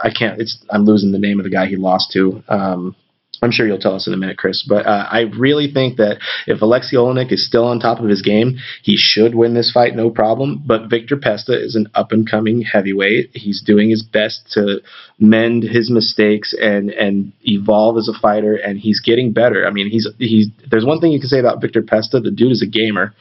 I 0.02 0.10
can't. 0.10 0.40
It's 0.40 0.64
I'm 0.70 0.84
losing 0.84 1.12
the 1.12 1.18
name 1.18 1.38
of 1.38 1.44
the 1.44 1.50
guy 1.50 1.66
he 1.66 1.76
lost 1.76 2.12
to. 2.12 2.42
Um, 2.48 2.96
I'm 3.42 3.50
sure 3.50 3.66
you'll 3.66 3.78
tell 3.78 3.94
us 3.94 4.06
in 4.06 4.12
a 4.12 4.18
minute, 4.18 4.36
Chris. 4.36 4.64
But 4.68 4.86
uh, 4.86 5.06
I 5.10 5.22
really 5.38 5.72
think 5.72 5.96
that 5.96 6.18
if 6.46 6.60
Alexei 6.60 6.96
Oleinik 6.96 7.32
is 7.32 7.46
still 7.46 7.64
on 7.66 7.80
top 7.80 8.00
of 8.00 8.08
his 8.08 8.22
game, 8.22 8.58
he 8.82 8.96
should 8.96 9.34
win 9.34 9.54
this 9.54 9.70
fight, 9.72 9.96
no 9.96 10.10
problem. 10.10 10.62
But 10.64 10.90
Victor 10.90 11.16
Pesta 11.16 11.52
is 11.52 11.74
an 11.74 11.86
up 11.94 12.12
and 12.12 12.28
coming 12.28 12.62
heavyweight. 12.62 13.30
He's 13.32 13.62
doing 13.62 13.88
his 13.88 14.02
best 14.02 14.50
to 14.52 14.80
mend 15.18 15.62
his 15.62 15.90
mistakes 15.90 16.54
and 16.60 16.90
and 16.90 17.32
evolve 17.42 17.96
as 17.96 18.08
a 18.08 18.18
fighter, 18.18 18.56
and 18.56 18.78
he's 18.78 19.00
getting 19.00 19.32
better. 19.32 19.66
I 19.66 19.70
mean, 19.70 19.88
he's 19.88 20.06
he's. 20.18 20.48
There's 20.70 20.84
one 20.84 21.00
thing 21.00 21.12
you 21.12 21.20
can 21.20 21.28
say 21.28 21.40
about 21.40 21.60
Victor 21.60 21.82
Pesta: 21.82 22.20
the 22.20 22.30
dude 22.30 22.52
is 22.52 22.62
a 22.62 22.66
gamer. 22.66 23.14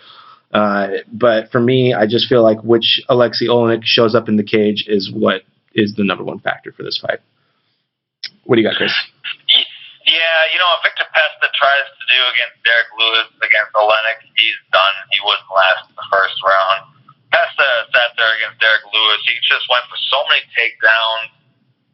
Uh, 0.53 1.05
but 1.13 1.51
for 1.51 1.59
me, 1.59 1.93
I 1.93 2.07
just 2.07 2.27
feel 2.27 2.41
like 2.41 2.61
which 2.63 3.01
Alexei 3.09 3.45
Oleinik 3.45 3.85
shows 3.85 4.15
up 4.15 4.27
in 4.27 4.37
the 4.37 4.43
cage 4.43 4.85
is 4.87 5.11
what 5.13 5.43
is 5.73 5.93
the 5.95 6.03
number 6.03 6.23
one 6.23 6.39
factor 6.39 6.71
for 6.71 6.81
this 6.81 6.97
fight. 6.97 7.19
What 8.45 8.55
do 8.55 8.61
you 8.61 8.67
got, 8.67 8.77
Chris? 8.77 8.93
Yeah, 10.09 10.39
you 10.49 10.57
know, 10.57 10.71
Victor 10.81 11.05
Pesta 11.13 11.53
tries 11.53 11.85
to 11.85 12.03
do 12.09 12.19
against 12.33 12.57
Derrick 12.65 12.89
Lewis 12.97 13.29
against 13.45 13.77
Oleinik, 13.77 14.25
he's 14.33 14.57
done. 14.73 14.95
He 15.13 15.21
wouldn't 15.21 15.49
last 15.53 15.85
in 15.85 15.93
the 15.93 16.09
first 16.09 16.37
round. 16.41 16.97
Pesta 17.29 17.67
sat 17.93 18.17
there 18.17 18.33
against 18.41 18.57
Derrick 18.57 18.81
Lewis. 18.89 19.21
He 19.29 19.37
just 19.45 19.69
went 19.69 19.85
for 19.85 19.99
so 20.09 20.25
many 20.33 20.41
takedowns. 20.57 21.29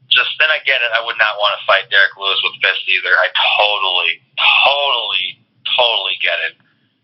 Just 0.08 0.32
then 0.40 0.48
I 0.48 0.64
get 0.64 0.80
it. 0.80 0.92
I 0.96 1.04
would 1.04 1.20
not 1.20 1.36
want 1.44 1.60
to 1.60 1.62
fight 1.68 1.92
Derrick 1.92 2.16
Lewis 2.16 2.40
with 2.40 2.56
fists 2.64 2.88
either. 2.88 3.12
I 3.12 3.28
totally, 3.60 4.24
totally, 4.64 5.28
totally 5.76 6.16
get 6.24 6.40
it. 6.48 6.56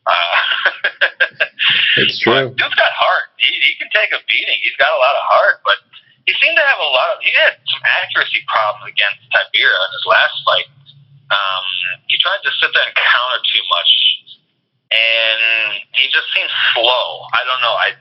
Uh, 0.08 0.14
It's 1.98 2.18
true. 2.24 2.50
Dude's 2.56 2.78
got 2.80 2.94
heart. 2.96 3.36
He, 3.38 3.52
he 3.52 3.72
can 3.76 3.92
take 3.92 4.10
a 4.16 4.20
beating. 4.26 4.58
He's 4.64 4.76
got 4.80 4.90
a 4.90 5.00
lot 5.00 5.14
of 5.14 5.24
heart, 5.28 5.58
but 5.68 5.78
he 6.26 6.32
seemed 6.40 6.56
to 6.56 6.64
have 6.66 6.80
a 6.80 6.92
lot 6.96 7.08
of. 7.14 7.16
He 7.22 7.32
had 7.36 7.60
some 7.68 7.84
accuracy 7.84 8.42
problems 8.48 8.88
against 8.90 9.22
Tybura 9.30 9.76
in 9.76 9.92
his 9.92 10.06
last 10.08 10.36
fight. 10.48 10.70
Um, 11.32 11.66
he 12.08 12.16
tried 12.20 12.42
to 12.48 12.52
sit 12.64 12.72
there 12.74 12.86
and 12.88 12.96
counter 12.96 13.42
too 13.52 13.64
much, 13.70 13.92
and 14.92 15.40
he 15.96 16.08
just 16.12 16.28
seems 16.32 16.52
slow. 16.76 17.28
I 17.36 17.42
don't 17.44 17.62
know. 17.62 17.76
I 17.76 17.96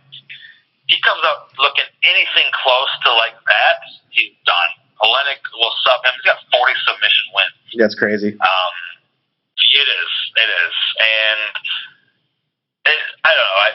he 0.90 0.98
comes 1.06 1.22
up 1.22 1.54
looking 1.58 1.86
anything 2.02 2.50
close 2.62 2.90
to 3.06 3.10
like 3.14 3.38
that, 3.46 3.78
he's 4.10 4.34
done. 4.42 4.70
Oleinik 5.00 5.40
will 5.54 5.74
sub 5.86 6.02
him. 6.04 6.12
He's 6.18 6.26
got 6.28 6.42
40 6.52 6.74
submission 6.84 7.26
wins. 7.32 7.56
That's 7.78 7.96
crazy. 7.96 8.34
Um, 8.36 8.74
it 9.56 9.86
is. 9.86 10.12
It 10.34 10.50
is. 10.50 10.76
And 10.98 11.40
it, 12.86 12.98
I 13.24 13.30
don't 13.30 13.48
know. 13.48 13.60
I, 13.60 13.70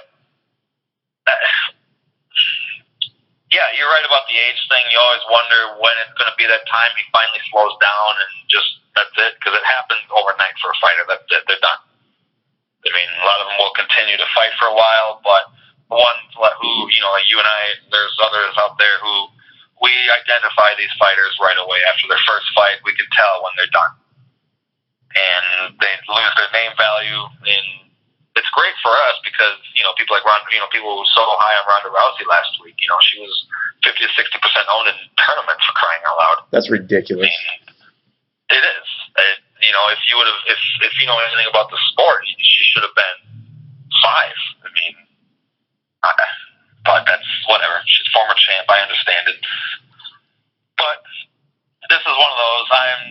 I, 1.30 1.34
yeah, 3.56 3.68
you're 3.78 3.90
right 3.90 4.06
about 4.06 4.26
the 4.30 4.38
age 4.38 4.62
thing. 4.72 4.84
You 4.90 4.98
always 4.98 5.26
wonder 5.30 5.60
when 5.82 5.96
it's 6.06 6.16
going 6.18 6.32
to 6.32 6.38
be 6.38 6.48
that 6.50 6.66
time 6.66 6.92
he 6.98 7.04
finally 7.14 7.42
slows 7.52 7.76
down 7.82 8.12
and 8.20 8.32
just 8.50 8.70
that's 8.96 9.14
it 9.20 9.36
because 9.38 9.54
it 9.54 9.66
happens 9.68 10.02
overnight 10.16 10.56
for 10.64 10.72
a 10.72 10.78
fighter. 10.80 11.04
That's 11.06 11.28
it. 11.30 11.44
They're 11.46 11.62
done. 11.62 11.82
I 12.86 12.94
mean, 12.94 13.10
a 13.10 13.26
lot 13.26 13.42
of 13.42 13.50
them 13.50 13.58
will 13.58 13.74
continue 13.74 14.16
to 14.16 14.30
fight 14.38 14.54
for 14.62 14.70
a 14.70 14.78
while, 14.78 15.18
but 15.26 15.50
the 15.90 15.98
ones 15.98 16.30
who 16.62 16.72
you 16.94 17.02
know, 17.02 17.12
like 17.14 17.30
you 17.30 17.38
and 17.38 17.50
I, 17.50 17.64
there's 17.90 18.16
others 18.22 18.54
out 18.62 18.78
there 18.78 18.98
who 19.02 19.16
we 19.82 19.92
identify 19.92 20.72
these 20.80 20.94
fighters 20.96 21.36
right 21.42 21.60
away 21.60 21.82
after 21.92 22.08
their 22.08 22.22
first 22.24 22.48
fight. 22.56 22.80
We 22.88 22.96
can 22.96 23.10
tell 23.12 23.44
when 23.44 23.54
they're 23.58 23.76
done, 23.76 23.94
and 25.18 25.76
they 25.82 25.94
lose 26.08 26.34
their 26.40 26.52
name 26.56 26.74
value. 26.78 27.22
And 27.46 27.68
it's 28.36 28.52
great 28.52 28.76
for 28.84 28.92
us 29.12 29.18
because 29.24 29.58
you 29.74 29.84
know 29.84 29.96
people 29.96 30.16
like 30.16 30.28
Ronda, 30.28 30.44
you 30.52 30.60
know 30.60 30.70
people 30.72 30.92
who 30.92 31.00
were 31.04 31.16
so 31.16 31.24
high 31.40 31.56
on 31.56 31.64
Ronda 31.72 31.90
Rousey 31.92 32.28
last 32.28 32.60
week. 32.60 32.76
You 32.84 32.92
know 32.92 33.00
she 33.00 33.20
was 33.24 33.34
50 33.88 34.00
to 34.04 34.12
60 34.12 34.44
percent 34.44 34.66
owned 34.76 34.92
in 34.92 34.98
tournaments 35.16 35.64
for 35.64 35.74
crying 35.80 36.04
out 36.04 36.18
loud. 36.20 36.38
That's 36.52 36.68
ridiculous. 36.68 37.32
It 38.52 38.62
is. 38.62 38.88
It, 39.18 39.38
you 39.64 39.72
know, 39.72 39.88
if 39.90 40.00
you 40.12 40.20
would 40.20 40.28
have, 40.28 40.42
if 40.52 40.62
if 40.84 40.94
you 41.00 41.08
know 41.08 41.18
anything 41.18 41.48
about 41.48 41.72
the 41.72 41.80
sport, 41.96 42.28
she 42.28 42.64
should 42.70 42.84
have 42.84 42.94
been 42.94 43.18
five. 44.04 44.38
I 44.62 44.70
mean, 44.76 44.96
I, 46.04 46.12
but 46.84 47.08
that's 47.08 47.26
whatever. 47.48 47.80
She's 47.88 48.06
former 48.12 48.36
champ. 48.36 48.68
I 48.68 48.84
understand 48.84 49.32
it. 49.32 49.40
But 50.76 51.02
this 51.88 52.04
is 52.04 52.16
one 52.20 52.32
of 52.36 52.40
those. 52.40 52.68
I'm 52.70 53.02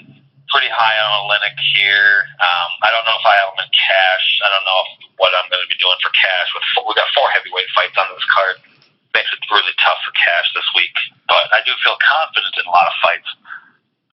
pretty 0.54 0.70
high 0.70 0.94
on 1.02 1.26
Oleinik 1.26 1.58
here. 1.74 2.30
Um, 2.38 2.70
I 2.86 2.94
don't 2.94 3.02
know 3.02 3.18
if 3.18 3.26
I 3.26 3.34
have 3.42 3.50
him 3.58 3.66
in 3.66 3.72
cash. 3.74 4.26
I 4.46 4.48
don't 4.54 4.62
know 4.62 4.78
if, 4.86 4.90
what 5.18 5.34
I'm 5.34 5.50
going 5.50 5.58
to 5.58 5.66
be 5.66 5.74
doing 5.82 5.98
for 5.98 6.14
cash. 6.14 6.48
With 6.54 6.62
four, 6.78 6.86
we 6.86 6.94
got 6.94 7.10
four 7.10 7.26
heavyweight 7.34 7.66
fights 7.74 7.98
on 7.98 8.06
this 8.14 8.22
card. 8.30 8.62
makes 9.10 9.34
it 9.34 9.42
really 9.50 9.74
tough 9.82 9.98
for 10.06 10.14
Cash 10.14 10.46
this 10.54 10.66
week. 10.78 10.94
But 11.26 11.50
I 11.50 11.58
do 11.66 11.74
feel 11.82 11.98
confident 11.98 12.54
in 12.54 12.70
a 12.70 12.72
lot 12.72 12.86
of 12.86 12.94
fights. 13.02 13.30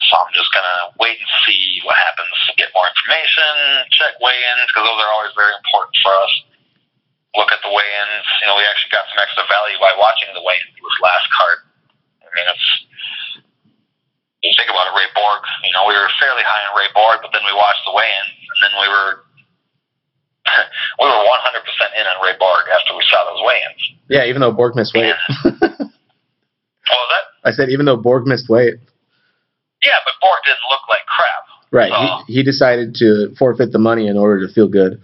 So 0.10 0.18
I'm 0.18 0.34
just 0.34 0.50
gonna 0.50 0.98
wait 0.98 1.22
and 1.22 1.30
see 1.46 1.78
what 1.86 1.94
happens. 1.94 2.34
Get 2.58 2.74
more 2.74 2.90
information, 2.90 3.86
check 3.94 4.18
weigh-ins 4.18 4.66
because 4.74 4.82
those 4.82 4.98
are 4.98 5.14
always 5.14 5.30
very 5.38 5.54
important 5.54 5.94
for 6.02 6.10
us. 6.26 6.34
Look 7.38 7.54
at 7.54 7.62
the 7.62 7.70
weigh-ins. 7.70 8.26
You 8.42 8.50
know, 8.50 8.58
we 8.58 8.66
actually 8.66 8.98
got 8.98 9.06
some 9.14 9.22
extra 9.22 9.46
value 9.46 9.78
by 9.78 9.94
watching 10.02 10.34
the 10.34 10.42
weigh-ins 10.42 10.74
this 10.74 11.00
last 11.06 11.28
card. 11.38 11.60
I 12.26 12.30
mean, 12.34 12.50
it's 12.50 12.68
you 14.42 14.52
think 14.58 14.70
about 14.70 14.90
it, 14.90 14.94
Ray 14.98 15.10
Borg. 15.14 15.42
You 15.64 15.74
know, 15.78 15.86
we 15.86 15.94
were 15.94 16.10
fairly 16.18 16.42
high 16.42 16.64
on 16.66 16.74
Ray 16.74 16.90
Borg, 16.94 17.22
but 17.22 17.30
then 17.34 17.46
we 17.46 17.54
watched 17.54 17.86
the 17.86 17.94
weigh-ins, 17.94 18.34
and 18.42 18.60
then 18.66 18.74
we 18.82 18.88
were 18.90 19.10
we 21.00 21.06
were 21.06 21.22
100% 21.22 22.02
in 22.02 22.06
on 22.10 22.18
Ray 22.26 22.36
Borg 22.42 22.66
after 22.74 22.98
we 22.98 23.06
saw 23.10 23.22
those 23.30 23.42
weigh-ins. 23.46 23.82
Yeah, 24.10 24.26
even 24.26 24.42
though 24.42 24.52
Borg 24.52 24.76
missed 24.76 24.94
weight. 24.94 25.14
what 25.46 25.62
was 25.62 27.10
that? 27.14 27.26
I 27.46 27.52
said 27.52 27.70
even 27.70 27.86
though 27.86 27.98
Borg 27.98 28.26
missed 28.26 28.50
weight. 28.50 28.76
Yeah, 29.82 29.98
but 30.06 30.14
Borg 30.22 30.40
didn't 30.46 30.66
look 30.70 30.86
like 30.90 31.06
crap. 31.06 31.44
Right. 31.72 31.92
So, 31.92 32.26
He, 32.28 32.42
he 32.42 32.44
decided 32.44 32.96
to 32.96 33.34
forfeit 33.38 33.72
the 33.72 33.80
money 33.80 34.08
in 34.08 34.18
order 34.18 34.46
to 34.46 34.54
feel 34.54 34.68
good. 34.68 35.02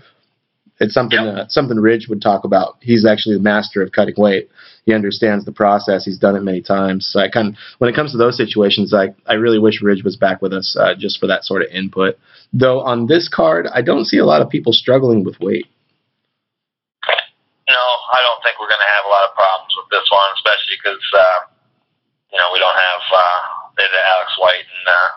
It's 0.79 0.93
something 0.93 1.17
Yep. 1.19 1.35
uh, 1.37 1.47
something 1.47 1.77
Ridge 1.77 2.07
would 2.07 2.21
talk 2.21 2.43
about. 2.43 2.77
He's 2.81 3.05
actually 3.05 3.35
the 3.37 3.41
master 3.43 3.81
of 3.81 3.91
cutting 3.91 4.13
weight. 4.17 4.49
He 4.85 4.93
understands 4.93 5.43
the 5.43 5.51
process. 5.51 6.05
He's 6.05 6.17
done 6.19 6.35
it 6.35 6.43
many 6.43 6.61
times. 6.61 7.09
So 7.11 7.19
I 7.19 7.29
kind 7.29 7.49
of, 7.49 7.55
when 7.79 7.89
it 7.89 7.95
comes 7.95 8.11
to 8.11 8.17
those 8.17 8.37
situations, 8.37 8.93
I 8.93 9.13
I 9.25 9.33
really 9.35 9.59
wish 9.59 9.81
Ridge 9.81 10.03
was 10.03 10.15
back 10.15 10.41
with 10.41 10.53
us 10.53 10.77
uh, 10.79 10.93
just 10.95 11.19
for 11.19 11.27
that 11.27 11.43
sort 11.45 11.61
of 11.63 11.69
input. 11.71 12.17
Though 12.53 12.79
on 12.81 13.07
this 13.07 13.27
card, 13.27 13.67
I 13.73 13.81
don't 13.81 14.05
see 14.05 14.17
a 14.17 14.25
lot 14.25 14.41
of 14.41 14.49
people 14.49 14.71
struggling 14.71 15.23
with 15.25 15.39
weight. 15.41 15.65
no, 17.67 17.83
I 18.13 18.19
don't 18.23 18.39
think 18.43 18.55
we're 18.61 18.71
going 18.71 18.79
to 18.85 18.93
have 18.95 19.05
a 19.05 19.11
lot 19.11 19.27
of 19.27 19.35
problems 19.35 19.73
with 19.75 19.89
this 19.91 20.07
one, 20.07 20.29
especially 20.39 20.77
because 20.79 21.03
uh, 21.17 21.39
you 22.31 22.37
know 22.39 22.47
we 22.53 22.59
don't 22.63 22.77
have 22.77 23.01
uh, 23.11 23.39
Alex 23.81 24.29
White 24.39 24.63
and 24.63 24.85
uh, 24.87 25.09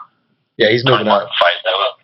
Yeah, 0.58 0.70
he's 0.74 0.82
moving 0.84 1.06
up. 1.06 1.30
fight. 1.38 1.60
That 1.62 1.76
was, 1.78 1.94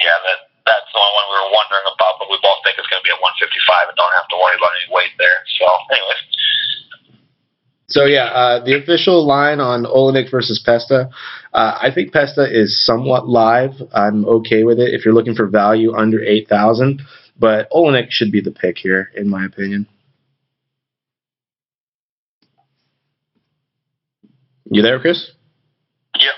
yeah, 0.00 0.16
that 0.24 0.38
that's 0.64 0.88
the 0.88 0.96
only 0.96 1.14
one 1.20 1.26
we 1.28 1.36
were 1.44 1.52
wondering 1.52 1.84
about, 1.92 2.16
but 2.16 2.32
we 2.32 2.40
both 2.40 2.56
think 2.64 2.80
it's 2.80 2.88
going 2.88 3.04
to 3.04 3.06
be 3.06 3.12
at 3.12 3.20
155 3.20 3.92
and 3.92 3.96
don't 4.00 4.16
have 4.16 4.24
to 4.32 4.36
worry 4.40 4.56
about 4.56 4.72
any 4.80 4.88
weight 4.88 5.12
there. 5.20 5.36
So, 5.60 5.68
anyways, 5.92 6.24
So 7.94 8.06
yeah, 8.06 8.24
uh, 8.24 8.64
the 8.64 8.76
official 8.76 9.24
line 9.24 9.60
on 9.60 9.84
Oleinik 9.84 10.28
versus 10.28 10.60
Pesta, 10.66 11.08
uh, 11.52 11.78
I 11.80 11.92
think 11.94 12.12
Pesta 12.12 12.42
is 12.42 12.84
somewhat 12.84 13.28
live. 13.28 13.70
I'm 13.92 14.24
okay 14.24 14.64
with 14.64 14.80
it 14.80 14.92
if 14.92 15.04
you're 15.04 15.14
looking 15.14 15.36
for 15.36 15.46
value 15.46 15.94
under 15.94 16.20
eight 16.20 16.48
thousand, 16.48 17.02
but 17.38 17.70
Oleinik 17.70 18.10
should 18.10 18.32
be 18.32 18.40
the 18.40 18.50
pick 18.50 18.78
here, 18.78 19.12
in 19.14 19.30
my 19.30 19.44
opinion. 19.44 19.86
You 24.64 24.82
there, 24.82 24.98
Chris? 24.98 25.30
yep. 26.18 26.34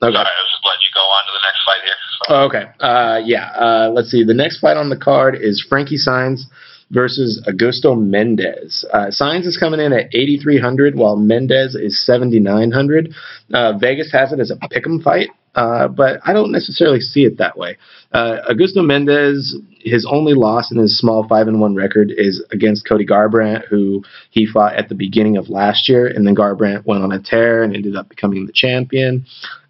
Okay. 0.00 0.14
Sorry, 0.14 0.16
I 0.16 0.20
was 0.22 0.50
just 0.52 0.64
letting 0.64 0.84
you 0.88 0.94
go 0.94 1.04
on 1.04 1.22
to 1.26 1.32
the 1.36 1.44
next 1.44 1.60
fight 1.66 1.82
here. 1.84 2.00
So. 2.16 2.34
Oh, 2.34 2.44
okay. 2.46 2.64
Uh, 2.80 3.20
yeah. 3.22 3.50
Uh, 3.50 3.90
let's 3.94 4.10
see. 4.10 4.24
The 4.24 4.32
next 4.32 4.58
fight 4.58 4.78
on 4.78 4.88
the 4.88 4.96
card 4.96 5.36
is 5.38 5.62
Frankie 5.68 5.98
Saenz 5.98 6.44
versus 6.90 7.42
Augusto 7.48 7.98
Mendes. 7.98 8.84
Uh, 8.92 9.06
Saenz 9.06 9.46
is 9.46 9.56
coming 9.56 9.80
in 9.80 9.92
at 9.92 10.06
8,300, 10.14 10.96
while 10.96 11.16
Mendes 11.16 11.74
is 11.74 12.04
7,900. 12.04 13.14
Uh, 13.52 13.78
Vegas 13.78 14.12
has 14.12 14.32
it 14.32 14.40
as 14.40 14.50
a 14.50 14.56
pick'em 14.68 15.02
fight, 15.02 15.28
uh, 15.54 15.88
but 15.88 16.20
I 16.24 16.32
don't 16.32 16.52
necessarily 16.52 17.00
see 17.00 17.24
it 17.24 17.38
that 17.38 17.56
way. 17.56 17.76
Uh, 18.12 18.38
Augusto 18.50 18.84
Mendes, 18.84 19.56
his 19.80 20.06
only 20.10 20.34
loss 20.34 20.70
in 20.70 20.78
his 20.78 20.98
small 20.98 21.26
five 21.28 21.48
and 21.48 21.60
one 21.60 21.74
record 21.74 22.12
is 22.16 22.44
against 22.52 22.88
Cody 22.88 23.06
Garbrandt, 23.06 23.66
who 23.68 24.02
he 24.30 24.46
fought 24.46 24.74
at 24.74 24.88
the 24.88 24.94
beginning 24.94 25.36
of 25.36 25.48
last 25.48 25.88
year, 25.88 26.06
and 26.06 26.26
then 26.26 26.34
Garbrandt 26.34 26.86
went 26.86 27.02
on 27.02 27.12
a 27.12 27.20
tear 27.20 27.62
and 27.62 27.74
ended 27.74 27.96
up 27.96 28.08
becoming 28.08 28.46
the 28.46 28.52
champion. 28.52 29.26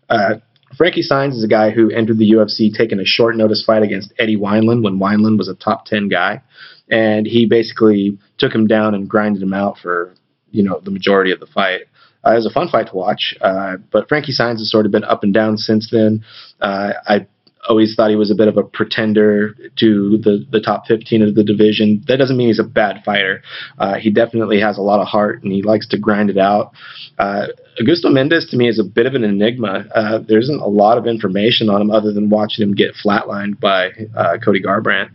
Uh, 0.09 0.35
Frankie 0.77 1.05
Saenz 1.09 1.33
is 1.33 1.45
a 1.45 1.49
guy 1.49 1.71
who 1.71 1.91
entered 1.91 2.19
the 2.19 2.33
UFC 2.33 2.73
taking 2.73 2.99
a 2.99 3.05
short 3.05 3.37
notice 3.37 3.63
fight 3.65 3.83
against 3.83 4.13
Eddie 4.19 4.37
Wineland 4.37 4.83
when 4.83 4.99
Wineland 4.99 5.39
was 5.39 5.49
a 5.49 5.55
top 5.55 5.87
10 5.87 6.09
guy. 6.09 6.43
And 6.91 7.27
he 7.27 7.47
basically 7.47 8.19
took 8.39 8.53
him 8.53 8.67
down 8.67 8.95
and 8.95 9.09
grinded 9.09 9.43
him 9.43 9.55
out 9.55 9.79
for, 9.79 10.15
you 10.51 10.63
know, 10.63 10.81
the 10.85 10.91
majority 10.91 11.33
of 11.33 11.41
the 11.41 11.47
fight. 11.47 11.83
Uh, 12.27 12.33
it 12.33 12.37
was 12.37 12.47
a 12.47 12.51
fun 12.51 12.69
fight 12.69 12.89
to 12.89 12.97
watch, 12.97 13.35
uh, 13.43 13.77
but 13.93 14.09
Frankie 14.09 14.33
Saenz 14.33 14.59
has 14.59 14.71
sort 14.71 14.87
of 14.87 14.93
been 14.93 15.05
up 15.05 15.23
and 15.23 15.35
down 15.35 15.59
since 15.59 15.91
then. 15.91 16.25
Uh, 16.61 16.93
I 17.07 17.27
always 17.69 17.95
thought 17.95 18.11
he 18.11 18.17
was 18.17 18.31
a 18.31 18.35
bit 18.35 18.49
of 18.49 18.57
a 18.57 18.63
pretender 18.63 19.55
to 19.77 20.19
the, 20.19 20.47
the 20.51 20.61
top 20.61 20.87
15 20.87 21.23
of 21.23 21.35
the 21.35 21.45
division. 21.45 22.03
That 22.07 22.17
doesn't 22.17 22.37
mean 22.37 22.49
he's 22.49 22.59
a 22.59 22.65
bad 22.65 23.03
fighter. 23.05 23.43
Uh, 23.79 23.95
he 23.95 24.11
definitely 24.11 24.61
has 24.61 24.79
a 24.79 24.83
lot 24.83 25.01
of 25.01 25.07
heart 25.07 25.43
and 25.43 25.53
he 25.53 25.63
likes 25.63 25.87
to 25.89 25.99
grind 25.99 26.31
it 26.31 26.39
out. 26.39 26.73
Uh, 27.19 27.49
Augusto 27.81 28.13
Mendes 28.13 28.51
to 28.51 28.57
me 28.57 28.69
is 28.69 28.79
a 28.79 28.85
bit 28.85 29.07
of 29.07 29.15
an 29.15 29.25
enigma. 29.25 29.87
Uh, 29.95 30.19
there 30.27 30.39
isn't 30.39 30.61
a 30.61 30.67
lot 30.67 30.99
of 30.99 31.07
information 31.07 31.69
on 31.69 31.81
him 31.81 31.91
other 31.91 32.13
than 32.13 32.29
watching 32.29 32.63
him 32.63 32.75
get 32.75 32.95
flatlined 32.95 33.61
by 33.61 33.91
uh, 34.17 34.37
Cody 34.45 34.63
Garbrandt. 34.63 35.11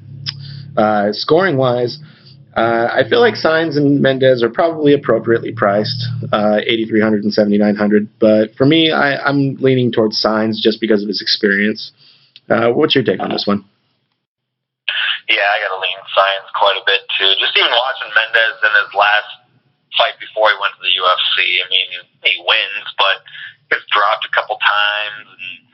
Uh, 0.79 1.11
scoring 1.11 1.57
wise, 1.57 1.99
uh, 2.55 2.87
I 2.87 3.03
feel 3.03 3.19
like 3.19 3.35
Saenz 3.35 3.75
and 3.75 3.99
Mendes 3.99 4.39
are 4.39 4.49
probably 4.49 4.95
appropriately 4.95 5.51
priced, 5.51 5.99
uh, 6.31 6.63
8,300 6.63 7.27
and 7.27 7.33
7,900. 7.35 8.07
But 8.15 8.55
for 8.55 8.63
me, 8.63 8.87
I, 8.87 9.19
I'm 9.19 9.59
leaning 9.59 9.91
towards 9.91 10.23
Saenz 10.23 10.55
just 10.63 10.79
because 10.79 11.03
of 11.03 11.11
his 11.11 11.19
experience. 11.19 11.91
Uh, 12.47 12.71
what's 12.71 12.95
your 12.95 13.03
take 13.03 13.19
on 13.19 13.27
this 13.27 13.43
one? 13.43 13.67
Yeah, 15.27 15.43
I 15.43 15.57
got 15.67 15.75
to 15.75 15.81
lean 15.83 15.99
Saenz 16.15 16.47
quite 16.55 16.79
a 16.79 16.85
bit 16.87 17.03
too. 17.19 17.27
Just 17.43 17.59
even 17.59 17.75
watching 17.75 18.15
Mendes 18.15 18.63
in 18.63 18.73
his 18.79 18.91
last 18.95 19.29
fight 19.99 20.15
before 20.15 20.47
he 20.47 20.57
went 20.63 20.79
to 20.79 20.83
the 20.87 20.95
UFC. 20.95 21.59
I 21.59 21.67
mean, 21.67 21.89
he 22.23 22.33
wins, 22.39 22.87
but 22.95 23.19
gets 23.67 23.85
dropped 23.91 24.23
a 24.25 24.31
couple 24.31 24.55
times 24.57 25.27
and 25.27 25.69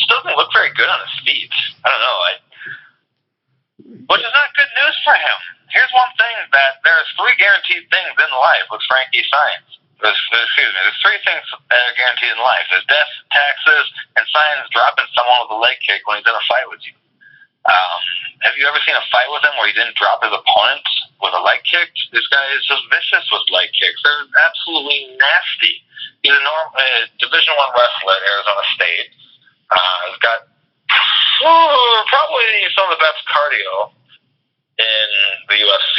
just 0.00 0.08
doesn't 0.08 0.32
look 0.34 0.48
very 0.56 0.72
good 0.72 0.88
on 0.88 1.04
his 1.04 1.16
feet. 1.28 1.54
I 1.84 1.92
don't 1.92 2.02
know. 2.02 2.18
I, 2.24 2.32
which 3.82 4.22
is 4.24 4.34
not 4.34 4.56
good 4.56 4.72
news 4.80 4.96
for 5.04 5.14
him. 5.14 5.38
Here's 5.68 5.92
one 5.92 6.12
thing 6.16 6.36
that 6.54 6.80
there's 6.86 7.08
three 7.18 7.36
guaranteed 7.36 7.84
things 7.92 8.14
in 8.16 8.30
life 8.32 8.66
with 8.72 8.80
Frankie 8.88 9.24
Saenz. 9.28 9.68
Excuse 9.96 10.72
me, 10.72 10.80
there's 10.84 11.00
three 11.00 11.20
things 11.24 11.44
that 11.72 11.80
are 11.80 11.96
guaranteed 11.96 12.36
in 12.36 12.40
life. 12.40 12.68
There's 12.68 12.84
death, 12.88 13.12
taxes, 13.32 13.86
and 14.16 14.24
Saenz 14.28 14.68
dropping 14.72 15.08
someone 15.16 15.48
with 15.48 15.56
a 15.56 15.60
leg 15.60 15.80
kick 15.80 16.04
when 16.04 16.20
he's 16.20 16.28
in 16.28 16.36
a 16.36 16.46
fight 16.48 16.68
with 16.68 16.84
you. 16.84 16.92
Um, 17.66 18.00
have 18.46 18.54
you 18.54 18.68
ever 18.68 18.78
seen 18.86 18.94
a 18.94 19.04
fight 19.10 19.26
with 19.32 19.42
him 19.42 19.56
where 19.58 19.66
he 19.66 19.74
didn't 19.74 19.98
drop 19.98 20.22
his 20.22 20.30
opponent 20.30 20.86
with 21.18 21.34
a 21.34 21.42
leg 21.42 21.64
kick? 21.66 21.90
This 22.12 22.28
guy 22.30 22.44
is 22.54 22.62
just 22.68 22.84
vicious 22.92 23.26
with 23.32 23.42
leg 23.50 23.72
kicks. 23.74 23.98
They're 24.04 24.28
absolutely 24.44 25.16
nasty. 25.18 25.82
He's 26.22 26.36
a 26.36 26.42
norm, 26.44 26.68
uh, 26.76 27.10
Division 27.18 27.56
One 27.58 27.72
wrestler 27.74 28.14
at 28.14 28.22
Arizona 28.22 28.64
State. 28.76 29.10
Uh, 29.72 30.00
he's 30.12 30.22
got 30.22 30.38
probably 32.10 32.46
some 32.74 32.86
of 32.90 32.94
the 32.96 33.02
best 33.02 33.20
cardio 33.28 33.92
in 34.78 35.08
the 35.50 35.56
UFC. 35.60 35.98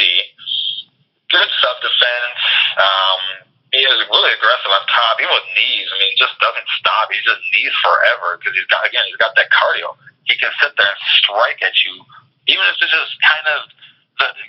Good 1.28 1.50
sub 1.60 1.76
defense. 1.84 2.40
Um, 2.80 3.20
he 3.68 3.84
is 3.84 4.00
really 4.08 4.32
aggressive 4.32 4.72
on 4.72 4.84
top, 4.88 5.20
even 5.20 5.28
with 5.28 5.48
knees. 5.52 5.88
I 5.92 5.94
mean, 6.00 6.08
he 6.08 6.16
just 6.16 6.36
doesn't 6.40 6.68
stop. 6.80 7.12
He 7.12 7.20
just 7.20 7.42
knees 7.52 7.74
forever 7.84 8.40
because 8.40 8.56
he's 8.56 8.68
got 8.72 8.80
again, 8.88 9.04
he's 9.12 9.20
got 9.20 9.36
that 9.36 9.52
cardio. 9.52 9.92
He 10.24 10.36
can 10.40 10.52
sit 10.60 10.72
there 10.80 10.88
and 10.88 11.00
strike 11.20 11.60
at 11.60 11.76
you, 11.84 12.00
even 12.48 12.64
if 12.64 12.80
it's 12.80 12.92
just 12.92 13.16
kind 13.20 13.46
of. 13.56 13.68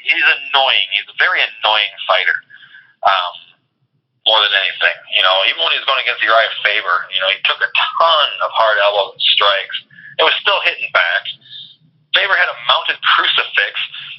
He's 0.02 0.26
annoying. 0.26 0.88
He's 0.98 1.06
a 1.06 1.18
very 1.22 1.46
annoying 1.46 1.94
fighter. 2.10 2.34
Um, 3.06 3.50
more 4.26 4.42
than 4.46 4.54
anything, 4.62 4.98
you 5.18 5.24
know, 5.26 5.36
even 5.50 5.58
when 5.64 5.74
he 5.74 5.80
was 5.82 5.88
going 5.90 6.02
against 6.06 6.22
Urijah 6.22 6.54
Faber, 6.62 6.98
you 7.10 7.20
know, 7.22 7.30
he 7.34 7.40
took 7.50 7.58
a 7.58 7.70
ton 7.70 8.28
of 8.46 8.50
hard 8.54 8.78
elbows 8.82 9.18
and 9.18 9.24
strikes. 9.26 9.78
It 10.20 10.24
was 10.28 10.36
still 10.44 10.60
hitting 10.68 10.92
back. 10.92 11.24
Faber 12.12 12.36
had 12.36 12.52
a 12.52 12.58
mounted 12.68 13.00
crucifix. 13.16 13.74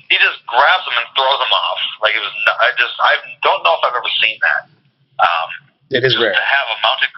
He 0.09 0.17
just 0.19 0.41
grabs 0.49 0.85
him 0.89 0.97
and 0.97 1.07
throws 1.13 1.41
him 1.45 1.53
off. 1.53 1.81
Like 2.03 2.17
it 2.17 2.23
was. 2.25 2.33
Not, 2.49 2.57
I 2.59 2.69
just. 2.81 2.97
I 3.05 3.13
don't 3.45 3.61
know 3.63 3.77
if 3.77 3.83
I've 3.85 3.95
ever 3.95 4.13
seen 4.19 4.41
that. 4.41 4.63
Um, 5.21 5.49
It 5.93 6.03
is 6.03 6.17
rare. 6.17 6.33
to 6.33 6.41
have 6.41 6.67
a 6.73 6.77
mounted. 6.81 7.11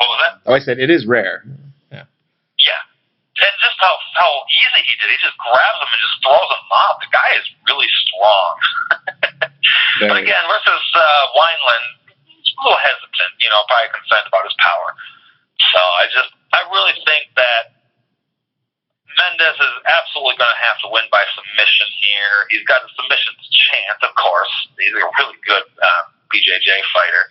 What 0.00 0.08
was 0.10 0.18
that? 0.24 0.32
Oh, 0.48 0.54
I 0.56 0.60
said 0.64 0.80
it 0.80 0.88
is 0.90 1.04
rare. 1.04 1.44
Yeah. 1.92 2.08
Yeah, 2.58 2.82
And 3.44 3.54
just 3.60 3.76
how 3.78 3.92
how 4.16 4.30
easy 4.50 4.80
he 4.88 4.94
did. 4.98 5.12
He 5.12 5.18
just 5.20 5.36
grabs 5.38 5.78
him 5.84 5.90
and 5.92 6.00
just 6.02 6.16
throws 6.24 6.50
him 6.50 6.64
off. 6.72 6.96
The 7.04 7.10
guy 7.12 7.30
is 7.38 7.46
really 7.68 7.90
strong. 8.08 8.52
but 10.08 10.16
again, 10.18 10.42
versus 10.48 10.84
uh, 10.96 11.22
Wineland, 11.36 11.86
he's 12.26 12.48
a 12.56 12.60
little 12.64 12.80
hesitant. 12.80 13.32
You 13.38 13.50
know, 13.52 13.60
probably 13.68 13.92
concerned 13.94 14.26
about 14.26 14.42
his 14.48 14.56
power. 14.58 14.88
So 15.74 15.80
I 15.80 16.04
just, 16.10 16.32
I 16.54 16.60
really 16.72 16.96
think 17.06 17.30
that 17.38 17.73
Mendes 19.18 19.58
is 19.58 19.74
absolutely 19.86 20.36
going 20.38 20.50
to 20.50 20.62
have 20.64 20.78
to 20.84 20.88
win 20.90 21.06
by 21.10 21.22
submission 21.34 21.88
here. 22.02 22.46
He's 22.50 22.66
got 22.66 22.82
a 22.82 22.90
submission 22.98 23.34
chance, 23.70 24.00
of 24.02 24.12
course. 24.18 24.54
He's 24.78 24.94
a 24.94 25.04
really 25.04 25.38
good 25.46 25.66
uh, 25.80 26.04
BJJ 26.30 26.70
fighter. 26.94 27.24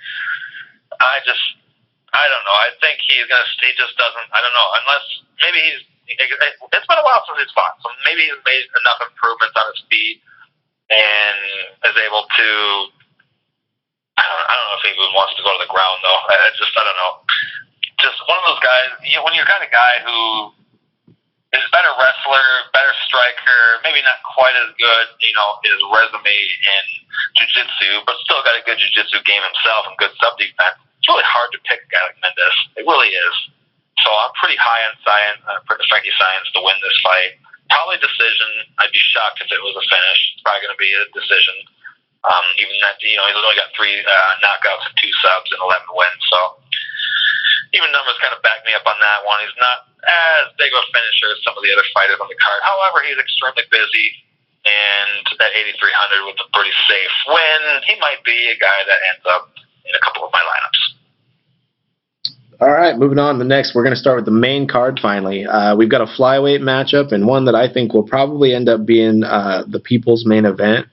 I 0.99 1.19
just, 1.27 1.43
I 2.15 2.23
don't 2.27 2.45
know. 2.47 2.57
I 2.57 2.69
think 2.79 3.01
he's 3.03 3.25
going 3.27 3.41
to. 3.41 3.49
He 3.63 3.73
just 3.75 3.95
doesn't. 3.97 4.27
I 4.31 4.39
don't 4.39 4.55
know. 4.55 4.69
Unless 4.83 5.05
maybe 5.43 5.59
he's. 5.61 5.81
It's 6.03 6.87
been 6.87 6.99
a 6.99 7.07
while 7.07 7.23
since 7.25 7.39
he's 7.39 7.55
fought, 7.55 7.79
so 7.79 7.87
maybe 8.03 8.27
he's 8.27 8.43
made 8.43 8.67
enough 8.83 8.99
improvements 9.07 9.55
on 9.55 9.65
his 9.71 9.81
feet 9.87 10.19
and 10.91 11.39
is 11.87 11.95
able 11.95 12.27
to 12.27 12.49
I 14.17 14.21
don't, 14.21 14.45
I 14.45 14.53
don't 14.53 14.67
know 14.69 14.77
if 14.77 14.83
he 14.85 14.91
even 14.93 15.13
wants 15.17 15.33
to 15.35 15.43
go 15.43 15.51
to 15.51 15.61
the 15.63 15.71
ground 15.71 15.97
though. 16.05 16.21
I, 16.29 16.53
just 16.53 16.73
I 16.77 16.83
don't 16.85 16.99
know. 17.01 17.13
Just 17.97 18.17
one 18.29 18.37
of 18.37 18.45
those 18.45 18.61
guys. 18.61 18.89
You 19.01 19.17
know, 19.17 19.23
when 19.25 19.33
you're 19.33 19.49
kind 19.49 19.65
of 19.65 19.73
guy 19.73 19.93
who 20.05 20.53
is 21.53 21.61
a 21.61 21.71
better 21.71 21.93
wrestler, 22.01 22.47
better 22.73 22.93
striker, 23.05 23.61
maybe 23.85 24.01
not 24.01 24.17
quite 24.25 24.57
as 24.65 24.73
good, 24.73 25.05
you 25.21 25.33
know, 25.37 25.61
his 25.61 25.77
resume 25.93 26.33
in 26.33 26.85
jiu-jitsu, 27.37 28.01
but 28.09 28.17
still 28.25 28.41
got 28.41 28.57
a 28.57 28.63
good 28.65 28.81
jiu-jitsu 28.81 29.21
game 29.21 29.43
himself 29.45 29.85
and 29.85 29.93
good 30.01 30.13
sub-defense. 30.17 30.77
It's 30.97 31.05
really 31.05 31.27
hard 31.29 31.53
to 31.53 31.59
pick 31.69 31.85
a 31.85 31.89
guy 31.93 32.01
like 32.09 32.17
Mendes. 32.25 32.57
It 32.81 32.85
really 32.89 33.13
is. 33.13 33.35
So 34.01 34.09
I'm 34.09 34.33
pretty 34.41 34.57
high 34.57 34.81
on 34.89 34.93
Saenz, 35.05 35.39
uh, 35.45 35.61
Frankie 35.69 36.15
Saenz 36.17 36.49
to 36.57 36.59
win 36.65 36.75
this 36.81 36.97
fight. 37.05 37.37
Probably 37.69 38.01
decision. 38.01 38.49
I'd 38.81 38.91
be 38.91 39.03
shocked 39.13 39.45
if 39.45 39.53
it 39.53 39.61
was 39.61 39.77
a 39.77 39.85
finish. 39.85 40.19
It's 40.33 40.41
probably 40.41 40.65
going 40.65 40.75
to 40.75 40.81
be 40.81 40.91
a 40.97 41.05
decision. 41.13 41.55
Um, 42.25 42.45
even 42.57 42.75
that, 42.81 42.97
you 43.03 43.13
know, 43.19 43.29
he's 43.29 43.37
only 43.37 43.59
got 43.59 43.69
three 43.77 43.93
uh, 43.99 44.33
knockouts 44.41 44.89
and 44.89 44.95
two 44.97 45.11
subs 45.21 45.53
and 45.53 45.61
11 45.61 45.85
wins. 45.91 46.23
So 46.33 46.39
even 47.77 47.93
numbers 47.93 48.17
kind 48.23 48.33
of 48.33 48.41
back 48.41 48.65
me 48.65 48.73
up 48.73 48.87
on 48.87 48.97
that 48.97 49.21
one. 49.27 49.43
He's 49.43 49.59
not 49.59 49.92
as 50.07 50.51
big 50.59 50.71
of 50.71 50.83
a 50.83 50.87
finisher 50.91 51.31
as 51.31 51.39
some 51.43 51.55
of 51.55 51.63
the 51.63 51.71
other 51.71 51.85
fighters 51.95 52.19
on 52.19 52.27
the 52.27 52.39
card. 52.39 52.59
However, 52.63 53.03
he's 53.07 53.19
extremely 53.19 53.65
busy, 53.71 54.07
and 54.67 55.23
at 55.39 55.51
8,300 55.79 56.27
with 56.27 56.39
a 56.43 56.47
pretty 56.51 56.75
safe 56.87 57.15
win, 57.27 57.61
he 57.87 57.95
might 57.99 58.23
be 58.23 58.51
a 58.51 58.57
guy 58.59 58.79
that 58.87 58.99
ends 59.15 59.25
up 59.27 59.51
in 59.83 59.93
a 59.95 60.01
couple 60.03 60.27
of 60.27 60.31
my 60.31 60.43
lineups. 60.43 60.81
All 62.61 62.71
right, 62.71 62.97
moving 62.97 63.19
on. 63.19 63.35
To 63.35 63.39
the 63.39 63.45
next, 63.45 63.75
we're 63.75 63.83
going 63.83 63.95
to 63.95 63.99
start 63.99 64.15
with 64.17 64.25
the 64.25 64.31
main 64.31 64.67
card. 64.67 64.99
Finally, 65.01 65.45
uh, 65.45 65.75
we've 65.75 65.89
got 65.89 66.01
a 66.01 66.05
flyweight 66.05 66.61
matchup, 66.61 67.11
and 67.11 67.27
one 67.27 67.45
that 67.45 67.55
I 67.55 67.71
think 67.71 67.93
will 67.93 68.07
probably 68.07 68.53
end 68.53 68.69
up 68.69 68.85
being 68.85 69.23
uh, 69.23 69.63
the 69.67 69.79
people's 69.79 70.25
main 70.25 70.45
event. 70.45 70.87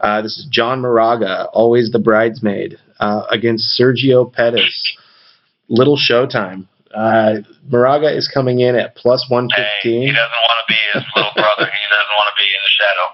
Uh, 0.00 0.20
this 0.20 0.36
is 0.36 0.46
John 0.50 0.80
Moraga, 0.80 1.46
always 1.52 1.90
the 1.90 1.98
bridesmaid, 1.98 2.78
uh, 3.00 3.22
against 3.30 3.80
Sergio 3.80 4.30
Pettis. 4.30 4.96
Little 5.68 5.96
showtime. 5.96 6.66
Uh, 6.96 7.42
Moraga 7.68 8.08
is 8.16 8.26
coming 8.32 8.60
in 8.60 8.74
at 8.74 8.96
plus 8.96 9.28
115. 9.28 9.52
Hey, 9.52 10.06
he 10.06 10.12
doesn't 10.12 10.42
want 10.48 10.58
to 10.64 10.66
be 10.72 10.80
his 10.94 11.04
little 11.14 11.32
brother. 11.36 11.68
he 11.70 11.84
doesn't 11.92 12.16
want 12.16 12.28
to 12.32 12.36
be 12.40 12.48
in 12.48 12.62
the 12.64 12.72
shadow. 12.72 13.06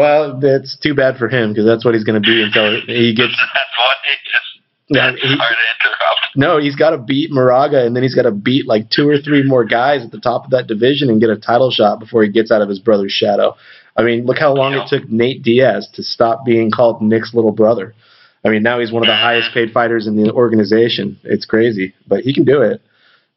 Well, 0.00 0.40
that's 0.40 0.76
too 0.78 0.94
bad 0.94 1.16
for 1.18 1.28
him 1.28 1.52
because 1.52 1.66
that's 1.66 1.84
what 1.84 1.94
he's 1.94 2.04
going 2.04 2.20
to 2.22 2.26
be 2.26 2.42
until 2.42 2.80
he 2.86 3.14
gets. 3.16 3.34
that's 3.34 3.74
what 3.78 3.96
he 4.06 4.14
just. 4.30 4.50
That's 4.90 5.20
he- 5.20 5.36
hard 5.36 5.54
to 5.58 5.66
interrupt. 5.74 6.20
No, 6.36 6.58
he's 6.58 6.74
got 6.76 6.90
to 6.90 6.98
beat 6.98 7.30
Moraga, 7.30 7.86
and 7.86 7.94
then 7.94 8.02
he's 8.02 8.14
got 8.14 8.22
to 8.22 8.32
beat 8.32 8.66
like 8.66 8.90
two 8.90 9.08
or 9.08 9.18
three 9.18 9.42
more 9.44 9.64
guys 9.64 10.04
at 10.04 10.10
the 10.10 10.18
top 10.20 10.44
of 10.44 10.50
that 10.50 10.66
division 10.66 11.08
and 11.10 11.20
get 11.20 11.30
a 11.30 11.36
title 11.36 11.70
shot 11.70 12.00
before 12.00 12.22
he 12.24 12.28
gets 12.28 12.50
out 12.50 12.60
of 12.62 12.68
his 12.68 12.80
brother's 12.80 13.12
shadow. 13.12 13.54
I 13.96 14.02
mean, 14.02 14.24
look 14.26 14.38
how 14.38 14.52
long 14.52 14.74
it 14.74 14.88
took 14.88 15.08
Nate 15.08 15.42
Diaz 15.42 15.88
to 15.94 16.02
stop 16.02 16.44
being 16.44 16.72
called 16.72 17.00
Nick's 17.00 17.32
little 17.34 17.52
brother. 17.52 17.94
I 18.44 18.50
mean, 18.50 18.62
now 18.62 18.80
he's 18.80 18.92
one 18.92 19.02
of 19.02 19.06
the 19.06 19.16
highest 19.16 19.54
paid 19.54 19.70
fighters 19.72 20.06
in 20.06 20.16
the 20.16 20.30
organization. 20.32 21.18
It's 21.24 21.46
crazy, 21.46 21.94
but 22.06 22.20
he 22.20 22.34
can 22.34 22.44
do 22.44 22.60
it. 22.60 22.82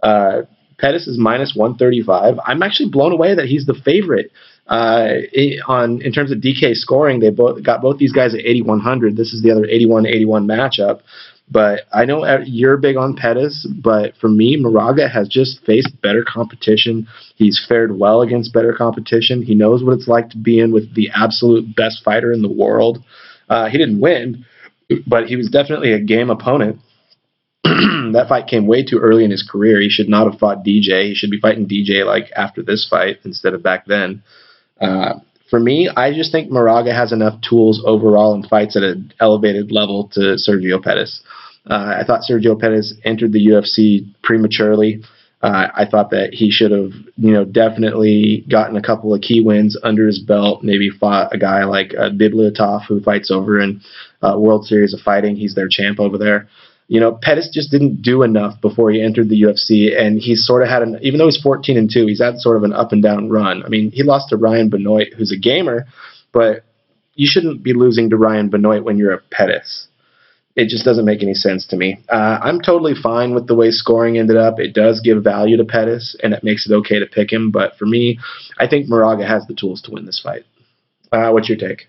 Uh, 0.03 0.41
Pettis 0.79 1.07
is 1.07 1.17
minus 1.17 1.53
135. 1.55 2.35
I'm 2.45 2.61
actually 2.61 2.89
blown 2.89 3.11
away 3.11 3.33
that 3.33 3.45
he's 3.45 3.65
the 3.65 3.73
favorite. 3.73 4.31
Uh, 4.67 5.21
on 5.67 6.01
in 6.01 6.11
terms 6.11 6.31
of 6.31 6.39
DK 6.39 6.75
scoring, 6.75 7.19
they 7.19 7.29
both 7.29 7.63
got 7.63 7.81
both 7.81 7.97
these 7.97 8.11
guys 8.11 8.33
at 8.33 8.41
8100. 8.41 9.15
This 9.15 9.33
is 9.33 9.41
the 9.41 9.51
other 9.51 9.65
81-81 9.65 10.45
matchup. 10.45 11.01
But 11.49 11.83
I 11.93 12.03
know 12.03 12.25
uh, 12.25 12.39
you're 12.45 12.75
big 12.75 12.97
on 12.97 13.15
Pettis, 13.15 13.65
but 13.81 14.17
for 14.17 14.27
me, 14.27 14.57
Moraga 14.57 15.07
has 15.07 15.29
just 15.29 15.63
faced 15.65 16.01
better 16.01 16.25
competition. 16.27 17.07
He's 17.35 17.63
fared 17.67 17.97
well 17.97 18.21
against 18.21 18.53
better 18.53 18.73
competition. 18.73 19.41
He 19.41 19.55
knows 19.55 19.81
what 19.81 19.93
it's 19.93 20.09
like 20.09 20.29
to 20.31 20.37
be 20.37 20.59
in 20.59 20.73
with 20.73 20.93
the 20.95 21.09
absolute 21.15 21.73
best 21.73 22.03
fighter 22.03 22.33
in 22.33 22.41
the 22.41 22.51
world. 22.51 23.01
Uh, 23.47 23.69
he 23.69 23.77
didn't 23.77 24.01
win, 24.01 24.45
but 25.05 25.27
he 25.27 25.35
was 25.35 25.49
definitely 25.49 25.93
a 25.93 25.99
game 25.99 26.29
opponent. 26.29 26.79
that 27.63 28.27
fight 28.29 28.47
came 28.47 28.67
way 28.67 28.83
too 28.83 28.99
early 28.99 29.23
in 29.23 29.31
his 29.31 29.47
career. 29.47 29.81
He 29.81 29.89
should 29.89 30.09
not 30.09 30.29
have 30.29 30.39
fought 30.39 30.63
DJ. 30.63 31.09
He 31.09 31.15
should 31.15 31.31
be 31.31 31.39
fighting 31.39 31.67
DJ 31.67 32.05
like 32.05 32.31
after 32.35 32.61
this 32.61 32.87
fight 32.89 33.17
instead 33.25 33.53
of 33.53 33.63
back 33.63 33.85
then. 33.85 34.23
Uh, 34.79 35.15
for 35.49 35.59
me, 35.59 35.89
I 35.95 36.13
just 36.13 36.31
think 36.31 36.51
Moraga 36.51 36.93
has 36.93 37.11
enough 37.11 37.39
tools 37.41 37.81
overall 37.85 38.33
in 38.33 38.43
fights 38.43 38.75
at 38.75 38.83
an 38.83 39.13
elevated 39.19 39.71
level 39.71 40.09
to 40.13 40.35
Sergio 40.35 40.81
Pettis. 40.81 41.21
Uh, 41.69 41.95
I 41.99 42.03
thought 42.05 42.21
Sergio 42.29 42.59
Pettis 42.59 42.93
entered 43.03 43.33
the 43.33 43.47
UFC 43.47 44.05
prematurely. 44.23 45.01
Uh, 45.41 45.67
I 45.73 45.85
thought 45.85 46.09
that 46.11 46.33
he 46.33 46.49
should 46.49 46.71
have, 46.71 46.91
you 47.15 47.31
know, 47.31 47.45
definitely 47.45 48.43
gotten 48.49 48.75
a 48.75 48.81
couple 48.81 49.13
of 49.13 49.21
key 49.21 49.39
wins 49.39 49.77
under 49.83 50.07
his 50.07 50.19
belt. 50.19 50.63
Maybe 50.63 50.89
fought 50.89 51.33
a 51.33 51.37
guy 51.37 51.63
like 51.63 51.93
uh, 51.93 52.09
Bibulatov, 52.09 52.85
who 52.87 53.01
fights 53.01 53.29
over 53.29 53.59
in 53.59 53.81
uh, 54.23 54.35
World 54.37 54.65
Series 54.65 54.95
of 54.95 54.99
Fighting. 55.01 55.35
He's 55.35 55.53
their 55.53 55.67
champ 55.67 55.99
over 55.99 56.17
there. 56.17 56.47
You 56.87 56.99
know, 56.99 57.19
Pettis 57.21 57.49
just 57.53 57.69
didn't 57.69 58.01
do 58.01 58.23
enough 58.23 58.59
before 58.61 58.89
he 58.91 59.01
entered 59.01 59.29
the 59.29 59.41
UFC, 59.41 59.95
and 59.95 60.19
he's 60.19 60.45
sort 60.45 60.63
of 60.63 60.69
had 60.69 60.81
an, 60.81 60.97
even 61.01 61.19
though 61.19 61.25
he's 61.25 61.41
14 61.41 61.77
and 61.77 61.91
two, 61.91 62.07
he's 62.07 62.21
had 62.21 62.39
sort 62.39 62.57
of 62.57 62.63
an 62.63 62.73
up 62.73 62.91
and 62.91 63.03
down 63.03 63.29
run. 63.29 63.61
I 63.63 63.67
mean, 63.67 63.91
he 63.91 64.03
lost 64.03 64.29
to 64.29 64.37
Ryan 64.37 64.69
Benoit, 64.69 65.13
who's 65.13 65.31
a 65.31 65.37
gamer, 65.37 65.85
but 66.31 66.63
you 67.13 67.27
shouldn't 67.29 67.61
be 67.61 67.73
losing 67.73 68.09
to 68.09 68.17
Ryan 68.17 68.49
Benoit 68.49 68.83
when 68.83 68.97
you're 68.97 69.13
a 69.13 69.21
Pettis. 69.31 69.87
It 70.57 70.73
just 70.73 70.83
doesn't 70.83 71.05
make 71.05 71.21
any 71.21 71.35
sense 71.35 71.67
to 71.67 71.77
me. 71.77 72.01
Uh, 72.09 72.41
I'm 72.41 72.59
totally 72.59 72.97
fine 72.97 73.37
with 73.37 73.45
the 73.45 73.53
way 73.53 73.69
scoring 73.69 74.17
ended 74.17 74.37
up. 74.37 74.57
It 74.57 74.73
does 74.73 74.99
give 75.05 75.23
value 75.23 75.55
to 75.55 75.63
Pettis, 75.63 76.17
and 76.23 76.33
it 76.33 76.43
makes 76.43 76.65
it 76.65 76.73
okay 76.73 76.97
to 76.97 77.05
pick 77.05 77.31
him. 77.31 77.51
But 77.51 77.77
for 77.77 77.85
me, 77.85 78.17
I 78.57 78.65
think 78.65 78.89
Moraga 78.89 79.21
has 79.21 79.45
the 79.45 79.53
tools 79.53 79.85
to 79.85 79.93
win 79.93 80.09
this 80.09 80.19
fight. 80.19 80.49
Uh, 81.13 81.29
what's 81.29 81.47
your 81.47 81.61
take? 81.61 81.85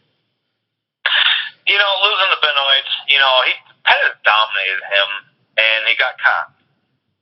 You 1.64 1.80
know, 1.80 1.92
losing 2.04 2.28
to 2.28 2.40
Benoit, 2.44 2.88
you 3.08 3.16
know, 3.16 3.34
he 3.48 3.56
Pettis 3.88 4.20
dominated 4.20 4.84
him, 4.84 5.08
and 5.56 5.88
he 5.88 5.96
got 5.96 6.20
caught. 6.20 6.52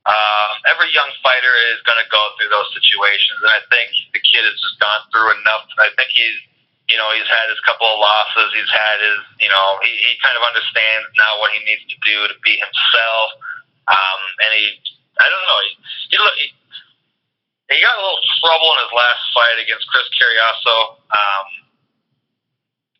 Um, 0.03 0.51
every 0.67 0.91
young 0.91 1.11
fighter 1.23 1.55
is 1.71 1.79
going 1.87 1.99
to 1.99 2.07
go 2.11 2.19
through 2.35 2.51
those 2.51 2.71
situations, 2.75 3.39
and 3.43 3.51
I 3.55 3.63
think 3.71 3.87
the 4.11 4.23
kid 4.23 4.43
has 4.43 4.55
just 4.55 4.79
gone 4.83 5.03
through 5.15 5.31
enough. 5.39 5.67
I 5.79 5.91
think 5.95 6.11
he's, 6.11 6.39
you 6.87 6.95
know, 6.95 7.11
he's 7.11 7.27
had 7.27 7.51
his 7.51 7.59
couple 7.67 7.87
of 7.87 7.99
losses. 7.99 8.55
He's 8.55 8.71
had 8.71 8.97
his, 9.03 9.19
you 9.43 9.51
know, 9.51 9.75
he, 9.83 9.91
he 9.91 10.11
kind 10.23 10.39
of 10.39 10.43
understands 10.47 11.07
now 11.19 11.35
what 11.43 11.51
he 11.51 11.59
needs 11.67 11.83
to 11.83 11.97
do 12.07 12.17
to 12.31 12.35
be 12.43 12.55
himself. 12.55 13.27
Um, 13.91 14.19
and 14.47 14.51
he, 14.55 14.65
I 15.19 15.27
don't 15.27 15.45
know, 15.47 15.59
he, 15.67 15.71
he, 16.11 16.17
he, 17.75 17.77
got 17.83 17.95
a 17.99 18.03
little 18.03 18.23
trouble 18.39 18.71
in 18.75 18.79
his 18.87 18.93
last 18.95 19.23
fight 19.35 19.59
against 19.59 19.87
Chris 19.91 20.07
Cariaso. 20.15 20.99
Um, 21.11 21.47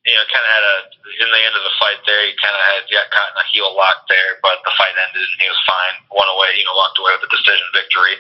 you 0.08 0.16
know, 0.16 0.24
kind 0.32 0.48
of 0.48 0.52
had 0.56 0.64
a 0.64 0.76
in 1.20 1.30
the 1.36 1.42
end 1.44 1.56
of 1.56 1.64
the 1.68 1.76
fight 1.84 2.00
there. 2.08 2.24
He 2.24 2.32
kind 2.40 2.56
of 2.56 2.64
had 2.64 2.88
got 2.88 3.12
caught 3.12 3.36
in 3.36 3.44
a 3.44 3.48
heel 3.52 3.72
lock 3.76 4.08
there, 4.08 4.40
but 4.40 4.64
the 4.64 4.72
fight 4.80 4.96
ended 4.96 5.20
and 5.20 5.42
he 5.44 5.52
was 5.52 5.64
fine. 5.68 5.96
Won 6.16 6.28
away, 6.32 6.56
you 6.56 6.64
know, 6.64 6.80
walked 6.80 6.96
away 6.96 7.12
with 7.20 7.28
a 7.28 7.32
decision 7.36 7.68
victory, 7.76 8.16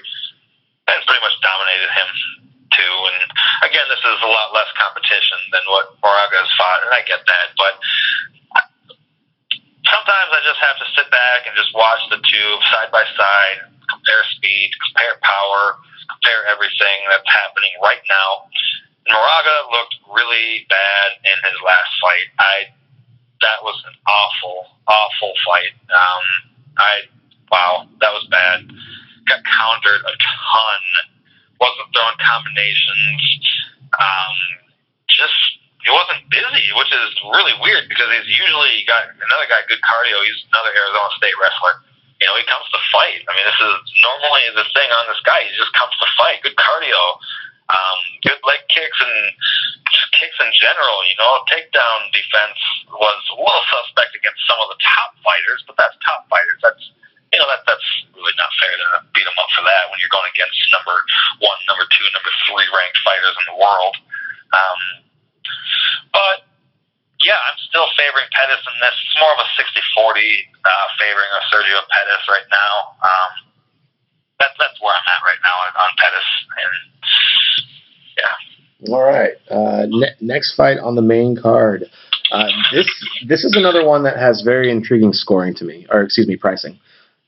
and 0.91 0.99
pretty 1.07 1.23
much 1.23 1.39
dominated 1.39 1.87
him 1.95 2.09
too. 2.75 2.95
And 3.07 3.17
again, 3.71 3.87
this 3.87 4.03
is 4.03 4.19
a 4.19 4.27
lot 4.27 4.51
less 4.51 4.67
competition 4.87 5.39
than 5.51 5.63
what 5.67 5.91
Moraga 5.99 6.39
has 6.39 6.51
fought, 6.55 6.87
and 6.87 6.91
I 6.95 7.03
get 7.03 7.21
that, 7.27 7.47
but. 7.59 7.75
Sometimes 9.87 10.35
I 10.35 10.43
just 10.43 10.59
have 10.59 10.75
to 10.83 10.87
sit 10.99 11.07
back 11.15 11.47
and 11.47 11.55
just 11.55 11.71
watch 11.71 12.03
the 12.11 12.19
two 12.19 12.49
side 12.75 12.91
by 12.91 13.07
side, 13.15 13.71
compare 13.87 14.19
speed, 14.35 14.67
compare 14.83 15.15
power, 15.23 15.79
compare 16.11 16.43
everything 16.51 17.07
that's 17.07 17.23
happening 17.31 17.71
right 17.79 18.03
now. 18.11 18.51
Moraga 19.07 19.57
looked 19.71 19.95
really 20.11 20.67
bad 20.67 21.07
in 21.23 21.37
his 21.47 21.57
last 21.63 21.91
fight. 22.03 22.27
I 22.39 22.55
that 23.41 23.61
was 23.61 23.77
an 23.85 23.95
awful, 24.07 24.65
awful 24.87 25.33
fight. 25.45 25.73
Um, 25.87 26.23
I 26.77 26.93
wow, 27.51 27.87
that 28.01 28.11
was 28.11 28.27
bad. 28.29 28.67
Got 29.27 29.41
countered 29.45 30.01
a 30.03 30.15
ton. 30.19 30.81
Wasn't 31.59 31.89
throwing 31.93 32.19
combinations. 32.19 33.21
Um, 33.97 34.35
just 35.17 35.37
he 35.81 35.89
wasn't 35.89 36.21
busy, 36.29 36.65
which 36.77 36.91
is 36.93 37.09
really 37.31 37.55
weird 37.63 37.87
because 37.89 38.09
he's 38.11 38.29
usually 38.29 38.83
got 38.85 39.07
another 39.09 39.47
guy 39.49 39.61
good 39.65 39.81
cardio. 39.81 40.17
He's 40.25 40.41
another 40.53 40.73
Arizona 40.73 41.09
State 41.17 41.37
wrestler. 41.41 41.81
You 42.21 42.25
know, 42.25 42.35
he 42.37 42.45
comes 42.49 42.65
to 42.73 42.81
fight. 42.89 43.21
I 43.25 43.31
mean, 43.37 43.45
this 43.45 43.61
is 43.61 43.77
normally 44.01 44.45
the 44.57 44.65
thing 44.73 44.89
on 44.89 45.05
this 45.05 45.21
guy. 45.21 45.45
He 45.45 45.53
just 45.53 45.73
comes 45.77 45.93
to 46.01 46.07
fight. 46.17 46.41
Good 46.41 46.57
cardio 46.57 47.01
um, 47.67 47.99
good 48.23 48.39
leg 48.47 48.63
kicks 48.71 48.99
and 48.99 49.15
just 49.91 50.09
kicks 50.15 50.37
in 50.39 50.51
general. 50.55 50.97
You 51.11 51.17
know, 51.19 51.43
takedown 51.51 51.99
defense 52.15 52.59
was 52.91 53.19
a 53.31 53.37
little 53.37 53.65
suspect 53.67 54.15
against 54.15 54.39
some 54.47 54.59
of 54.63 54.71
the 54.71 54.79
top 54.79 55.15
fighters, 55.23 55.63
but 55.67 55.75
that's 55.75 55.95
top 56.03 56.27
fighters. 56.31 56.59
That's 56.63 56.83
you 57.35 57.39
know 57.43 57.47
that 57.51 57.67
that's 57.67 57.87
really 58.15 58.35
not 58.39 58.51
fair 58.55 58.71
to 58.71 59.03
beat 59.11 59.27
them 59.27 59.35
up 59.35 59.51
for 59.51 59.63
that 59.67 59.91
when 59.91 59.99
you're 59.99 60.11
going 60.11 60.31
against 60.31 60.55
number 60.71 60.95
one, 61.43 61.59
number 61.67 61.83
two, 61.91 62.07
number 62.15 62.31
three 62.47 62.67
ranked 62.71 62.99
fighters 63.03 63.35
in 63.35 63.45
the 63.51 63.57
world. 63.59 63.95
Um, 64.55 64.81
but 66.13 66.43
yeah, 67.21 67.37
I'm 67.49 67.57
still 67.69 67.87
favoring 67.97 68.29
Pettis 68.31 68.61
in 68.61 68.75
this. 68.79 68.93
It's 68.93 69.17
more 69.19 69.33
of 69.33 69.41
a 69.41 69.49
60-40 69.57 70.21
uh, 70.63 70.87
favoring 71.01 71.31
of 71.33 71.41
Sergio 71.49 71.79
Pettis 71.89 72.23
right 72.29 72.47
now. 72.51 72.73
Um, 73.01 73.31
that's 74.39 74.53
that's 74.59 74.77
where 74.81 74.93
I'm 74.93 75.07
at 75.09 75.21
right 75.25 75.41
now 75.41 75.55
on, 75.65 75.71
on 75.81 75.91
Pettis, 75.97 76.29
and 76.61 76.73
yeah. 78.17 78.93
All 78.93 79.03
right. 79.03 79.33
Uh, 79.49 79.85
ne- 79.89 80.15
next 80.21 80.55
fight 80.55 80.77
on 80.77 80.95
the 80.95 81.01
main 81.01 81.35
card 81.35 81.85
Uh, 82.31 82.45
this 82.73 82.87
this 83.27 83.43
is 83.43 83.55
another 83.55 83.85
one 83.85 84.03
that 84.03 84.17
has 84.17 84.41
very 84.43 84.69
intriguing 84.69 85.13
scoring 85.13 85.55
to 85.55 85.65
me, 85.65 85.87
or 85.89 86.01
excuse 86.03 86.27
me, 86.27 86.35
pricing. 86.35 86.77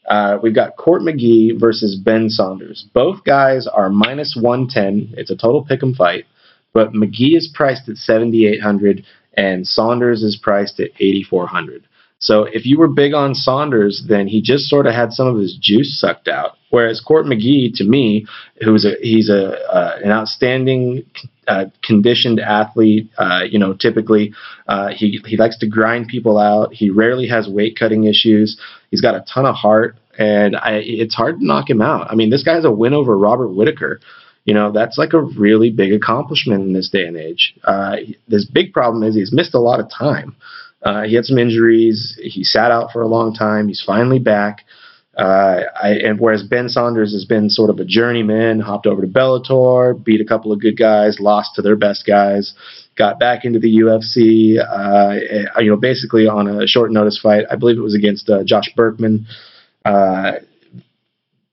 Uh, 0.07 0.37
we've 0.41 0.55
got 0.55 0.75
Court 0.75 1.01
McGee 1.03 1.59
versus 1.59 1.95
Ben 1.95 2.29
Saunders. 2.29 2.85
Both 2.93 3.23
guys 3.23 3.67
are 3.67 3.89
minus 3.89 4.35
110. 4.39 5.13
It's 5.17 5.31
a 5.31 5.35
total 5.37 5.63
pick 5.63 5.81
'em 5.83 5.93
fight, 5.93 6.25
but 6.73 6.93
McGee 6.93 7.35
is 7.35 7.51
priced 7.53 7.89
at 7.89 7.97
7,800 7.97 9.05
and 9.33 9.65
Saunders 9.65 10.23
is 10.23 10.35
priced 10.41 10.79
at 10.79 10.89
8,400. 10.99 11.85
So 12.19 12.43
if 12.43 12.65
you 12.65 12.77
were 12.77 12.89
big 12.89 13.13
on 13.13 13.33
Saunders, 13.33 14.03
then 14.07 14.27
he 14.27 14.41
just 14.41 14.65
sort 14.65 14.85
of 14.85 14.93
had 14.93 15.13
some 15.13 15.27
of 15.27 15.37
his 15.37 15.57
juice 15.59 15.99
sucked 15.99 16.27
out. 16.27 16.57
Whereas 16.69 16.99
Court 16.99 17.25
McGee, 17.25 17.73
to 17.75 17.85
me, 17.85 18.25
who's 18.61 18.85
a 18.85 18.95
he's 19.01 19.29
a 19.29 19.53
uh, 19.73 19.99
an 20.03 20.11
outstanding 20.11 21.03
uh, 21.47 21.65
conditioned 21.81 22.41
athlete. 22.41 23.09
Uh, 23.17 23.43
you 23.49 23.57
know, 23.57 23.73
typically 23.73 24.33
uh, 24.67 24.89
he 24.89 25.21
he 25.25 25.37
likes 25.37 25.57
to 25.59 25.67
grind 25.67 26.09
people 26.09 26.37
out. 26.37 26.73
He 26.73 26.89
rarely 26.89 27.27
has 27.29 27.47
weight 27.47 27.77
cutting 27.79 28.03
issues. 28.03 28.59
He's 28.91 29.01
got 29.01 29.15
a 29.15 29.23
ton 29.33 29.45
of 29.45 29.55
heart, 29.55 29.95
and 30.17 30.57
I, 30.57 30.81
it's 30.83 31.15
hard 31.15 31.39
to 31.39 31.45
knock 31.45 31.69
him 31.69 31.81
out. 31.81 32.11
I 32.11 32.15
mean, 32.15 32.29
this 32.29 32.43
guy 32.43 32.55
has 32.55 32.65
a 32.65 32.71
win 32.71 32.93
over 32.93 33.17
Robert 33.17 33.49
Whitaker. 33.49 34.01
You 34.49 34.55
know, 34.55 34.71
that's 34.71 34.97
like 34.97 35.13
a 35.13 35.21
really 35.21 35.69
big 35.69 35.93
accomplishment 35.93 36.63
in 36.63 36.73
this 36.73 36.89
day 36.89 37.05
and 37.05 37.15
age. 37.15 37.53
Uh, 37.63 37.97
this 38.27 38.45
big 38.45 38.73
problem 38.73 39.03
is 39.03 39.13
he's 39.13 39.31
missed 39.31 39.53
a 39.53 39.59
lot 39.59 39.79
of 39.79 39.91
time. 39.91 40.35
Uh, 40.81 41.03
he 41.03 41.13
had 41.13 41.23
some 41.23 41.37
injuries. 41.37 42.19
He 42.19 42.43
sat 42.43 42.71
out 42.71 42.91
for 42.91 43.03
a 43.03 43.07
long 43.07 43.35
time. 43.35 43.67
He's 43.67 43.83
finally 43.85 44.17
back. 44.17 44.65
Uh, 45.15 45.65
I, 45.79 45.89
and 46.03 46.19
whereas 46.19 46.41
Ben 46.41 46.67
Saunders 46.67 47.13
has 47.13 47.25
been 47.25 47.51
sort 47.51 47.69
of 47.69 47.77
a 47.77 47.85
journeyman, 47.85 48.59
hopped 48.59 48.87
over 48.87 49.03
to 49.03 49.07
Bellator, 49.07 50.03
beat 50.03 50.19
a 50.19 50.25
couple 50.25 50.51
of 50.51 50.59
good 50.59 50.79
guys, 50.79 51.19
lost 51.19 51.53
to 51.53 51.61
their 51.61 51.75
best 51.75 52.07
guys, 52.07 52.55
got 52.95 53.19
back 53.19 53.45
into 53.45 53.59
the 53.59 53.81
UFC. 53.81 54.57
Uh, 54.57 55.59
you 55.61 55.69
know, 55.69 55.77
basically 55.77 56.25
on 56.25 56.47
a 56.47 56.65
short 56.65 56.91
notice 56.91 57.19
fight. 57.21 57.45
I 57.51 57.55
believe 57.55 57.77
it 57.77 57.81
was 57.81 57.93
against 57.93 58.27
uh, 58.31 58.43
Josh 58.43 58.73
Burkman. 58.75 59.27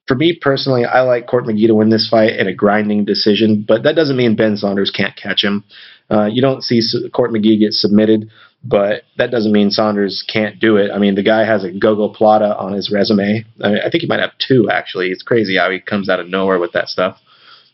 For 0.07 0.15
me 0.15 0.39
personally, 0.41 0.85
I 0.85 1.01
like 1.01 1.27
Court 1.27 1.45
McGee 1.45 1.67
to 1.67 1.75
win 1.75 1.91
this 1.91 2.09
fight 2.09 2.37
in 2.37 2.47
a 2.47 2.55
grinding 2.55 3.05
decision, 3.05 3.65
but 3.67 3.83
that 3.83 3.97
doesn't 3.97 4.17
mean 4.17 4.37
Ben 4.37 4.57
Saunders 4.57 4.91
can't 4.91 5.17
catch 5.17 5.43
him. 5.43 5.65
Uh, 6.09 6.27
you 6.27 6.41
don't 6.41 6.63
see 6.63 6.81
Court 7.13 7.33
McGee 7.33 7.59
get 7.59 7.73
submitted 7.73 8.31
but 8.69 9.03
that 9.17 9.31
doesn't 9.31 9.53
mean 9.53 9.71
Saunders 9.71 10.25
can't 10.27 10.59
do 10.59 10.77
it. 10.77 10.91
I 10.91 10.99
mean, 10.99 11.15
the 11.15 11.23
guy 11.23 11.45
has 11.45 11.63
a 11.65 11.71
gogoplata 11.71 12.59
on 12.59 12.73
his 12.73 12.91
resume. 12.91 13.45
I, 13.63 13.69
mean, 13.69 13.79
I 13.85 13.91
think 13.91 14.03
he 14.03 14.09
might 14.09 14.21
have 14.21 14.33
two 14.39 14.69
actually. 14.71 15.11
It's 15.11 15.23
crazy 15.23 15.57
how 15.57 15.71
he 15.71 15.81
comes 15.81 16.09
out 16.09 16.21
of 16.21 16.29
nowhere 16.29 16.59
with 16.59 16.73
that 16.73 16.89
stuff. 16.89 17.19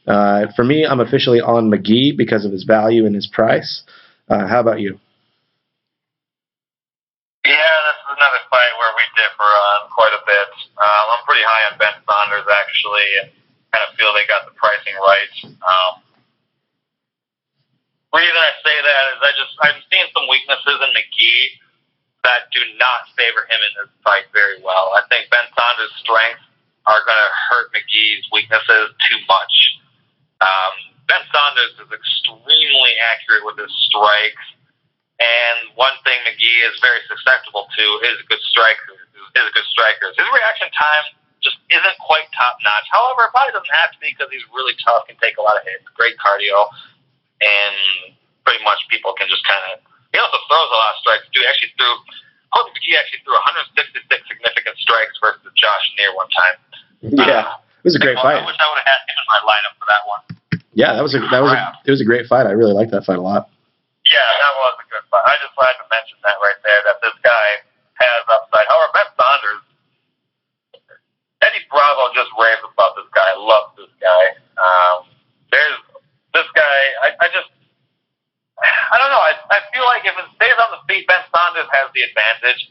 Uh, 0.06 0.46
for 0.54 0.64
me, 0.64 0.84
I'm 0.84 1.00
officially 1.00 1.40
on 1.40 1.70
McGee 1.70 2.16
because 2.16 2.44
of 2.44 2.52
his 2.52 2.64
value 2.64 3.06
and 3.06 3.14
his 3.14 3.26
price. 3.26 3.84
Uh, 4.28 4.46
how 4.46 4.60
about 4.60 4.80
you? 4.80 4.98
Yeah, 7.44 7.76
this 7.88 7.98
is 7.98 8.08
another 8.10 8.42
fight 8.50 8.72
where 8.78 8.92
we 8.96 9.02
differ 9.16 9.48
on 9.48 9.90
quite 9.96 10.12
a 10.12 10.22
bit. 10.26 10.48
Um, 10.82 11.06
I'm 11.14 11.22
pretty 11.22 11.46
high 11.46 11.70
on 11.70 11.78
Ben 11.78 11.94
Saunders 12.02 12.48
actually, 12.50 13.06
and 13.22 13.28
kind 13.70 13.86
of 13.86 13.94
feel 13.94 14.10
they 14.10 14.26
got 14.26 14.50
the 14.50 14.54
pricing 14.58 14.98
right. 14.98 15.32
Um, 15.46 16.02
reason 18.12 18.36
I 18.36 18.52
say 18.60 18.76
that 18.76 19.04
is 19.14 19.18
I 19.22 19.30
just 19.38 19.54
I'm 19.62 19.78
seeing 19.88 20.10
some 20.10 20.26
weaknesses 20.26 20.78
in 20.82 20.90
McGee 20.90 21.62
that 22.26 22.50
do 22.54 22.62
not 22.78 23.10
favor 23.18 23.46
him 23.50 23.58
in 23.62 23.72
this 23.78 23.90
fight 24.06 24.30
very 24.30 24.62
well. 24.62 24.94
I 24.94 25.02
think 25.10 25.26
Ben 25.30 25.46
Saunders' 25.54 25.94
strengths 26.02 26.46
are 26.86 27.02
going 27.02 27.18
to 27.18 27.32
hurt 27.50 27.70
McGee's 27.74 28.26
weaknesses 28.30 28.94
too 29.06 29.18
much. 29.26 29.54
Um, 30.42 30.74
ben 31.06 31.22
Saunders 31.30 31.74
is 31.82 31.90
extremely 31.90 32.94
accurate 33.02 33.46
with 33.46 33.58
his 33.58 33.70
strikes, 33.90 34.46
and 35.18 35.74
one 35.74 35.94
thing 36.06 36.18
McGee 36.26 36.60
is 36.66 36.74
very 36.82 37.02
susceptible 37.06 37.66
to 37.70 37.84
is 38.06 38.22
good 38.26 38.42
striker. 38.50 39.01
Is 39.32 39.48
a 39.48 39.54
good 39.56 39.68
striker. 39.72 40.12
His 40.12 40.28
reaction 40.28 40.68
time 40.76 41.04
just 41.40 41.56
isn't 41.72 41.96
quite 42.04 42.28
top 42.36 42.60
notch. 42.60 42.86
However, 42.92 43.26
it 43.26 43.32
probably 43.32 43.56
doesn't 43.56 43.76
have 43.76 43.90
to 43.96 43.98
be 43.98 44.12
because 44.12 44.28
he's 44.28 44.44
really 44.52 44.76
tough, 44.84 45.08
can 45.08 45.16
take 45.18 45.40
a 45.40 45.44
lot 45.44 45.56
of 45.56 45.64
hits, 45.64 45.88
great 45.96 46.20
cardio 46.20 46.68
and 47.42 48.14
pretty 48.46 48.62
much 48.62 48.78
people 48.88 49.12
can 49.18 49.26
just 49.26 49.42
kind 49.44 49.60
of. 49.74 49.82
He 50.14 50.18
also 50.20 50.38
throws 50.46 50.70
a 50.70 50.78
lot 50.78 50.94
of 50.94 50.98
strikes 51.02 51.26
too. 51.34 51.42
He 51.42 51.48
actually 51.48 51.74
threw. 51.76 51.90
Colton 52.52 52.76
McGee 52.76 53.00
actually 53.00 53.24
threw 53.24 53.32
166 53.32 54.04
significant 54.28 54.76
strikes 54.76 55.16
versus 55.24 55.48
Josh 55.56 55.86
Neer 55.96 56.12
one 56.12 56.28
time. 56.36 56.56
Yeah, 57.00 57.48
uh, 57.48 57.80
it 57.80 57.88
was 57.88 57.96
a 57.96 58.02
great 58.02 58.20
fight. 58.20 58.36
I 58.36 58.44
wish 58.44 58.60
I 58.60 58.66
would 58.68 58.80
have 58.84 58.90
had 58.92 59.00
him 59.08 59.16
in 59.16 59.26
my 59.26 59.40
lineup 59.40 59.74
for 59.80 59.86
that 59.88 60.04
one. 60.04 60.22
Yeah, 60.76 60.92
that 60.92 61.00
was 61.00 61.16
a 61.16 61.20
that 61.32 61.40
was 61.40 61.52
a, 61.52 61.60
it 61.88 61.92
was 61.92 62.04
a 62.04 62.08
great 62.08 62.28
fight. 62.28 62.44
I 62.44 62.52
really 62.52 62.76
liked 62.76 62.92
that 62.92 63.08
fight 63.08 63.16
a 63.16 63.24
lot. 63.24 63.48
Yeah, 64.04 64.20
that 64.20 64.52
was 64.52 64.74
a 64.84 64.86
good 64.92 65.04
fight. 65.08 65.24
I 65.24 65.34
just 65.40 65.56
wanted 65.56 65.80
to 65.80 65.86
mention 65.88 66.16
that 66.28 66.36
right 66.44 66.60
there 66.60 66.80
that 66.92 66.98
this 67.00 67.16
guy 67.24 67.48
has 68.04 68.20
upside. 68.28 68.68
However, 68.68 68.92
Ben 68.92 69.08
Saunders, 69.16 69.62
Eddie 71.40 71.64
Bravo 71.72 72.12
just 72.12 72.28
raves 72.36 72.60
about 72.68 73.00
this 73.00 73.08
guy. 73.16 73.32
Loves 73.40 73.72
this 73.80 73.92
guy. 73.96 74.24
Um, 74.60 75.08
there's 75.48 75.80
this 76.32 76.48
guy, 76.56 76.76
I, 77.04 77.08
I 77.20 77.26
just, 77.28 77.48
I 78.60 78.96
don't 78.96 79.12
know. 79.12 79.20
I, 79.20 79.32
I 79.52 79.58
feel 79.72 79.84
like 79.84 80.04
if 80.04 80.16
it 80.16 80.28
stays 80.36 80.58
on 80.60 80.70
the 80.76 80.80
feet, 80.88 81.04
Ben 81.08 81.20
Saunders 81.32 81.68
has 81.82 81.90
the 81.90 82.06
advantage. 82.06 82.70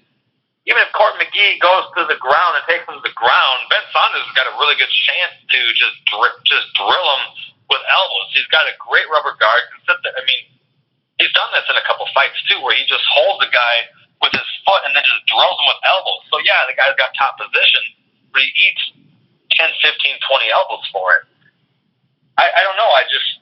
Even 0.70 0.80
if 0.86 0.94
Court 0.96 1.18
McGee 1.20 1.60
goes 1.60 1.90
to 1.98 2.06
the 2.08 2.16
ground 2.22 2.56
and 2.56 2.64
takes 2.70 2.86
him 2.86 2.96
to 2.96 3.04
the 3.04 3.16
ground, 3.18 3.66
Ben 3.68 3.82
Saunders 3.92 4.24
has 4.24 4.36
got 4.38 4.48
a 4.48 4.56
really 4.62 4.78
good 4.78 4.94
chance 5.10 5.36
to 5.52 5.60
just 5.76 5.98
dri- 6.08 6.40
just 6.48 6.70
drill 6.78 7.08
him 7.18 7.24
with 7.68 7.82
elbows. 7.90 8.30
He's 8.32 8.48
got 8.54 8.70
a 8.70 8.76
great 8.78 9.10
rubber 9.10 9.34
guard. 9.42 9.64
I 9.90 10.22
mean, 10.24 10.42
he's 11.18 11.34
done 11.34 11.50
this 11.58 11.66
in 11.66 11.76
a 11.76 11.86
couple 11.90 12.06
fights 12.14 12.38
too, 12.46 12.62
where 12.62 12.78
he 12.78 12.86
just 12.86 13.04
holds 13.10 13.42
the 13.42 13.50
guy 13.50 13.90
with 14.22 14.38
his 14.38 14.48
foot 14.64 14.86
and 14.86 14.94
then 14.94 15.02
just 15.02 15.26
drills 15.28 15.58
him 15.58 15.68
with 15.68 15.82
elbows. 15.82 16.24
So 16.30 16.38
yeah, 16.46 16.70
the 16.70 16.78
guy's 16.78 16.94
got 16.94 17.10
top 17.18 17.42
position, 17.42 17.82
but 18.30 18.46
he 18.46 18.50
eats 18.54 18.84
10, 19.58 19.66
15, 19.82 20.30
20 20.30 20.56
elbows 20.56 20.86
for 20.94 21.18
it. 21.18 21.24
I, 22.38 22.54
I 22.54 22.62
don't 22.62 22.78
know. 22.78 22.88
I 22.88 23.04
just 23.10 23.42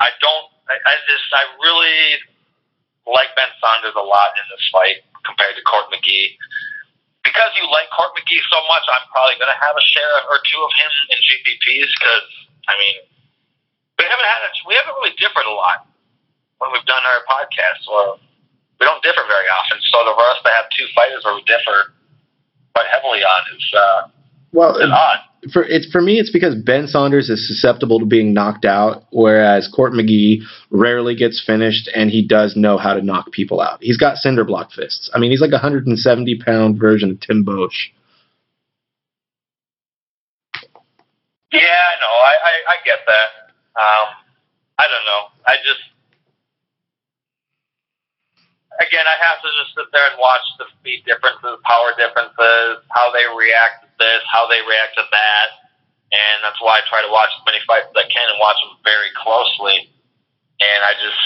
I 0.00 0.10
don't. 0.20 0.46
I, 0.68 0.76
I 0.76 0.94
just. 1.08 1.26
I 1.32 1.42
really 1.62 1.98
like 3.06 3.30
Ben 3.38 3.50
Saunders 3.62 3.94
a 3.94 4.02
lot 4.02 4.34
in 4.36 4.44
this 4.50 4.64
fight 4.70 5.06
compared 5.22 5.54
to 5.54 5.62
Court 5.66 5.86
McGee. 5.94 6.34
Because 7.22 7.50
you 7.58 7.66
like 7.70 7.90
Court 7.90 8.14
McGee 8.14 8.42
so 8.50 8.58
much, 8.70 8.86
I'm 8.86 9.02
probably 9.10 9.34
going 9.38 9.50
to 9.50 9.58
have 9.58 9.74
a 9.74 9.82
share 9.82 10.16
or 10.30 10.38
two 10.46 10.60
of 10.62 10.70
him 10.78 10.92
in 11.14 11.18
GPPs. 11.22 11.90
Because 11.98 12.26
I 12.70 12.74
mean, 12.78 12.96
we 13.98 14.04
haven't 14.06 14.30
had 14.30 14.42
a, 14.46 14.50
we 14.66 14.74
haven't 14.78 14.94
really 14.98 15.16
differed 15.18 15.46
a 15.46 15.54
lot 15.54 15.86
when 16.62 16.70
we've 16.70 16.86
done 16.86 17.02
our 17.02 17.22
podcast. 17.26 17.86
Well, 17.90 18.22
we 18.78 18.86
don't 18.86 19.02
differ 19.02 19.26
very 19.26 19.48
often. 19.50 19.82
So 19.90 20.06
for 20.06 20.26
us 20.30 20.38
to 20.44 20.50
have 20.54 20.66
two 20.74 20.86
fighters 20.94 21.26
where 21.26 21.34
we 21.34 21.42
differ 21.48 21.94
quite 22.76 22.86
heavily 22.92 23.24
on 23.24 23.40
is 23.56 23.66
uh, 23.74 24.00
well, 24.52 24.76
odd 24.78 25.20
for 25.52 25.64
it's 25.64 25.90
for 25.90 26.00
me 26.00 26.18
it's 26.18 26.30
because 26.30 26.54
Ben 26.54 26.86
Saunders 26.86 27.30
is 27.30 27.46
susceptible 27.46 27.98
to 28.00 28.06
being 28.06 28.32
knocked 28.32 28.64
out, 28.64 29.04
whereas 29.10 29.68
Court 29.74 29.92
McGee 29.92 30.42
rarely 30.70 31.14
gets 31.14 31.42
finished 31.44 31.88
and 31.94 32.10
he 32.10 32.26
does 32.26 32.56
know 32.56 32.78
how 32.78 32.94
to 32.94 33.02
knock 33.02 33.32
people 33.32 33.60
out. 33.60 33.78
He's 33.82 33.96
got 33.96 34.16
cinder 34.16 34.44
block 34.44 34.72
fists. 34.72 35.10
I 35.14 35.18
mean, 35.18 35.30
he's 35.30 35.40
like 35.40 35.50
a 35.50 35.62
170 35.62 36.40
pound 36.44 36.78
version 36.78 37.10
of 37.10 37.20
Tim 37.20 37.44
Boetsch. 37.44 37.92
Yeah, 41.52 41.88
no, 42.02 42.10
I, 42.26 42.34
I, 42.44 42.54
I 42.68 42.76
get 42.84 42.98
that. 43.06 43.28
Um, 43.78 44.08
I 44.78 44.84
don't 44.84 45.06
know. 45.06 45.22
I 45.46 45.56
just 45.64 45.80
again, 48.80 49.06
I 49.08 49.16
have 49.24 49.40
to 49.40 49.48
just 49.62 49.72
sit 49.72 49.88
there 49.92 50.04
and 50.10 50.18
watch 50.20 50.44
the 50.58 50.66
speed 50.76 51.04
differences, 51.06 51.56
power 51.64 51.96
differences, 51.96 52.84
how 52.92 53.08
they 53.12 53.24
react 53.32 53.85
this, 53.98 54.22
how 54.30 54.46
they 54.46 54.60
react 54.64 54.96
to 55.00 55.04
that, 55.08 55.48
and 56.12 56.36
that's 56.44 56.60
why 56.62 56.78
I 56.78 56.82
try 56.86 57.02
to 57.02 57.10
watch 57.10 57.30
as 57.34 57.42
many 57.44 57.58
fights 57.66 57.90
as 57.90 57.96
I 57.98 58.06
can 58.06 58.26
and 58.30 58.38
watch 58.38 58.58
them 58.62 58.78
very 58.86 59.10
closely. 59.18 59.90
And 60.62 60.80
I 60.86 60.94
just, 60.96 61.22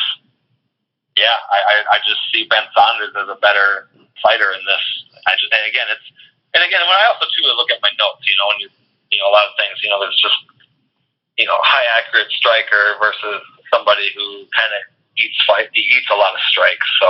yeah, 1.14 1.36
I, 1.36 1.58
I, 1.60 1.74
I 1.94 1.96
just 2.02 2.18
see 2.32 2.48
Ben 2.48 2.64
Saunders 2.72 3.14
as 3.14 3.28
a 3.28 3.38
better 3.38 3.92
fighter 4.24 4.50
in 4.56 4.62
this. 4.64 4.84
I 5.28 5.36
just, 5.36 5.52
and 5.52 5.68
again, 5.68 5.86
it's, 5.92 6.08
and 6.56 6.64
again, 6.64 6.82
when 6.82 6.96
I 6.96 7.06
also 7.12 7.28
too 7.30 7.46
look 7.46 7.70
at 7.70 7.78
my 7.84 7.92
notes, 7.94 8.26
you 8.26 8.34
know, 8.40 8.48
when 8.50 8.58
you, 8.58 8.68
you 9.14 9.18
know, 9.22 9.30
a 9.30 9.34
lot 9.34 9.46
of 9.46 9.54
things, 9.54 9.78
you 9.84 9.90
know, 9.92 10.02
there's 10.02 10.18
just, 10.18 10.40
you 11.38 11.46
know, 11.46 11.60
high 11.62 11.86
accurate 12.00 12.32
striker 12.34 12.98
versus 12.98 13.44
somebody 13.70 14.10
who 14.16 14.48
kind 14.50 14.72
of 14.74 14.82
eats 15.14 15.38
fight, 15.46 15.70
he 15.76 15.86
eats 15.86 16.10
a 16.10 16.18
lot 16.18 16.34
of 16.34 16.42
strikes. 16.50 16.88
So 16.98 17.08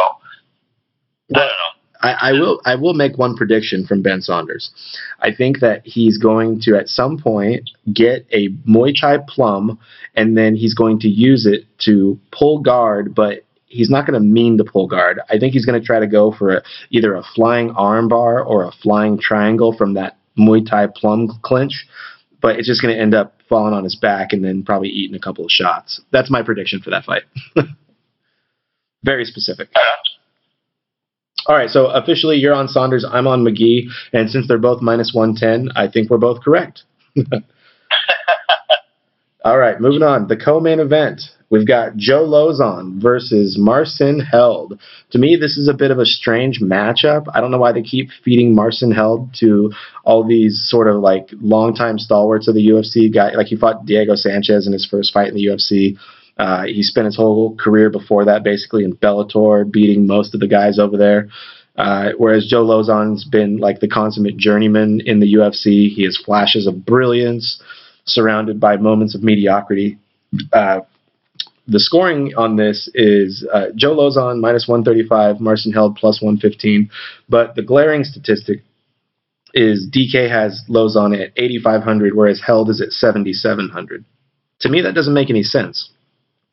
I 1.39 1.49
don't 1.49 1.57
know. 1.57 1.80
I, 2.01 2.13
I, 2.13 2.33
will 2.33 2.61
I 2.65 2.75
will 2.77 2.95
make 2.95 3.19
one 3.19 3.37
prediction 3.37 3.87
from 3.87 4.03
Ben 4.03 4.21
Saunders. 4.23 4.71
I 5.21 5.35
think 5.35 5.61
that 5.61 5.83
he's 5.85 6.19
going 6.19 6.61
to 6.63 6.77
at 6.77 6.89
some 6.89 7.19
point 7.19 7.69
get 7.93 8.27
a 8.33 8.49
Muay 8.69 8.95
Thai 8.99 9.19
plum 9.29 9.79
and 10.15 10.37
then 10.37 10.55
he's 10.55 10.75
going 10.75 10.99
to 11.01 11.09
use 11.09 11.47
it 11.47 11.65
to 11.85 12.19
pull 12.33 12.61
guard, 12.61 13.15
but 13.15 13.45
he's 13.67 13.91
not 13.91 14.07
going 14.07 14.21
to 14.21 14.27
mean 14.27 14.59
to 14.59 14.65
pull 14.65 14.87
guard. 14.87 15.21
I 15.29 15.39
think 15.39 15.53
he's 15.53 15.67
going 15.67 15.81
to 15.81 15.87
try 15.87 16.01
to 16.01 16.07
go 16.07 16.33
for 16.33 16.57
a, 16.57 16.63
either 16.91 17.15
a 17.15 17.23
flying 17.35 17.71
armbar 17.75 18.45
or 18.45 18.65
a 18.65 18.73
flying 18.73 19.19
triangle 19.19 19.75
from 19.77 19.95
that 19.95 20.19
Muay 20.39 20.69
Thai 20.69 20.89
plum 20.95 21.29
clinch, 21.43 21.87
but 22.41 22.57
it's 22.57 22.67
just 22.67 22.83
going 22.83 22.95
to 22.95 23.01
end 23.01 23.15
up 23.15 23.37
falling 23.49 23.75
on 23.75 23.85
his 23.85 23.97
back 23.97 24.33
and 24.33 24.45
then 24.45 24.63
probably 24.63 24.89
eating 24.89 25.17
a 25.17 25.21
couple 25.21 25.45
of 25.45 25.51
shots. 25.51 26.01
That's 26.13 26.31
my 26.31 26.43
prediction 26.43 26.81
for 26.81 26.91
that 26.91 27.05
fight. 27.05 27.23
Very 29.05 29.25
specific. 29.25 29.69
Uh, 29.75 29.81
All 31.47 31.57
right, 31.57 31.71
so 31.71 31.87
officially 31.87 32.37
you're 32.37 32.55
on 32.55 32.69
Saunders, 32.69 33.05
I'm 33.09 33.27
on 33.27 33.45
McGee, 33.45 33.89
and 34.13 34.31
since 34.31 34.47
they're 34.47 34.59
both 34.59 34.83
minus 34.83 35.13
110, 35.15 35.71
I 35.77 35.89
think 35.89 36.11
we're 36.11 36.19
both 36.19 36.43
correct. 36.43 36.83
All 39.45 39.59
right, 39.59 39.81
moving 39.81 40.03
on. 40.03 40.29
The 40.29 40.37
co-main 40.37 40.81
event. 40.81 41.23
We've 41.49 41.67
got 41.67 41.97
Joe 41.97 42.25
Lauzon 42.25 43.03
versus 43.03 43.57
Marcin 43.59 44.21
Held. 44.21 44.79
To 45.11 45.19
me, 45.19 45.37
this 45.41 45.57
is 45.57 45.67
a 45.67 45.75
bit 45.75 45.91
of 45.91 45.99
a 45.99 46.05
strange 46.05 46.61
matchup. 46.61 47.25
I 47.35 47.41
don't 47.41 47.51
know 47.51 47.59
why 47.59 47.73
they 47.73 47.83
keep 47.83 48.11
feeding 48.23 48.55
Marcin 48.55 48.93
Held 48.93 49.35
to 49.41 49.73
all 50.05 50.25
these 50.27 50.65
sort 50.71 50.87
of 50.87 50.97
like 50.97 51.31
longtime 51.41 51.99
stalwarts 51.99 52.47
of 52.47 52.55
the 52.55 52.69
UFC. 52.69 53.13
Guy 53.13 53.33
like 53.33 53.49
he 53.49 53.57
fought 53.57 53.85
Diego 53.85 54.15
Sanchez 54.15 54.67
in 54.67 54.73
his 54.73 54.87
first 54.87 55.13
fight 55.13 55.29
in 55.29 55.35
the 55.35 55.47
UFC. 55.47 55.97
Uh, 56.41 56.65
he 56.65 56.83
spent 56.83 57.05
his 57.05 57.17
whole 57.17 57.55
career 57.57 57.91
before 57.91 58.25
that 58.25 58.43
basically 58.43 58.83
in 58.83 58.97
Bellator, 58.97 59.71
beating 59.71 60.07
most 60.07 60.33
of 60.33 60.41
the 60.41 60.49
guys 60.49 60.79
over 60.79 60.97
there. 60.97 61.29
Uh, 61.77 62.13
whereas 62.17 62.47
Joe 62.47 62.65
Lauzon's 62.65 63.25
been 63.25 63.59
like 63.59 63.81
the 63.81 63.89
consummate 63.89 64.39
journeyman 64.39 65.03
in 65.05 65.21
the 65.21 65.35
UFC. 65.35 65.91
He 65.91 66.03
has 66.05 66.17
flashes 66.17 66.67
of 66.67 66.87
brilliance 66.87 67.63
surrounded 68.07 68.59
by 68.59 68.79
moments 68.79 69.15
of 69.15 69.23
mediocrity. 69.23 69.99
Uh, 70.51 70.81
the 71.69 71.79
scoring 71.79 72.33
on 72.39 72.57
this 72.57 72.89
is 72.95 73.47
uh, 73.53 73.67
Joe 73.77 73.95
Lauzon 73.95 74.41
minus 74.41 74.67
135, 74.67 75.41
Marcin 75.41 75.73
Held 75.73 75.97
plus 75.97 76.23
115. 76.23 76.89
But 77.29 77.55
the 77.55 77.63
glaring 77.63 78.03
statistic 78.03 78.63
is 79.53 79.87
DK 79.95 80.31
has 80.31 80.63
Lauzon 80.71 81.15
at 81.15 81.33
8,500, 81.37 82.17
whereas 82.17 82.41
Held 82.45 82.71
is 82.71 82.81
at 82.81 82.93
7,700. 82.93 84.07
To 84.61 84.69
me, 84.71 84.81
that 84.81 84.95
doesn't 84.95 85.13
make 85.13 85.29
any 85.29 85.43
sense. 85.43 85.91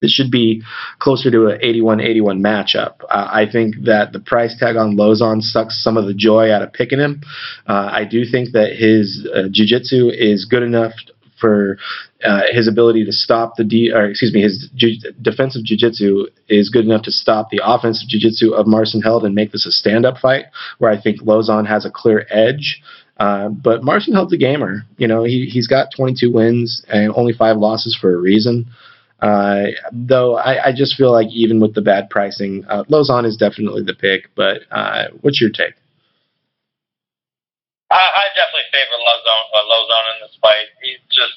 This 0.02 0.12
should 0.12 0.30
be 0.30 0.62
closer 1.00 1.32
to 1.32 1.48
an 1.48 1.60
81-81 1.60 2.39
matchup. 2.39 3.02
Uh, 3.10 3.30
I 3.32 3.48
think 3.52 3.76
that 3.86 4.14
the 4.14 4.20
price 4.20 4.56
tag 4.58 4.76
on 4.76 4.95
Lauzon 4.95 5.41
sucks 5.41 5.84
some 5.84 5.98
of 5.98 6.06
the 6.06 6.14
joy 6.14 6.52
out 6.52 6.62
of 6.62 6.72
picking 6.72 7.00
him. 7.00 7.22
Uh, 7.68 7.89
I 7.91 8.06
do 8.06 8.24
think 8.24 8.52
that 8.52 8.74
his 8.74 9.28
uh, 9.34 9.48
jiu-jitsu 9.50 10.10
is 10.10 10.45
good 10.45 10.62
enough 10.62 10.93
for 11.39 11.78
uh, 12.24 12.41
his 12.52 12.68
ability 12.68 13.06
to 13.06 13.12
stop 13.12 13.56
the 13.58 13.64
de- 13.64 13.91
or 13.91 14.06
excuse 14.06 14.34
me, 14.34 14.41
his 14.41 14.70
ju- 14.76 14.98
defensive 15.22 15.64
jiu-jitsu 15.64 16.28
is 16.48 16.70
good 16.70 16.86
enough 16.86 17.04
to 17.04 17.12
stop 17.12 17.50
the 17.50 17.62
offensive 17.64 18.08
jiu-jitsu 18.08 18.54
of 18.54 18.68
Marcin 18.68 19.02
Held 19.02 19.26
and 19.26 19.36
make 19.36 19.52
this 19.52 19.66
a 19.66 19.72
stand-up 19.72 20.18
fight 20.18 20.45
where 20.80 20.91
I 20.91 21.00
think 21.00 21.22
Lauzon 21.22 21.68
has 21.68 21.86
a 21.86 21.91
clear 21.91 22.26
edge. 22.30 22.82
Uh, 23.20 23.50
but 23.50 23.84
Marcin 23.84 24.14
Held's 24.14 24.34
a 24.34 24.38
gamer. 24.38 24.84
You 24.98 25.08
know, 25.08 25.24
he 25.24 25.45
he's 25.45 25.68
got 25.68 25.88
22 25.95 26.32
wins 26.32 26.86
and 26.88 27.12
only 27.16 27.34
five 27.34 27.58
losses 27.58 27.98
for 28.00 28.14
a 28.14 28.18
reason. 28.18 28.68
Uh, 29.20 29.74
though 29.91 30.38
I, 30.38 30.70
I, 30.70 30.72
just 30.78 30.93
feel 30.93 31.11
like 31.11 31.34
even 31.34 31.59
with 31.59 31.74
the 31.74 31.82
bad 31.82 32.05
pricing, 32.09 32.65
uh, 32.70 32.84
Lauzon 32.86 33.26
is 33.26 33.36
definitely 33.36 33.82
the 33.82 33.97
pick. 33.97 34.30
But 34.36 34.61
uh, 34.70 35.09
what's 35.22 35.41
your 35.41 35.49
take? 35.49 35.74
I, 37.89 37.97
I 37.97 38.26
definitely 38.38 38.70
favor 38.70 38.99
Lauzon, 39.01 39.43
uh, 39.57 39.65
Lauzon 39.65 40.03
in 40.13 40.18
this 40.22 40.38
fight. 40.38 40.70
He's 40.86 41.01
just, 41.09 41.34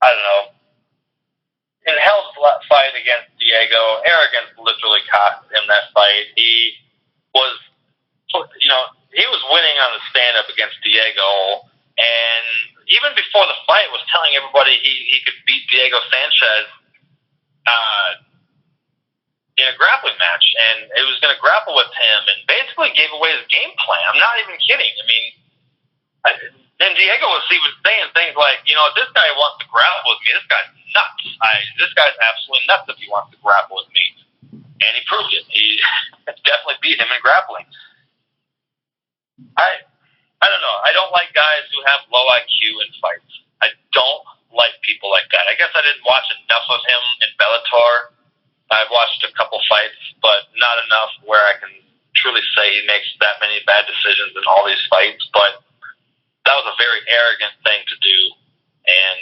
I 0.00 0.08
don't 0.08 0.24
know. 0.24 0.44
In 1.84 2.00
Held's 2.00 2.32
fight 2.64 2.96
against 2.96 3.28
Diego, 3.36 4.00
arrogance 4.08 4.56
literally 4.56 5.04
cost 5.04 5.44
him 5.52 5.68
that 5.68 5.92
fight. 5.92 6.32
He 6.32 6.80
was, 7.36 7.60
you 8.56 8.72
know, 8.72 8.88
he 9.12 9.20
was 9.28 9.42
winning 9.52 9.76
on 9.84 10.00
the 10.00 10.02
stand 10.08 10.40
up 10.40 10.48
against 10.48 10.80
Diego, 10.80 11.68
and 11.98 12.46
even 12.90 13.14
before 13.14 13.46
the 13.46 13.58
fight, 13.64 13.88
was 13.94 14.02
telling 14.10 14.34
everybody 14.34 14.74
he, 14.82 14.92
he 15.14 15.18
could 15.22 15.38
beat 15.46 15.64
Diego 15.70 15.98
Sanchez 16.10 16.66
uh, 17.64 18.10
in 19.56 19.66
a 19.70 19.74
grappling 19.78 20.18
match, 20.18 20.46
and 20.58 20.90
it 20.90 21.04
was 21.06 21.16
going 21.22 21.32
to 21.32 21.40
grapple 21.40 21.78
with 21.78 21.90
him, 21.94 22.20
and 22.28 22.38
basically 22.50 22.90
gave 22.98 23.10
away 23.14 23.30
his 23.38 23.46
game 23.46 23.72
plan. 23.78 24.02
I'm 24.10 24.20
not 24.20 24.36
even 24.42 24.58
kidding. 24.58 24.90
I 24.90 25.04
mean, 25.06 25.24
and 26.82 26.92
Diego 26.98 27.26
was 27.30 27.46
he 27.46 27.60
was 27.62 27.74
saying 27.86 28.10
things 28.18 28.34
like, 28.34 28.66
you 28.66 28.74
know, 28.74 28.90
this 28.98 29.08
guy 29.14 29.28
wants 29.38 29.62
to 29.62 29.66
grapple 29.70 30.10
with 30.10 30.20
me. 30.26 30.34
This 30.34 30.48
guy's 30.50 30.70
nuts. 30.90 31.24
I 31.40 31.52
this 31.78 31.92
guy's 31.94 32.16
absolutely 32.18 32.66
nuts 32.66 32.90
if 32.90 32.98
he 32.98 33.06
wants 33.06 33.30
to 33.30 33.38
grapple 33.38 33.78
with 33.78 33.90
me, 33.94 34.04
and 34.82 34.90
he 34.98 35.02
proved 35.06 35.30
it. 35.30 35.46
He 35.46 35.78
definitely 36.26 36.82
beat 36.82 36.98
him 36.98 37.06
in 37.06 37.20
grappling. 37.22 37.70
I 39.54 39.86
I 40.44 40.46
don't 40.52 40.60
know. 40.60 40.78
I 40.84 40.92
don't 40.92 41.12
like 41.16 41.32
guys 41.32 41.64
who 41.72 41.80
have 41.88 42.04
low 42.12 42.24
IQ 42.36 42.84
in 42.84 42.90
fights. 43.00 43.32
I 43.64 43.72
don't 43.96 44.24
like 44.52 44.76
people 44.84 45.08
like 45.08 45.26
that. 45.32 45.48
I 45.48 45.56
guess 45.56 45.72
I 45.72 45.80
didn't 45.80 46.04
watch 46.04 46.28
enough 46.28 46.68
of 46.68 46.80
him 46.84 47.02
in 47.24 47.30
Bellator 47.40 48.14
I've 48.72 48.90
watched 48.90 49.22
a 49.22 49.32
couple 49.36 49.60
fights, 49.68 49.98
but 50.24 50.50
not 50.56 50.82
enough 50.88 51.12
where 51.28 51.42
I 51.46 51.54
can 51.62 51.72
truly 52.16 52.42
say 52.56 52.72
he 52.74 52.82
makes 52.88 53.06
that 53.20 53.38
many 53.38 53.62
bad 53.68 53.86
decisions 53.86 54.34
in 54.34 54.44
all 54.48 54.64
these 54.66 54.80
fights. 54.88 55.22
But 55.30 55.62
that 56.48 56.56
was 56.58 56.66
a 56.72 56.76
very 56.80 57.02
arrogant 57.06 57.54
thing 57.62 57.80
to 57.86 57.96
do, 58.02 58.18
and 58.88 59.18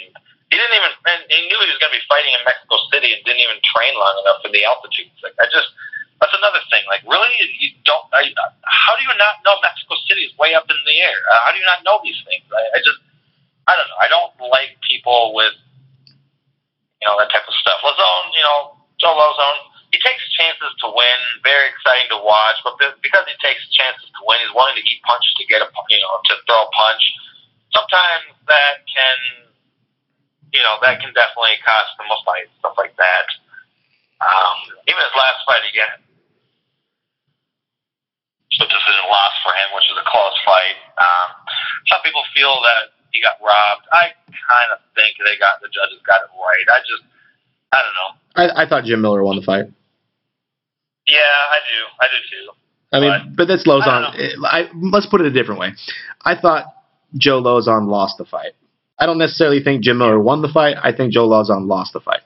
he 0.49 0.55
didn't 0.55 0.77
even. 0.79 0.93
And 1.05 1.21
he 1.27 1.45
knew 1.45 1.59
he 1.59 1.69
was 1.69 1.79
going 1.83 1.91
to 1.91 1.99
be 1.99 2.07
fighting 2.09 2.33
in 2.33 2.41
Mexico 2.47 2.81
City 2.89 3.13
and 3.13 3.21
didn't 3.27 3.43
even 3.43 3.59
train 3.75 3.93
long 3.99 4.15
enough 4.25 4.39
for 4.41 4.49
the 4.49 4.63
altitude. 4.63 5.11
Like 5.21 5.35
I 5.37 5.47
just. 5.51 5.69
That's 6.23 6.39
another 6.39 6.63
thing. 6.71 6.87
Like, 6.87 7.03
really, 7.03 7.35
you 7.59 7.75
don't. 7.83 8.07
I, 8.15 8.31
how 8.63 8.95
do 8.95 9.03
you 9.03 9.11
not 9.19 9.43
know 9.43 9.59
Mexico 9.59 9.99
City 10.07 10.23
is 10.23 10.31
way 10.39 10.55
up 10.55 10.63
in 10.71 10.79
the 10.87 10.95
air? 11.03 11.19
Uh, 11.27 11.39
how 11.43 11.51
do 11.51 11.59
you 11.59 11.67
not 11.67 11.83
know 11.83 11.99
these 11.99 12.15
things? 12.23 12.47
I, 12.47 12.63
I 12.63 12.79
just, 12.79 12.95
I 13.67 13.75
don't 13.75 13.91
know. 13.91 13.99
I 13.99 14.07
don't 14.07 14.31
like 14.47 14.79
people 14.87 15.35
with, 15.35 15.51
you 17.03 17.05
know, 17.11 17.19
that 17.19 17.27
type 17.27 17.43
of 17.43 17.51
stuff. 17.59 17.83
Lauzon, 17.83 18.31
you 18.31 18.39
know, 18.39 18.79
Joe 19.03 19.11
Lauzon, 19.11 19.67
he 19.91 19.99
takes 19.99 20.23
chances 20.39 20.71
to 20.79 20.95
win. 20.95 21.19
Very 21.43 21.67
exciting 21.67 22.07
to 22.15 22.23
watch, 22.23 22.55
but 22.63 22.79
because 22.79 23.27
he 23.27 23.35
takes 23.43 23.59
chances 23.75 24.07
to 24.07 24.21
win, 24.23 24.39
he's 24.47 24.55
willing 24.55 24.79
to 24.79 24.85
eat 24.87 25.03
punches 25.03 25.35
to 25.35 25.45
get 25.51 25.59
a 25.59 25.67
you 25.91 25.99
know 25.99 26.13
to 26.31 26.39
throw 26.47 26.63
a 26.63 26.71
punch. 26.71 27.03
Sometimes 27.75 28.31
that 28.47 28.87
can, 28.87 29.19
you 30.55 30.63
know, 30.63 30.79
that 30.79 31.03
can 31.03 31.11
definitely 31.11 31.59
cost 31.67 31.99
him 31.99 32.07
a 32.07 32.19
fight, 32.23 32.47
stuff 32.63 32.79
like 32.79 32.95
that. 32.95 33.27
Um, 34.23 34.71
even 34.87 35.03
his 35.03 35.15
last 35.19 35.43
fight 35.43 35.67
again, 35.67 36.02
split 38.53 38.69
decision 38.69 39.05
loss 39.09 39.33
for 39.41 39.51
him, 39.53 39.67
which 39.75 39.87
is 39.89 39.97
a 39.97 40.05
close 40.07 40.37
fight. 40.45 40.77
Um, 40.97 41.27
some 41.89 42.01
people 42.05 42.21
feel 42.33 42.61
that 42.63 42.93
he 43.11 43.21
got 43.21 43.37
robbed. 43.41 43.85
I 43.93 44.13
kind 44.29 44.69
of 44.73 44.81
think 44.97 45.17
they 45.21 45.37
got 45.37 45.61
the 45.61 45.69
judges 45.69 46.01
got 46.05 46.25
it 46.25 46.31
right. 46.33 46.67
I 46.69 46.79
just 46.85 47.03
I 47.73 47.79
don't 47.81 47.97
know. 47.97 48.11
I, 48.35 48.63
I 48.63 48.69
thought 48.69 48.85
Jim 48.85 49.01
Miller 49.01 49.23
won 49.23 49.37
the 49.37 49.45
fight. 49.45 49.65
Yeah, 51.07 51.19
I 51.19 51.59
do. 51.67 51.79
I 51.99 52.05
do 52.09 52.19
too. 52.29 52.45
I 52.93 52.99
mean, 52.99 53.35
but, 53.35 53.35
but 53.35 53.47
that's 53.47 53.65
Lauzon. 53.67 54.13
I, 54.45 54.59
I, 54.61 54.69
let's 54.75 55.07
put 55.07 55.21
it 55.21 55.27
a 55.27 55.31
different 55.31 55.59
way. 55.59 55.73
I 56.23 56.39
thought 56.39 56.65
Joe 57.17 57.41
Lauzon 57.41 57.87
lost 57.89 58.19
the 58.19 58.25
fight. 58.25 58.53
I 58.99 59.07
don't 59.07 59.17
necessarily 59.17 59.63
think 59.63 59.83
Jim 59.83 59.97
Miller 59.97 60.19
won 60.19 60.41
the 60.43 60.47
fight. 60.47 60.77
I 60.81 60.93
think 60.93 61.11
Joe 61.11 61.27
Lauzon 61.27 61.67
lost 61.67 61.93
the 61.93 61.99
fight. 61.99 62.21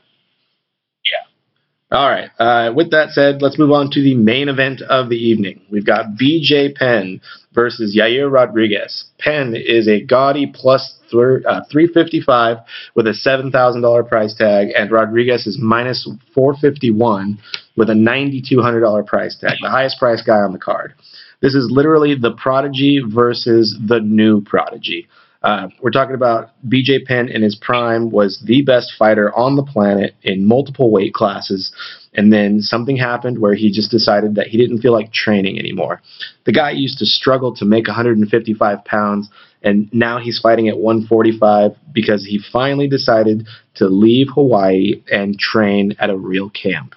All 1.89 2.09
right. 2.09 2.29
Uh, 2.37 2.73
with 2.73 2.91
that 2.91 3.11
said, 3.11 3.41
let's 3.41 3.57
move 3.57 3.71
on 3.71 3.89
to 3.91 4.01
the 4.01 4.13
main 4.13 4.49
event 4.49 4.81
of 4.81 5.07
the 5.07 5.15
evening. 5.15 5.61
We've 5.71 5.85
got 5.85 6.17
BJ 6.21 6.75
Penn 6.75 7.21
versus 7.53 7.97
Yair 7.97 8.29
Rodriguez. 8.29 9.05
Penn 9.19 9.55
is 9.55 9.87
a 9.87 10.01
gaudy 10.01 10.51
plus 10.53 10.99
th- 11.09 11.45
uh, 11.47 11.61
355 11.71 12.57
with 12.95 13.07
a 13.07 13.11
$7,000 13.11 14.07
price 14.09 14.35
tag, 14.35 14.67
and 14.77 14.91
Rodriguez 14.91 15.47
is 15.47 15.57
minus 15.61 16.03
451 16.35 17.39
with 17.77 17.89
a 17.89 17.93
$9,200 17.93 19.05
price 19.05 19.37
tag, 19.39 19.57
the 19.61 19.69
highest 19.69 19.97
price 19.97 20.21
guy 20.21 20.39
on 20.39 20.51
the 20.51 20.59
card. 20.59 20.93
This 21.41 21.55
is 21.55 21.69
literally 21.71 22.15
the 22.15 22.31
prodigy 22.31 23.01
versus 23.07 23.77
the 23.87 24.01
new 24.01 24.41
prodigy. 24.41 25.07
Uh, 25.47 25.69
we're 25.81 25.91
talking 25.91 26.13
about 26.13 26.49
BJ 26.67 27.05
Penn 27.05 27.29
in 27.29 27.41
his 27.41 27.55
prime 27.55 28.11
was 28.11 28.43
the 28.45 28.63
best 28.63 28.91
fighter 28.99 29.33
on 29.33 29.55
the 29.55 29.63
planet 29.63 30.13
in 30.21 30.45
multiple 30.45 30.91
weight 30.91 31.13
classes, 31.13 31.71
and 32.15 32.33
then 32.33 32.59
something 32.59 32.97
happened 32.97 33.39
where 33.39 33.55
he 33.55 33.71
just 33.71 33.89
decided 33.89 34.35
that 34.35 34.47
he 34.47 34.57
didn't 34.57 34.79
feel 34.79 34.91
like 34.91 35.13
training 35.13 35.57
anymore. 35.57 36.01
The 36.45 36.51
guy 36.51 36.71
used 36.71 36.99
to 36.99 37.05
struggle 37.05 37.55
to 37.55 37.63
make 37.63 37.87
155 37.87 38.83
pounds, 38.83 39.29
and 39.63 39.87
now 39.93 40.19
he's 40.19 40.37
fighting 40.37 40.67
at 40.67 40.79
145 40.79 41.71
because 41.93 42.25
he 42.25 42.41
finally 42.51 42.89
decided 42.89 43.47
to 43.75 43.87
leave 43.87 44.27
Hawaii 44.33 45.01
and 45.09 45.39
train 45.39 45.95
at 45.97 46.09
a 46.09 46.17
real 46.17 46.49
camp. 46.49 46.93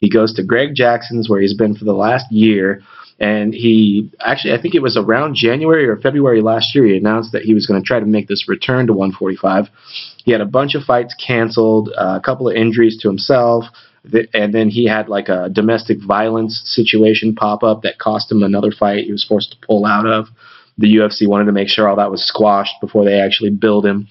He 0.00 0.10
goes 0.10 0.34
to 0.34 0.44
Greg 0.44 0.74
Jackson's 0.74 1.30
where 1.30 1.40
he's 1.40 1.56
been 1.56 1.74
for 1.74 1.86
the 1.86 1.94
last 1.94 2.30
year 2.30 2.82
and 3.18 3.54
he 3.54 4.10
actually, 4.20 4.52
I 4.52 4.60
think 4.60 4.74
it 4.74 4.82
was 4.82 4.96
around 4.96 5.36
January 5.36 5.86
or 5.86 5.96
February 5.96 6.42
last 6.42 6.74
year, 6.74 6.84
he 6.84 6.96
announced 6.96 7.32
that 7.32 7.42
he 7.42 7.54
was 7.54 7.66
going 7.66 7.80
to 7.80 7.86
try 7.86 7.98
to 7.98 8.06
make 8.06 8.28
this 8.28 8.48
return 8.48 8.86
to 8.88 8.92
145. 8.92 9.68
He 10.24 10.32
had 10.32 10.42
a 10.42 10.46
bunch 10.46 10.74
of 10.74 10.82
fights 10.82 11.14
canceled, 11.14 11.90
uh, 11.96 12.18
a 12.18 12.20
couple 12.20 12.48
of 12.48 12.56
injuries 12.56 12.98
to 13.00 13.08
himself, 13.08 13.64
and 14.34 14.54
then 14.54 14.68
he 14.68 14.86
had 14.86 15.08
like 15.08 15.28
a 15.28 15.48
domestic 15.48 15.98
violence 16.00 16.60
situation 16.64 17.34
pop 17.34 17.62
up 17.62 17.82
that 17.82 17.98
cost 17.98 18.30
him 18.30 18.42
another 18.42 18.70
fight 18.70 19.04
he 19.04 19.12
was 19.12 19.24
forced 19.24 19.52
to 19.52 19.66
pull 19.66 19.86
out 19.86 20.06
of. 20.06 20.26
The 20.78 20.96
UFC 20.96 21.26
wanted 21.26 21.46
to 21.46 21.52
make 21.52 21.68
sure 21.68 21.88
all 21.88 21.96
that 21.96 22.10
was 22.10 22.26
squashed 22.26 22.74
before 22.82 23.04
they 23.04 23.18
actually 23.18 23.50
billed 23.50 23.86
him. 23.86 24.08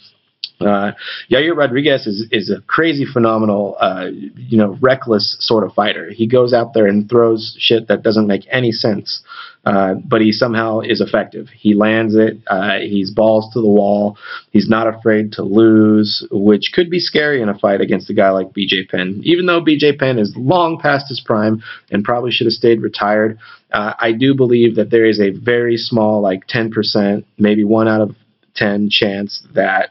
Uh, 0.59 0.91
Yair 1.29 1.55
Rodriguez 1.55 2.07
is 2.07 2.27
is 2.31 2.49
a 2.49 2.61
crazy, 2.61 3.05
phenomenal, 3.05 3.75
uh, 3.79 4.07
you 4.35 4.57
know, 4.57 4.77
reckless 4.81 5.35
sort 5.39 5.63
of 5.63 5.73
fighter. 5.73 6.09
He 6.11 6.27
goes 6.27 6.53
out 6.53 6.73
there 6.73 6.87
and 6.87 7.09
throws 7.09 7.55
shit 7.59 7.87
that 7.87 8.03
doesn't 8.03 8.27
make 8.27 8.47
any 8.49 8.71
sense, 8.71 9.21
uh, 9.65 9.95
but 10.05 10.21
he 10.21 10.31
somehow 10.31 10.79
is 10.79 11.01
effective. 11.01 11.49
He 11.49 11.73
lands 11.73 12.15
it. 12.15 12.37
Uh, 12.47 12.79
he's 12.79 13.11
balls 13.11 13.51
to 13.53 13.61
the 13.61 13.67
wall. 13.67 14.17
He's 14.51 14.69
not 14.69 14.87
afraid 14.87 15.33
to 15.33 15.43
lose, 15.43 16.25
which 16.31 16.71
could 16.73 16.89
be 16.89 16.99
scary 16.99 17.41
in 17.41 17.49
a 17.49 17.57
fight 17.57 17.81
against 17.81 18.09
a 18.09 18.13
guy 18.13 18.29
like 18.29 18.53
BJ 18.53 18.87
Penn. 18.87 19.21
Even 19.23 19.45
though 19.47 19.61
BJ 19.61 19.97
Penn 19.97 20.19
is 20.19 20.33
long 20.37 20.79
past 20.79 21.09
his 21.09 21.19
prime 21.19 21.61
and 21.91 22.03
probably 22.03 22.31
should 22.31 22.47
have 22.47 22.53
stayed 22.53 22.81
retired, 22.81 23.39
uh, 23.73 23.93
I 23.99 24.13
do 24.13 24.35
believe 24.35 24.75
that 24.75 24.89
there 24.89 25.05
is 25.05 25.19
a 25.19 25.31
very 25.31 25.75
small, 25.75 26.21
like 26.21 26.47
10%, 26.47 27.25
maybe 27.37 27.63
one 27.63 27.87
out 27.87 28.01
of 28.01 28.15
10 28.55 28.89
chance 28.89 29.45
that 29.53 29.89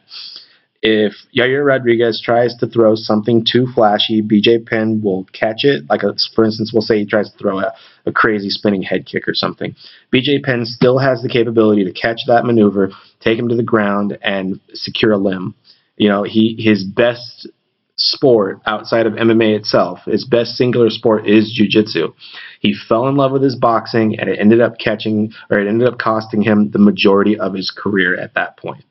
if 0.86 1.14
Yair 1.34 1.64
Rodriguez 1.64 2.20
tries 2.22 2.54
to 2.56 2.66
throw 2.66 2.94
something 2.94 3.44
too 3.50 3.66
flashy, 3.74 4.20
BJ 4.20 4.66
Penn 4.66 5.00
will 5.02 5.24
catch 5.32 5.64
it. 5.64 5.84
Like, 5.88 6.02
a, 6.02 6.14
for 6.34 6.44
instance, 6.44 6.72
we'll 6.74 6.82
say 6.82 6.98
he 6.98 7.06
tries 7.06 7.32
to 7.32 7.38
throw 7.38 7.58
a, 7.60 7.72
a 8.04 8.12
crazy 8.12 8.50
spinning 8.50 8.82
head 8.82 9.06
kick 9.06 9.26
or 9.26 9.32
something. 9.32 9.74
BJ 10.12 10.42
Penn 10.42 10.66
still 10.66 10.98
has 10.98 11.22
the 11.22 11.30
capability 11.30 11.84
to 11.84 11.92
catch 11.92 12.20
that 12.26 12.44
maneuver, 12.44 12.90
take 13.20 13.38
him 13.38 13.48
to 13.48 13.56
the 13.56 13.62
ground, 13.62 14.18
and 14.20 14.60
secure 14.74 15.12
a 15.12 15.16
limb. 15.16 15.54
You 15.96 16.10
know, 16.10 16.22
he 16.22 16.54
his 16.58 16.84
best 16.84 17.48
sport 17.96 18.60
outside 18.66 19.06
of 19.06 19.14
MMA 19.14 19.56
itself, 19.56 20.00
his 20.04 20.26
best 20.26 20.56
singular 20.56 20.90
sport 20.90 21.26
is 21.26 21.52
jiu-jitsu. 21.56 22.12
He 22.60 22.74
fell 22.88 23.08
in 23.08 23.16
love 23.16 23.32
with 23.32 23.42
his 23.42 23.56
boxing, 23.56 24.18
and 24.18 24.28
it 24.28 24.38
ended 24.38 24.60
up 24.60 24.78
catching, 24.78 25.32
or 25.48 25.60
it 25.60 25.68
ended 25.68 25.88
up 25.88 25.98
costing 25.98 26.42
him 26.42 26.72
the 26.72 26.78
majority 26.78 27.38
of 27.38 27.54
his 27.54 27.70
career 27.70 28.20
at 28.20 28.34
that 28.34 28.58
point. 28.58 28.84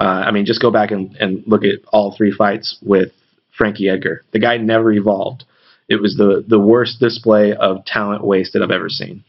Uh, 0.00 0.24
I 0.26 0.30
mean, 0.32 0.44
just 0.44 0.60
go 0.60 0.70
back 0.70 0.90
and, 0.90 1.14
and 1.16 1.42
look 1.46 1.64
at 1.64 1.80
all 1.92 2.14
three 2.16 2.32
fights 2.32 2.78
with 2.82 3.12
Frankie 3.56 3.88
Edgar. 3.88 4.22
The 4.32 4.40
guy 4.40 4.56
never 4.56 4.92
evolved. 4.92 5.44
It 5.88 6.00
was 6.00 6.16
the 6.16 6.44
the 6.46 6.58
worst 6.58 6.98
display 6.98 7.52
of 7.52 7.84
talent 7.84 8.24
wasted 8.24 8.62
I've 8.62 8.70
ever 8.70 8.88
seen. 8.88 9.22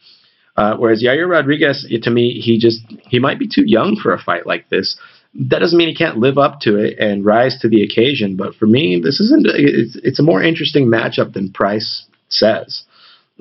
Uh, 0.57 0.77
whereas 0.77 1.03
Yair 1.03 1.29
Rodriguez, 1.29 1.85
to 2.01 2.09
me, 2.09 2.39
he 2.39 2.57
just 2.57 2.81
he 3.09 3.19
might 3.19 3.37
be 3.37 3.47
too 3.47 3.65
young 3.65 3.97
for 4.01 4.13
a 4.13 4.21
fight 4.21 4.47
like 4.47 4.69
this. 4.69 4.97
That 5.33 5.59
doesn't 5.59 5.77
mean 5.77 5.89
he 5.89 5.95
can't 5.95 6.17
live 6.17 6.37
up 6.37 6.61
to 6.61 6.77
it 6.77 6.97
and 6.97 7.25
rise 7.25 7.59
to 7.59 7.67
the 7.67 7.83
occasion. 7.83 8.37
But 8.37 8.55
for 8.55 8.65
me, 8.67 9.01
this 9.03 9.19
isn't. 9.19 9.45
It's, 9.47 9.97
it's 9.97 10.19
a 10.19 10.23
more 10.23 10.41
interesting 10.41 10.87
matchup 10.87 11.33
than 11.33 11.51
Price 11.51 12.05
says. 12.29 12.83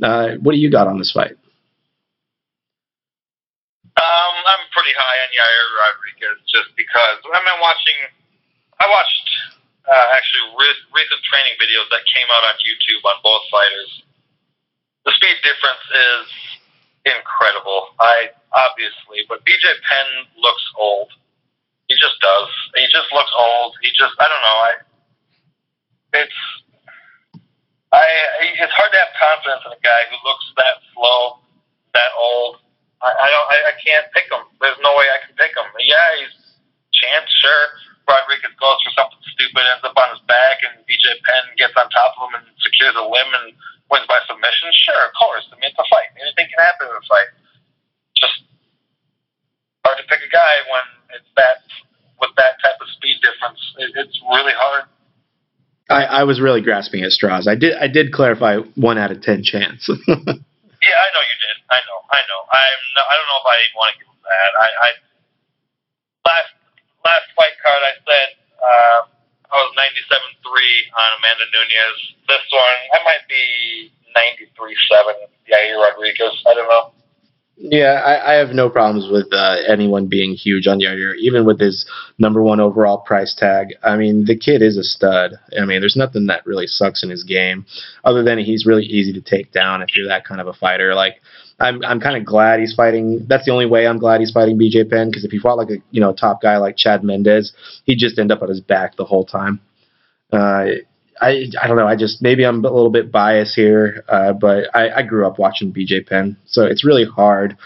Uh, 0.03 0.31
what 0.43 0.53
do 0.53 0.59
you 0.59 0.73
got 0.73 0.89
on 0.89 0.99
this 0.99 1.13
fight? 1.13 1.37
Um, 3.95 4.35
I'm 4.43 4.67
pretty 4.75 4.91
high 4.99 5.19
on 5.23 5.31
Yair 5.31 5.65
Rodriguez 5.79 6.04
just 6.49 6.73
because 6.77 7.19
I've 7.25 7.47
been 7.47 7.63
watching. 7.63 7.99
I 8.81 8.91
watched 8.91 9.29
uh, 9.87 10.07
actually 10.17 10.47
re- 10.57 10.85
recent 10.93 11.23
training 11.29 11.55
videos 11.61 11.87
that 11.93 12.03
came 12.11 12.29
out 12.33 12.45
on 12.51 12.57
YouTube 12.65 13.03
on 13.05 13.17
both 13.23 13.45
fighters. 13.53 13.93
The 15.05 15.13
speed 15.15 15.37
difference 15.45 15.85
is 15.93 16.27
incredible. 17.05 17.93
I 18.01 18.33
obviously, 18.57 19.29
but 19.29 19.45
BJ 19.45 19.69
Penn 19.85 20.09
looks 20.41 20.65
old. 20.81 21.13
He 21.89 21.95
just 22.01 22.17
does. 22.25 22.49
He 22.81 22.89
just 22.89 23.13
looks 23.13 23.33
old. 23.37 23.77
He 23.85 23.93
just 23.93 24.17
I 24.17 24.27
don't 24.27 24.45
know. 24.45 24.59
I 24.65 24.73
it's 26.25 26.41
I 27.93 28.05
it's 28.57 28.73
hard 28.73 28.91
to 28.91 28.99
have 28.99 29.13
confidence 29.21 29.63
in 29.69 29.73
a 29.77 29.83
guy 29.85 30.01
who 30.09 30.17
looks 30.25 30.47
that 30.57 30.81
slow, 30.97 31.45
that 31.93 32.11
old 32.17 32.64
I, 33.05 33.13
I 33.13 33.29
don't. 33.29 33.49
I, 33.53 33.57
I 33.69 33.75
can't 33.77 34.09
pick 34.17 34.27
him. 34.33 34.41
There's 34.59 34.81
no 34.81 34.97
way 34.97 35.07
I 35.13 35.21
can 35.21 35.37
pick 35.37 35.53
him. 35.53 35.69
Yeah, 35.85 36.09
he's 36.25 36.35
chance. 36.97 37.29
Sure, 37.29 37.65
Rodriguez 38.09 38.57
goes 38.57 38.81
for 38.81 38.93
something 38.97 39.21
stupid, 39.37 39.61
ends 39.61 39.85
up 39.85 39.97
on 39.97 40.09
his 40.17 40.25
back, 40.25 40.65
and 40.65 40.81
BJ 40.89 41.21
Penn 41.25 41.45
gets 41.61 41.77
on 41.77 41.87
top 41.93 42.17
of 42.17 42.33
him 42.33 42.41
and 42.41 42.47
secures 42.65 42.97
a 42.97 43.05
limb 43.05 43.31
and 43.45 43.53
wins 43.93 44.09
by 44.09 44.21
submission. 44.25 44.73
Sure, 44.89 45.03
of 45.05 45.13
course. 45.13 45.45
I 45.53 45.61
mean, 45.61 45.69
it's 45.69 45.81
a 45.81 45.87
fight. 45.87 46.11
Anything 46.17 46.49
can 46.49 46.61
happen 46.65 46.89
in 46.89 46.97
a 46.97 47.05
fight. 47.05 47.31
Just 48.17 48.37
hard 49.85 50.01
to 50.01 50.07
pick 50.09 50.25
a 50.25 50.31
guy 50.33 50.55
when 50.73 50.85
it's 51.21 51.31
that 51.37 51.61
with 52.21 52.33
that 52.41 52.57
type 52.65 52.81
of 52.81 52.89
speed 52.97 53.21
difference. 53.21 53.61
It, 53.77 53.93
it's 54.01 54.17
really 54.33 54.57
hard. 54.57 54.89
I, 55.93 56.05
I 56.05 56.23
was 56.25 56.41
really 56.41 56.65
grasping 56.65 57.05
at 57.05 57.13
straws. 57.13 57.45
I 57.45 57.55
did 57.55 57.77
I 57.77 57.89
did 57.89 58.13
clarify 58.13 58.65
one 58.81 58.97
out 58.97 59.13
of 59.13 59.21
ten 59.21 59.45
chance. 59.45 59.89
Yeah, 60.85 61.01
I 61.01 61.09
know. 61.17 61.24
I 61.71 61.79
know. 61.89 62.01
I 62.13 62.21
know. 62.29 62.41
I'm. 62.45 62.83
I 63.01 63.13
don't 63.17 63.29
know 63.29 63.41
if 63.41 63.49
I 63.49 63.59
want 63.75 63.89
to 63.93 63.97
give 64.01 64.09
him 64.11 64.23
that. 64.25 64.53
I, 64.57 64.69
I 64.69 64.89
last 66.29 66.53
last 67.05 67.27
fight 67.37 67.57
card 67.61 67.81
I 67.85 67.95
said 68.05 68.29
uh, 68.61 68.99
I 69.53 69.55
was 69.65 69.73
ninety 69.77 70.03
seven 70.09 70.31
three 70.45 70.77
on 70.93 71.09
Amanda 71.21 71.47
Nunes. 71.53 72.01
This 72.29 72.45
one 72.53 72.79
I 72.93 72.99
might 73.05 73.25
be 73.29 73.93
ninety 74.13 74.49
three 74.57 74.77
seven. 74.89 75.29
Yair 75.49 75.81
Rodriguez. 75.81 76.37
I 76.49 76.55
don't 76.55 76.69
know. 76.69 76.93
Yeah, 77.57 78.03
I, 78.05 78.33
I 78.33 78.35
have 78.35 78.51
no 78.51 78.69
problems 78.69 79.09
with 79.13 79.33
uh, 79.33 79.59
anyone 79.69 80.09
being 80.09 80.35
huge 80.35 80.67
on 80.67 80.81
Yair, 80.81 81.15
even 81.19 81.45
with 81.45 81.61
his 81.61 81.87
number 82.19 82.43
one 82.43 82.59
overall 82.59 82.99
price 82.99 83.33
tag. 83.33 83.69
I 83.85 83.97
mean, 83.97 84.25
the 84.25 84.37
kid 84.37 84.61
is 84.61 84.77
a 84.77 84.83
stud. 84.83 85.35
I 85.57 85.65
mean, 85.65 85.81
there's 85.81 85.97
nothing 85.97 86.27
that 86.27 86.45
really 86.47 86.67
sucks 86.67 87.05
in 87.05 87.11
his 87.11 87.23
game, 87.23 87.65
other 88.05 88.25
than 88.25 88.39
he's 88.39 88.67
really 88.67 88.85
easy 88.85 89.13
to 89.13 89.21
take 89.21 89.53
down 89.53 89.83
if 89.83 89.95
you're 89.95 90.09
that 90.09 90.25
kind 90.25 90.41
of 90.41 90.49
a 90.49 90.53
fighter. 90.53 90.95
Like, 90.95 91.21
I'm 91.61 91.85
I'm 91.85 92.01
kind 92.01 92.17
of 92.17 92.25
glad 92.25 92.61
he's 92.61 92.75
fighting. 92.75 93.27
That's 93.29 93.45
the 93.45 93.53
only 93.53 93.67
way 93.67 93.87
I'm 93.87 93.99
glad 93.99 94.21
he's 94.21 94.33
fighting 94.33 94.59
BJ 94.59 94.89
Penn 94.89 95.09
because 95.09 95.25
if 95.25 95.31
he 95.31 95.39
fought 95.39 95.57
like 95.57 95.71
a 95.71 95.77
you 95.91 96.01
know 96.01 96.13
top 96.13 96.43
guy 96.43 96.57
like 96.57 96.77
Chad 96.77 97.05
Mendes, 97.05 97.53
he'd 97.85 97.99
just 97.99 98.19
end 98.19 98.33
up 98.33 98.43
on 98.43 98.49
his 98.49 98.61
back 98.61 98.97
the 98.97 99.05
whole 99.05 99.25
time. 99.25 99.61
Uh, 100.33 100.67
I 101.21 101.47
I 101.63 101.69
don't 101.69 101.77
know. 101.77 101.87
I 101.87 101.97
just 101.97 102.23
maybe 102.23 102.45
I'm 102.45 102.65
a 102.65 102.71
little 102.71 102.91
bit 102.91 103.13
biased 103.13 103.55
here, 103.55 104.05
uh, 104.09 104.33
but 104.33 104.65
I, 104.75 104.91
I 104.91 105.03
grew 105.03 105.27
up 105.27 105.39
watching 105.39 105.73
BJ 105.73 106.07
Penn, 106.07 106.37
so 106.47 106.65
it's 106.65 106.85
really 106.85 107.05
hard 107.05 107.57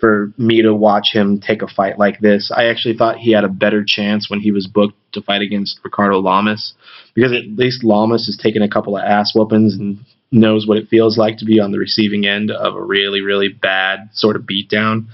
for 0.00 0.32
me 0.38 0.62
to 0.62 0.74
watch 0.74 1.10
him 1.12 1.40
take 1.40 1.62
a 1.62 1.66
fight 1.66 1.98
like 1.98 2.20
this. 2.20 2.52
I 2.54 2.66
actually 2.66 2.96
thought 2.96 3.18
he 3.18 3.32
had 3.32 3.44
a 3.44 3.48
better 3.48 3.84
chance 3.84 4.30
when 4.30 4.40
he 4.40 4.52
was 4.52 4.66
booked 4.66 4.94
to 5.12 5.22
fight 5.22 5.42
against 5.42 5.80
Ricardo 5.84 6.18
Lamas, 6.18 6.74
because 7.14 7.32
at 7.32 7.46
least 7.56 7.84
Lamas 7.84 8.26
has 8.26 8.36
taken 8.36 8.62
a 8.62 8.68
couple 8.68 8.96
of 8.96 9.04
ass 9.04 9.32
weapons 9.34 9.74
and 9.74 9.98
knows 10.30 10.66
what 10.66 10.78
it 10.78 10.88
feels 10.88 11.16
like 11.16 11.38
to 11.38 11.44
be 11.44 11.60
on 11.60 11.72
the 11.72 11.78
receiving 11.78 12.26
end 12.26 12.50
of 12.50 12.74
a 12.74 12.82
really 12.82 13.20
really 13.20 13.48
bad 13.48 14.10
sort 14.12 14.36
of 14.36 14.42
beatdown. 14.42 15.06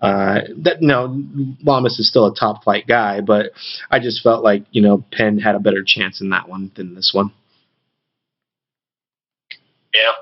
Uh, 0.00 0.40
that 0.56 0.82
no, 0.82 1.22
Lamas 1.62 1.98
is 2.00 2.08
still 2.08 2.26
a 2.26 2.34
top 2.34 2.64
flight 2.64 2.88
guy, 2.88 3.20
but 3.20 3.52
I 3.88 4.00
just 4.00 4.20
felt 4.22 4.42
like 4.42 4.64
you 4.72 4.82
know 4.82 5.04
Penn 5.12 5.38
had 5.38 5.54
a 5.54 5.60
better 5.60 5.84
chance 5.86 6.20
in 6.20 6.30
that 6.30 6.48
one 6.48 6.72
than 6.74 6.94
this 6.94 7.12
one. 7.14 7.30
Yeah. 9.94 10.12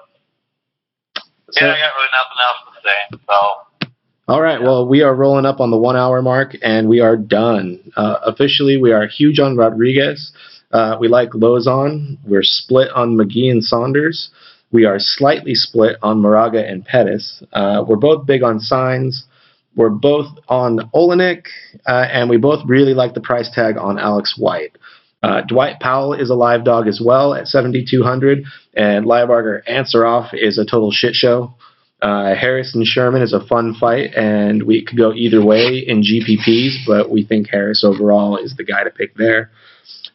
So, 1.51 1.64
yeah, 1.64 1.72
I 1.72 1.78
got 1.78 1.92
really 1.96 2.09
nothing 2.12 2.40
else 2.44 2.61
to 2.66 2.80
say. 2.82 3.18
So. 3.26 3.90
All 4.28 4.40
right. 4.40 4.61
Yeah. 4.61 4.66
Well, 4.66 4.86
we 4.86 5.03
are 5.03 5.14
rolling 5.14 5.46
up 5.46 5.61
on 5.61 5.70
the 5.70 5.76
one 5.76 5.96
hour 5.96 6.22
mark, 6.22 6.57
and 6.62 6.88
we 6.88 7.01
are 7.01 7.16
done. 7.16 7.80
Uh, 7.96 8.18
officially, 8.22 8.76
we 8.80 8.92
are 8.92 9.07
huge 9.07 9.40
on 9.40 9.57
Rodriguez. 9.57 10.32
Uh, 10.71 10.97
we 11.01 11.09
like 11.09 11.31
Lauzon. 11.31 12.18
We're 12.25 12.43
split 12.43 12.91
on 12.95 13.16
McGee 13.16 13.51
and 13.51 13.62
Saunders. 13.62 14.31
We 14.73 14.85
are 14.85 14.99
slightly 14.99 15.55
split 15.55 15.97
on 16.03 16.21
Moraga 16.21 16.64
and 16.64 16.85
Pettis. 16.85 17.43
Uh, 17.53 17.85
we're 17.87 17.97
both 17.97 18.27
big 18.27 18.43
on 18.43 18.61
Saenz. 18.61 19.23
We're 19.75 19.91
both 19.91 20.27
on 20.49 20.91
Oleinik, 20.95 21.47
uh, 21.87 22.07
and 22.11 22.29
we 22.29 22.37
both 22.37 22.61
really 22.66 22.95
like 22.95 23.14
the 23.14 23.21
price 23.21 23.51
tag 23.53 23.77
on 23.77 23.99
Alex 23.99 24.35
White. 24.37 24.77
Uh, 25.23 25.43
Dwight 25.43 25.81
Powell 25.81 26.14
is 26.14 26.31
a 26.31 26.35
live 26.35 26.64
dog 26.64 26.87
as 26.87 27.01
well 27.05 27.35
at 27.35 27.47
7,200, 27.47 28.45
and 28.75 29.07
Lybarger 29.07 29.62
Ansaroff 29.68 30.31
is 30.33 30.59
a 30.59 30.64
total 30.64 30.91
shit 30.91 31.14
show. 31.14 31.55
Uh, 32.01 32.35
Harris 32.35 32.75
and 32.75 32.87
Sherman 32.87 33.21
is 33.21 33.35
a 33.35 33.45
fun 33.47 33.75
fight, 33.79 34.14
and 34.14 34.62
we 34.62 34.83
could 34.85 34.97
go 34.97 35.12
either 35.12 35.45
way 35.45 35.85
in 35.87 36.03
GPPs, 36.03 36.87
but 36.87 37.11
we 37.11 37.25
think 37.25 37.49
Harris 37.51 37.85
overall 37.85 38.39
is 38.39 38.57
the 38.57 38.64
guy 38.64 38.85
to 38.85 38.91
pick 38.91 39.14
there. 39.16 39.51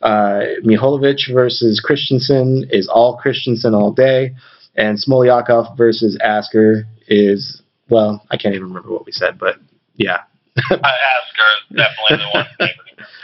Uh, 0.01 0.41
Mikhailovic 0.63 1.33
versus 1.33 1.81
Christensen 1.83 2.67
is 2.69 2.87
all 2.87 3.17
Christensen 3.17 3.73
all 3.73 3.91
day, 3.91 4.35
and 4.75 4.97
Smoliakov 4.97 5.77
versus 5.77 6.17
Asker 6.21 6.85
is 7.07 7.61
well, 7.89 8.25
I 8.31 8.37
can't 8.37 8.55
even 8.55 8.67
remember 8.67 8.91
what 8.91 9.05
we 9.05 9.11
said, 9.11 9.37
but 9.39 9.57
yeah. 9.95 10.21
Asker 10.57 10.81
is 10.81 11.77
definitely 11.77 12.17
the 12.17 12.29
one. 12.33 12.47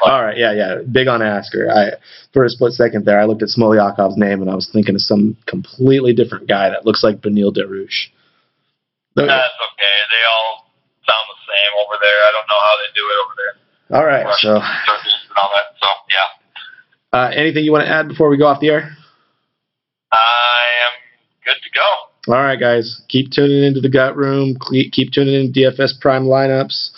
All 0.04 0.22
right, 0.22 0.38
yeah, 0.38 0.54
yeah, 0.54 0.82
big 0.92 1.08
on 1.08 1.22
Asker. 1.22 1.70
I 1.70 1.92
for 2.34 2.44
a 2.44 2.50
split 2.50 2.74
second 2.74 3.06
there, 3.06 3.20
I 3.20 3.26
looked 3.26 3.44
at 3.44 3.50
Smolyakov's 3.50 4.18
name 4.18 4.42
and 4.42 4.50
I 4.50 4.56
was 4.56 4.70
thinking 4.72 4.96
of 4.96 5.02
some 5.02 5.38
completely 5.46 6.14
different 6.14 6.48
guy 6.48 6.70
that 6.70 6.86
looks 6.86 7.04
like 7.04 7.22
Beneil 7.22 7.54
Dariush. 7.54 8.10
That's 9.16 9.30
okay. 9.30 9.98
They 10.10 10.24
all 10.26 10.66
sound 11.06 11.26
the 11.30 11.40
same 11.46 11.74
over 11.86 11.96
there. 12.02 12.20
I 12.26 12.32
don't 12.34 12.48
know 12.50 12.62
how 12.66 12.76
they 12.82 12.90
do 12.98 13.06
it 13.06 13.18
over 13.22 13.34
there. 13.38 13.54
All 13.92 14.06
right, 14.06 14.26
so. 14.40 14.56
And 14.56 15.38
all 15.38 15.52
that, 15.54 15.78
so 15.78 15.88
yeah. 16.12 17.20
Uh, 17.20 17.32
anything 17.36 17.64
you 17.64 17.72
want 17.72 17.86
to 17.86 17.92
add 17.92 18.08
before 18.08 18.30
we 18.30 18.38
go 18.38 18.46
off 18.46 18.60
the 18.60 18.70
air? 18.70 18.96
I 20.12 20.64
am 20.86 21.00
good 21.46 21.62
to 21.64 21.70
go. 21.74 22.34
All 22.34 22.42
right, 22.42 22.60
guys. 22.60 23.02
Keep 23.10 23.32
tuning 23.32 23.64
into 23.64 23.82
the 23.82 23.90
gut 23.90 24.16
room. 24.16 24.58
Keep 24.92 25.12
tuning 25.12 25.34
in 25.34 25.54
DFS 25.54 26.00
Prime 26.00 26.26
lineups. 26.26 26.92